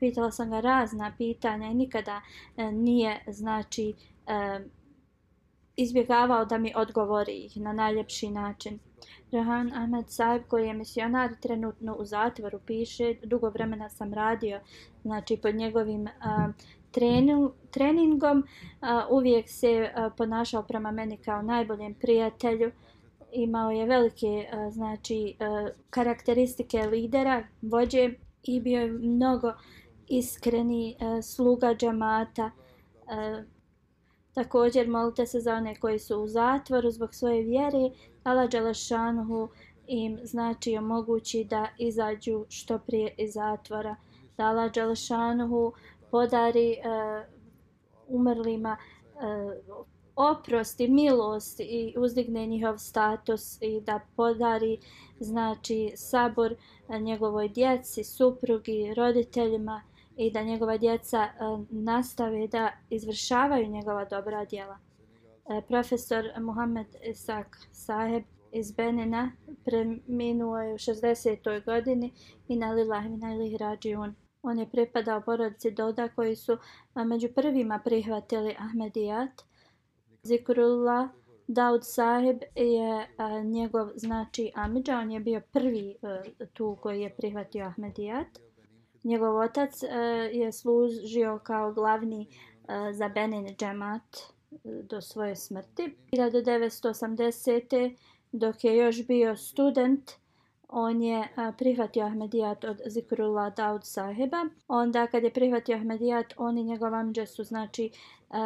Pitala 0.00 0.30
sam 0.30 0.50
ga 0.50 0.60
razna 0.60 1.12
pitanja 1.18 1.66
i 1.66 1.74
nikada 1.74 2.20
e, 2.56 2.72
nije 2.72 3.24
znači 3.26 3.94
e, 4.26 4.60
izbjegavao 5.76 6.44
da 6.44 6.58
mi 6.58 6.72
odgovori 6.76 7.32
ih 7.32 7.56
na 7.56 7.72
najljepši 7.72 8.30
način. 8.30 8.78
Rohan 9.32 9.72
Ahmed 9.72 10.10
Saib 10.10 10.42
koji 10.48 10.66
je 10.66 10.74
misionar 10.74 11.30
trenutno 11.40 11.94
u 11.94 12.04
zatvoru 12.04 12.58
piše 12.66 13.14
dugo 13.22 13.50
vremena 13.50 13.88
sam 13.88 14.14
radio 14.14 14.60
znači 15.02 15.36
pod 15.36 15.54
njegovim 15.54 16.02
uh, 16.02 16.54
trenu, 16.90 17.52
treningom 17.70 18.38
uh, 18.38 18.88
uvijek 19.10 19.48
se 19.48 19.90
uh, 19.96 20.12
ponašao 20.16 20.62
prema 20.62 20.90
meni 20.90 21.16
kao 21.16 21.42
najboljem 21.42 21.94
prijatelju 21.94 22.70
imao 23.32 23.70
je 23.70 23.86
velike 23.86 24.26
uh, 24.52 24.72
znači 24.72 25.36
uh, 25.40 25.68
karakteristike 25.90 26.82
lidera 26.82 27.44
vođe 27.62 28.10
i 28.42 28.60
bio 28.60 28.80
je 28.80 28.92
mnogo 28.92 29.52
iskreni 30.08 30.96
e, 30.98 31.22
sluga 31.22 31.74
džamata 31.74 32.50
E, 33.12 33.44
Također 34.34 34.88
molite 34.88 35.26
se 35.26 35.40
za 35.40 35.54
one 35.54 35.74
koji 35.74 35.98
su 35.98 36.20
u 36.20 36.28
zatvoru 36.28 36.90
zbog 36.90 37.14
svoje 37.14 37.42
vjere, 37.42 37.90
Allah 38.22 38.50
Đelešanuhu 38.50 39.48
im 39.86 40.18
znači 40.22 40.76
omogući 40.76 41.44
da 41.44 41.68
izađu 41.78 42.44
što 42.48 42.78
prije 42.78 43.14
iz 43.18 43.32
zatvora. 43.32 43.96
Da 44.36 44.44
Allah 44.44 44.72
Đelešanuhu 44.72 45.72
podari 46.10 46.70
e, 46.72 46.78
umrlima 48.08 48.76
e, 48.76 49.18
oprost 50.16 50.80
i 50.80 50.88
milost 50.88 51.60
i 51.60 51.94
uzdigne 51.98 52.46
njihov 52.46 52.78
status 52.78 53.62
i 53.62 53.80
da 53.80 54.00
podari 54.16 54.78
znači 55.20 55.92
sabor 55.96 56.54
e, 56.88 56.98
njegovoj 57.00 57.48
djeci, 57.48 58.04
suprugi, 58.04 58.94
roditeljima 58.96 59.82
i 60.16 60.30
da 60.30 60.42
njegova 60.42 60.76
djeca 60.76 61.22
e, 61.22 61.30
nastave 61.70 62.46
da 62.46 62.72
izvršavaju 62.90 63.66
njegova 63.66 64.04
dobra 64.04 64.44
djela. 64.44 64.78
E, 65.48 65.62
profesor 65.68 66.24
Muhammed 66.40 66.86
Isak 67.10 67.58
Saheb 67.72 68.22
iz 68.52 68.72
Benina 68.72 69.32
preminuo 69.64 70.58
je 70.58 70.74
u 70.74 70.78
60. 70.78 71.64
godini 71.64 72.12
i 72.48 72.56
na 72.56 72.72
lillahi 72.72 73.08
min 73.08 73.32
ilih 73.32 73.56
rađiun. 73.60 74.14
On 74.42 74.58
je 74.58 74.70
pripadao 74.70 75.20
porodici 75.20 75.70
Doda 75.70 76.08
koji 76.08 76.36
su 76.36 76.52
e, 76.52 77.04
među 77.04 77.28
prvima 77.34 77.80
prihvatili 77.84 78.56
Ahmedijat. 78.58 79.42
Zikrullah 80.22 81.08
Daud 81.46 81.80
Saheb 81.84 82.38
je 82.54 83.06
njegov 83.44 83.88
znači 83.96 84.52
Amidža, 84.54 84.98
on 84.98 85.10
je 85.10 85.20
bio 85.20 85.40
prvi 85.52 85.96
tu 86.52 86.78
koji 86.82 87.00
je 87.00 87.16
prihvatio 87.16 87.64
Ahmedijat. 87.64 88.51
Njegov 89.04 89.36
otac 89.36 89.82
uh, 89.82 89.88
je 90.32 90.52
služio 90.52 91.40
kao 91.42 91.72
glavni 91.72 92.26
uh, 92.28 92.68
za 92.92 93.08
Benin 93.08 93.56
džemat 93.56 94.02
uh, 94.50 94.58
do 94.62 95.00
svoje 95.00 95.36
smrti. 95.36 95.96
1980. 96.12 97.96
dok 98.32 98.64
je 98.64 98.76
još 98.76 99.06
bio 99.06 99.36
student, 99.36 100.10
on 100.68 101.02
je 101.02 101.18
uh, 101.18 101.54
prihvatio 101.58 102.04
Ahmedijat 102.04 102.64
od 102.64 102.80
Zikrullah 102.86 103.54
Daud 103.54 103.80
Saheba. 103.84 104.46
Onda 104.68 105.06
kad 105.06 105.22
je 105.22 105.32
prihvatio 105.32 105.76
Ahmedijat, 105.76 106.34
on 106.36 106.58
i 106.58 106.64
njegov 106.64 106.94
amđe 106.94 107.26
su 107.26 107.44
znači 107.44 107.90
uh, 108.30 108.36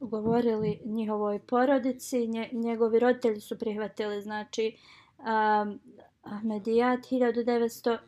govorili 0.00 0.80
njihovoj 0.84 1.38
porodici. 1.38 2.26
Nje, 2.26 2.48
njegovi 2.52 2.98
roditelji 2.98 3.40
su 3.40 3.58
prihvatili 3.58 4.22
znači 4.22 4.76
uh, 5.18 5.24
Ahmedijat 6.22 7.00
1900 7.00 7.98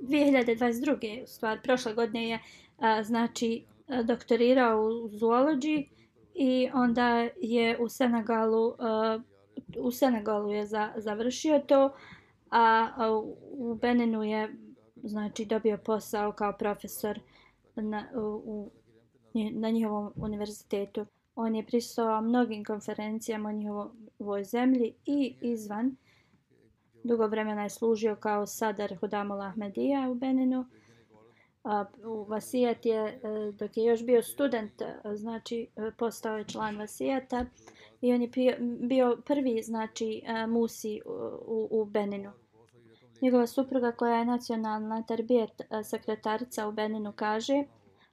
2022. 0.00 1.26
stvar, 1.26 1.62
prošle 1.62 1.94
godine 1.94 2.28
je 2.28 2.38
a, 2.78 3.02
znači 3.02 3.64
doktorirao 4.04 4.82
u 4.82 5.08
zoologiji 5.08 5.88
i 6.34 6.68
onda 6.74 7.28
je 7.40 7.78
u 7.78 7.88
Senegalu 7.88 8.74
a, 8.78 9.18
u 9.78 9.90
Senegalu 9.90 10.52
je 10.52 10.66
za, 10.66 10.92
završio 10.96 11.58
to 11.58 11.92
a, 12.50 12.88
a 12.96 13.20
u 13.52 13.74
Beninu 13.74 14.22
je 14.22 14.56
znači 15.02 15.44
dobio 15.44 15.78
posao 15.84 16.32
kao 16.32 16.52
profesor 16.58 17.20
na, 17.76 18.08
u, 18.14 18.70
na 19.52 19.70
njihovom 19.70 20.12
univerzitetu. 20.16 21.06
On 21.34 21.56
je 21.56 21.66
prisustvovao 21.66 22.20
mnogim 22.20 22.64
konferencijama 22.64 23.48
o 23.48 23.52
njihovoj 23.52 24.44
zemlji 24.44 24.94
i 25.06 25.34
izvan 25.40 25.96
dugo 27.04 27.26
vremena 27.26 27.62
je 27.62 27.70
služio 27.70 28.16
kao 28.16 28.46
sadar 28.46 28.94
Hudamul 29.00 29.42
Ahmedija 29.42 30.10
u 30.10 30.14
Beninu. 30.14 30.64
A, 31.64 31.84
u 32.04 32.24
Vasijet 32.24 32.86
je, 32.86 33.00
e, 33.00 33.20
dok 33.52 33.76
je 33.76 33.84
još 33.84 34.04
bio 34.04 34.22
student, 34.22 34.82
e, 34.82 35.16
znači 35.16 35.68
e, 35.76 35.90
postao 35.98 36.38
je 36.38 36.44
član 36.44 36.78
Vasijeta 36.78 37.46
i 38.00 38.12
on 38.12 38.22
je 38.22 38.30
bio 38.80 39.18
prvi, 39.24 39.62
znači, 39.62 40.22
musi 40.48 41.00
u, 41.46 41.68
u 41.70 41.84
Beninu. 41.84 42.30
Njegova 43.20 43.46
supruga 43.46 43.92
koja 43.92 44.18
je 44.18 44.24
nacionalna 44.24 45.02
tarbijet 45.02 45.62
sekretarica 45.84 46.68
u 46.68 46.72
Beninu 46.72 47.12
kaže 47.16 47.64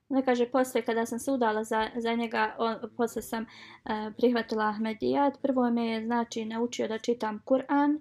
Ona 0.09 0.21
kaže, 0.21 0.49
poslije 0.49 0.81
kada 0.85 1.05
sam 1.05 1.19
se 1.19 1.31
udala 1.31 1.63
za, 1.63 1.89
za 1.95 2.13
njega, 2.13 2.55
on, 2.57 2.75
poslije 2.97 3.23
sam 3.23 3.43
uh, 3.43 4.13
prihvatila 4.17 4.65
Ahmedijat. 4.65 5.41
Prvo 5.41 5.69
me 5.71 5.87
je, 5.87 6.05
znači, 6.05 6.45
naučio 6.45 6.87
da 6.87 6.97
čitam 6.97 7.41
Kur'an 7.45 7.99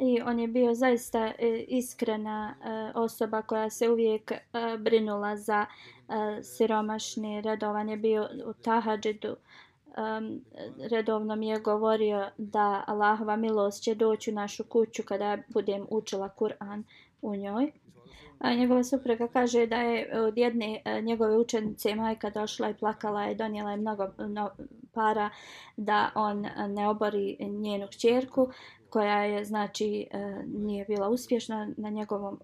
i 0.00 0.22
on 0.22 0.38
je 0.38 0.48
bio 0.48 0.74
zaista 0.74 1.32
e, 1.38 1.64
iskrena 1.68 2.54
e, 2.54 2.98
osoba 2.98 3.42
koja 3.42 3.70
se 3.70 3.90
uvijek 3.90 4.32
e, 4.32 4.38
brinula 4.78 5.36
za 5.36 5.66
uh, 6.08 6.14
siromašni. 6.42 7.40
Redovan 7.40 7.88
je 7.88 7.96
bio 7.96 8.28
u 8.46 8.52
Tahadžidu. 8.52 9.36
Um, 10.18 10.40
redovno 10.90 11.36
mi 11.36 11.48
je 11.48 11.60
govorio 11.60 12.30
da 12.38 12.84
Allahova 12.86 13.36
milost 13.36 13.82
će 13.82 13.94
doći 13.94 14.30
u 14.30 14.34
našu 14.34 14.64
kuću 14.64 15.02
kada 15.02 15.38
budem 15.48 15.86
učila 15.90 16.28
Kur'an 16.38 16.82
u 17.22 17.36
njoj. 17.36 17.72
A 18.38 18.54
njegova 18.54 18.84
supruga 18.84 19.28
kaže 19.28 19.66
da 19.66 19.76
je 19.76 20.20
od 20.20 20.38
jedne 20.38 20.82
njegove 21.02 21.36
učenice 21.36 21.94
majka 21.94 22.30
došla 22.30 22.70
i 22.70 22.74
plakala 22.74 23.30
i 23.30 23.34
donijela 23.34 23.70
je 23.70 23.76
mnogo 23.76 24.08
no, 24.18 24.50
para 24.92 25.30
da 25.76 26.10
on 26.14 26.46
ne 26.68 26.88
obori 26.88 27.36
njenu 27.40 27.86
kćerku 27.86 28.48
koja 28.90 29.24
je 29.24 29.44
znači 29.44 30.06
e, 30.10 30.42
nije 30.46 30.84
bila 30.84 31.08
uspješna 31.08 31.68
na 31.76 31.90
njegovom 31.90 32.38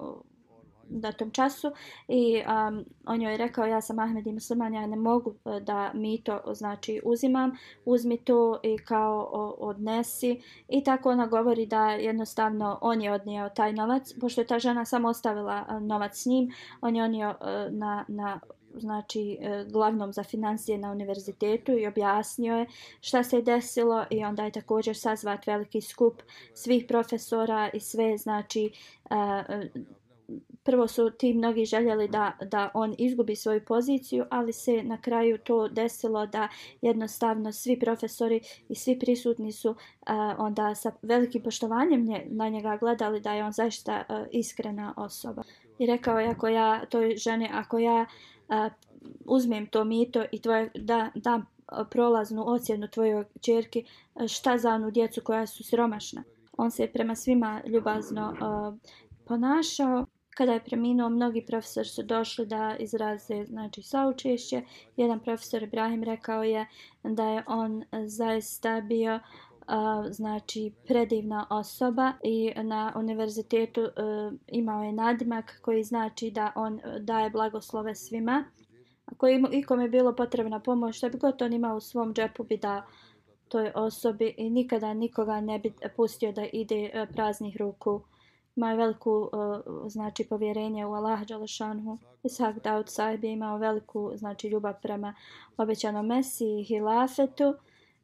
na 0.89 1.13
tom 1.13 1.31
času 1.31 1.73
i 2.09 2.43
um, 2.69 2.85
on 3.07 3.23
joj 3.23 3.33
je 3.33 3.39
rekao 3.39 3.65
ja 3.65 3.81
sam 3.81 3.99
Ahmed 3.99 4.27
i 4.27 4.33
musliman 4.33 4.75
ja 4.75 4.87
ne 4.87 4.97
mogu 4.97 5.35
e, 5.45 5.61
da 5.61 5.91
mi 5.95 6.23
to 6.23 6.41
znači 6.55 7.01
uzimam. 7.05 7.53
Uzmi 7.85 8.17
to 8.17 8.61
i 8.63 8.79
kao 8.79 9.29
odnesi. 9.59 10.43
I 10.69 10.85
tako 10.85 11.11
ona 11.11 11.27
govori 11.27 11.67
da 11.67 11.91
jednostavno 11.91 12.79
on 12.81 13.03
je 13.03 13.13
odnio 13.13 13.51
taj 13.55 13.73
novac 13.73 14.13
pošto 14.21 14.41
je 14.41 14.47
ta 14.47 14.59
žena 14.59 14.85
samo 14.85 15.09
ostavila 15.09 15.65
e, 15.69 15.81
novac 15.81 16.23
s 16.23 16.27
njim 16.27 16.53
on 16.81 16.97
je 16.97 17.05
onio 17.05 17.35
na, 17.71 18.05
na 18.09 18.41
znači 18.77 19.39
e, 19.41 19.65
glavnom 19.71 20.13
za 20.13 20.23
financije 20.23 20.79
na 20.79 20.93
univerzitetu 20.93 21.73
i 21.73 21.87
objasnio 21.87 22.57
je 22.57 22.67
šta 23.01 23.23
se 23.23 23.37
je 23.37 23.43
desilo 23.43 24.05
i 24.11 24.25
onda 24.25 24.45
je 24.45 24.53
također 24.53 24.97
sazvat 24.97 25.47
veliki 25.47 25.81
skup 25.81 26.23
svih 26.55 26.85
profesora 26.89 27.71
i 27.73 27.81
sve 27.81 28.17
znači 28.17 28.71
e, 29.11 29.15
e, 29.49 29.69
prvo 30.63 30.89
su 30.89 31.11
ti 31.11 31.35
mnogi 31.35 31.65
željeli 31.65 32.09
da, 32.09 32.33
da 32.51 32.71
on 32.75 32.95
izgubi 32.99 33.37
svoju 33.37 33.65
poziciju, 33.65 34.25
ali 34.31 34.53
se 34.53 34.83
na 34.83 35.01
kraju 35.01 35.39
to 35.39 35.69
desilo 35.69 36.27
da 36.27 36.49
jednostavno 36.83 37.53
svi 37.53 37.79
profesori 37.81 38.41
i 38.69 38.75
svi 38.75 38.99
prisutni 38.99 39.53
su 39.53 39.71
uh, 39.71 39.77
onda 40.39 40.75
sa 40.75 40.93
velikim 41.03 41.43
poštovanjem 41.43 42.05
nje, 42.05 42.27
na 42.31 42.49
njega 42.49 42.77
gledali 42.77 43.21
da 43.21 43.33
je 43.33 43.45
on 43.45 43.53
zaista 43.53 44.05
uh, 44.09 44.27
iskrena 44.31 44.95
osoba. 44.97 45.43
I 45.79 45.87
rekao 45.87 46.21
je 46.21 46.29
ako 46.29 46.49
ja 46.49 46.87
toj 46.87 47.17
ženi, 47.17 47.49
ako 47.53 47.79
ja 47.79 48.03
uh, 48.03 48.34
uzmem 49.27 49.67
to 49.67 49.85
mito 49.85 50.25
i 50.33 50.41
tvoje, 50.41 50.71
da, 50.75 51.11
da 51.15 51.43
prolaznu 51.91 52.45
ocjenu 52.47 52.89
tvojoj 52.89 53.25
čerki, 53.41 53.85
šta 54.29 54.59
za 54.59 54.75
onu 54.75 54.91
djecu 54.91 55.21
koja 55.21 55.47
su 55.47 55.65
siromašna. 55.65 56.23
On 56.57 56.71
se 56.71 56.87
prema 56.87 57.15
svima 57.15 57.63
ljubazno 57.67 58.31
uh, 58.31 58.75
ponašao. 59.25 60.07
Kada 60.37 60.53
je 60.53 60.65
preminuo, 60.65 61.09
mnogi 61.09 61.47
profesori 61.47 61.89
su 61.89 62.03
došli 62.03 62.47
da 62.47 62.77
izraze 62.79 63.45
znači, 63.45 63.83
saučešće. 63.83 64.63
Jedan 64.97 65.21
profesor 65.21 65.63
Ibrahim 65.63 66.03
rekao 66.03 66.43
je 66.43 66.67
da 67.03 67.29
je 67.29 67.45
on 67.47 67.85
zaista 68.07 68.81
bio 68.81 69.15
uh, 69.15 69.23
znači 70.11 70.73
predivna 70.87 71.47
osoba 71.51 72.13
i 72.23 72.53
na 72.63 72.93
univerzitetu 72.97 73.81
e, 73.81 73.91
imao 74.47 74.83
je 74.83 74.93
nadimak 74.93 75.61
koji 75.63 75.85
znači 75.85 76.31
da 76.31 76.53
on 76.55 76.79
e, 76.79 77.01
daje 77.01 77.31
blagoslove 77.31 77.95
svima. 77.95 78.45
Ako 79.07 79.27
im, 79.27 79.47
ikom 79.53 79.81
je 79.81 79.89
bilo 79.89 80.17
potrebna 80.17 80.61
pomoć, 80.61 80.97
što 80.97 81.09
bi 81.09 81.19
god 81.19 81.43
on 81.43 81.53
imao 81.53 81.77
u 81.77 81.81
svom 81.81 82.15
džepu 82.15 82.45
bi 82.45 82.57
da 82.57 82.87
toj 83.49 83.73
osobi 83.75 84.35
i 84.37 84.51
nikada 84.51 84.95
nikoga 84.95 85.41
ne 85.41 85.59
bi 85.59 85.73
pustio 85.97 86.33
da 86.33 86.47
ide 86.53 86.91
e, 86.93 87.07
praznih 87.13 87.57
ruku 87.57 88.03
imao 88.57 88.77
veliku 88.77 89.31
znači 89.87 90.25
povjerenje 90.29 90.87
u 90.87 90.95
Allah 90.95 91.25
dželešanhu. 91.25 91.99
Isak 92.23 92.63
Daud 92.63 92.89
sahib 92.89 93.25
je 93.25 93.33
imao 93.33 93.59
veliku 93.59 94.13
znači 94.15 94.49
ljubav 94.49 94.75
prema 94.83 95.15
obećanom 95.57 96.07
Mesiji 96.07 96.61
i 96.61 96.65
hilafetu. 96.65 97.55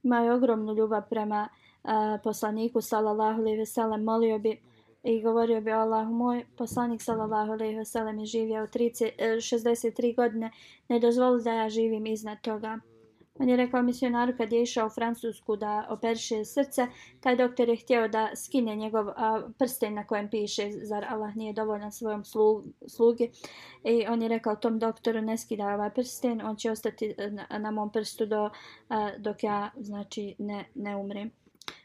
Imao 0.03 0.34
ogromnu 0.34 0.74
ljubav 0.74 1.09
prema 1.09 1.48
a, 1.84 2.18
poslaniku 2.24 2.80
sallallahu 2.80 3.40
alejhi 3.40 3.59
ve 3.59 3.66
sellem. 3.66 4.05
Molio 4.05 4.38
bi 4.38 4.61
i 5.03 5.22
govorio 5.22 5.61
bi 5.61 5.72
Allah 5.72 6.09
moj 6.09 6.44
poslanik 6.57 7.03
sallallahu 7.03 7.53
alejhi 7.53 7.76
ve 7.76 7.84
sellem 7.84 8.18
je 8.18 8.26
živio 8.26 8.66
30 8.66 9.11
63 9.18 10.11
e, 10.11 10.12
godine. 10.12 10.51
Ne 10.88 11.01
dozvoli 11.01 11.42
da 11.42 11.53
ja 11.53 11.68
živim 11.68 12.07
iznad 12.07 12.40
toga. 12.40 12.78
On 13.41 13.49
je 13.49 13.57
rekao 13.57 13.82
misionaru 13.82 14.32
kad 14.36 14.53
je 14.53 14.62
išao 14.62 14.86
u 14.86 14.91
Francusku 14.91 15.57
da 15.57 15.86
operiše 15.91 16.45
srce, 16.45 16.86
taj 17.20 17.36
doktor 17.36 17.68
je 17.68 17.76
htio 17.76 18.09
da 18.09 18.30
skine 18.36 18.76
njegov 18.76 19.09
a, 19.09 19.43
prsten 19.59 19.95
na 19.95 20.07
kojem 20.07 20.30
piše 20.30 20.70
zar 20.72 21.05
Allah 21.09 21.36
nije 21.36 21.53
dovoljan 21.53 21.93
svojom 21.93 22.24
slu, 22.24 22.62
slugi. 22.86 23.30
I 23.84 24.07
on 24.07 24.22
je 24.22 24.28
rekao 24.28 24.57
tom 24.57 24.78
doktoru 24.78 25.22
ne 25.22 25.38
skida 25.38 25.74
ovaj 25.74 25.91
prsten, 25.91 26.41
on 26.41 26.57
će 26.57 26.70
ostati 26.70 27.14
e, 27.18 27.30
na, 27.30 27.47
na 27.59 27.70
mom 27.70 27.93
prstu 27.93 28.26
do, 28.26 28.51
a, 28.88 29.11
dok 29.18 29.45
ja 29.45 29.70
znači 29.76 30.34
ne, 30.38 30.64
ne 30.74 30.97
umrem. 30.97 31.39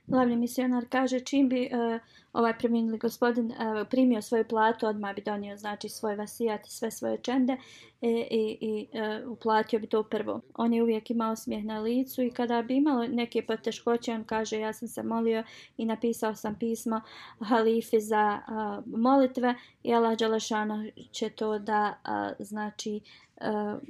Glavni 0.07 0.35
misionar 0.35 0.85
kaže 0.89 1.19
čim 1.19 1.49
bi 1.49 1.69
uh, 1.71 1.99
ovaj 2.33 2.57
preminuli 2.57 2.97
gospodin 2.97 3.45
uh, 3.45 3.87
primio 3.89 4.21
svoju 4.21 4.43
platu, 4.47 4.87
odmah 4.87 5.15
bi 5.15 5.21
donio 5.21 5.57
znači 5.57 5.89
svoj 5.89 6.15
vasijat 6.15 6.67
i 6.67 6.71
sve 6.71 6.91
svoje 6.91 7.17
čende 7.17 7.53
e, 8.01 8.09
i, 8.09 8.23
i, 8.31 8.57
i 8.61 8.87
uh, 8.99 9.31
uplatio 9.31 9.79
bi 9.79 9.87
to 9.87 10.03
prvo. 10.03 10.41
On 10.55 10.73
je 10.73 10.83
uvijek 10.83 11.11
imao 11.11 11.35
smijeh 11.35 11.65
na 11.65 11.79
licu 11.79 12.23
i 12.23 12.31
kada 12.31 12.61
bi 12.61 12.75
imalo 12.75 13.07
neke 13.07 13.45
poteškoće, 13.45 14.13
on 14.13 14.23
kaže 14.23 14.59
ja 14.59 14.73
sam 14.73 14.87
se 14.87 15.03
molio 15.03 15.43
i 15.77 15.85
napisao 15.85 16.35
sam 16.35 16.55
pismo 16.59 17.01
halifi 17.39 17.99
za 17.99 18.39
uh, 18.47 18.99
molitve 18.99 19.55
i 19.83 19.93
Allah 19.93 20.17
Đalešano 20.17 20.85
će 21.11 21.29
to 21.29 21.59
da 21.59 21.93
uh, 22.07 22.45
znači 22.45 22.99
uh, 23.41 23.81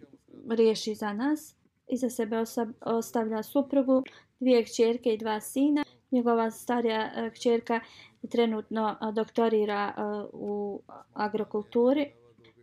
riješi 0.49 0.95
za 0.95 1.13
nas. 1.13 1.55
Iza 1.87 2.09
sebe 2.09 2.43
ostavlja 2.81 3.43
suprugu, 3.43 4.03
dvije 4.39 4.63
kćerke 4.63 5.13
i 5.13 5.17
dva 5.17 5.39
sina. 5.39 5.85
Njegova 6.11 6.51
starija 6.51 7.11
e, 7.15 7.29
kćerka 7.29 7.79
trenutno 8.31 8.89
e, 8.89 9.11
doktorira 9.11 9.93
e, 9.97 10.01
u 10.33 10.81
agrokulturi. 11.13 12.11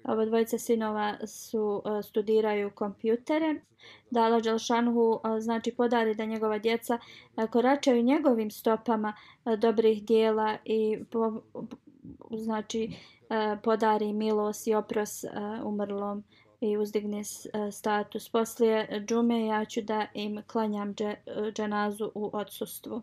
Ova 0.05 0.25
dvojica 0.25 0.59
sinova 0.59 1.27
su 1.27 1.83
studiraju 2.03 2.71
kompjutere. 2.75 3.61
Dala 4.11 4.41
Đalšanhu 4.41 5.21
znači 5.41 5.75
podari 5.77 6.15
da 6.15 6.25
njegova 6.25 6.59
djeca 6.59 6.99
koračaju 7.51 8.03
njegovim 8.03 8.51
stopama 8.51 9.15
dobrih 9.59 10.05
dijela 10.05 10.57
i 10.65 11.05
po, 11.11 11.43
znači 12.31 12.91
podari 13.63 14.13
milost 14.13 14.67
i 14.67 14.75
opros 14.75 15.25
umrlom 15.65 16.25
i 16.61 16.77
uzdigne 16.77 17.23
status. 17.73 18.29
Poslije 18.29 19.05
džume 19.09 19.47
ja 19.47 19.65
ću 19.65 19.83
da 19.83 20.07
im 20.15 20.43
klanjam 20.47 20.95
dženazu 21.53 22.11
u 22.15 22.31
odsustvu. 22.33 23.03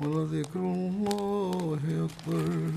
ولذكر 0.00 0.60
الله 0.60 1.80
أكبر 2.08 2.70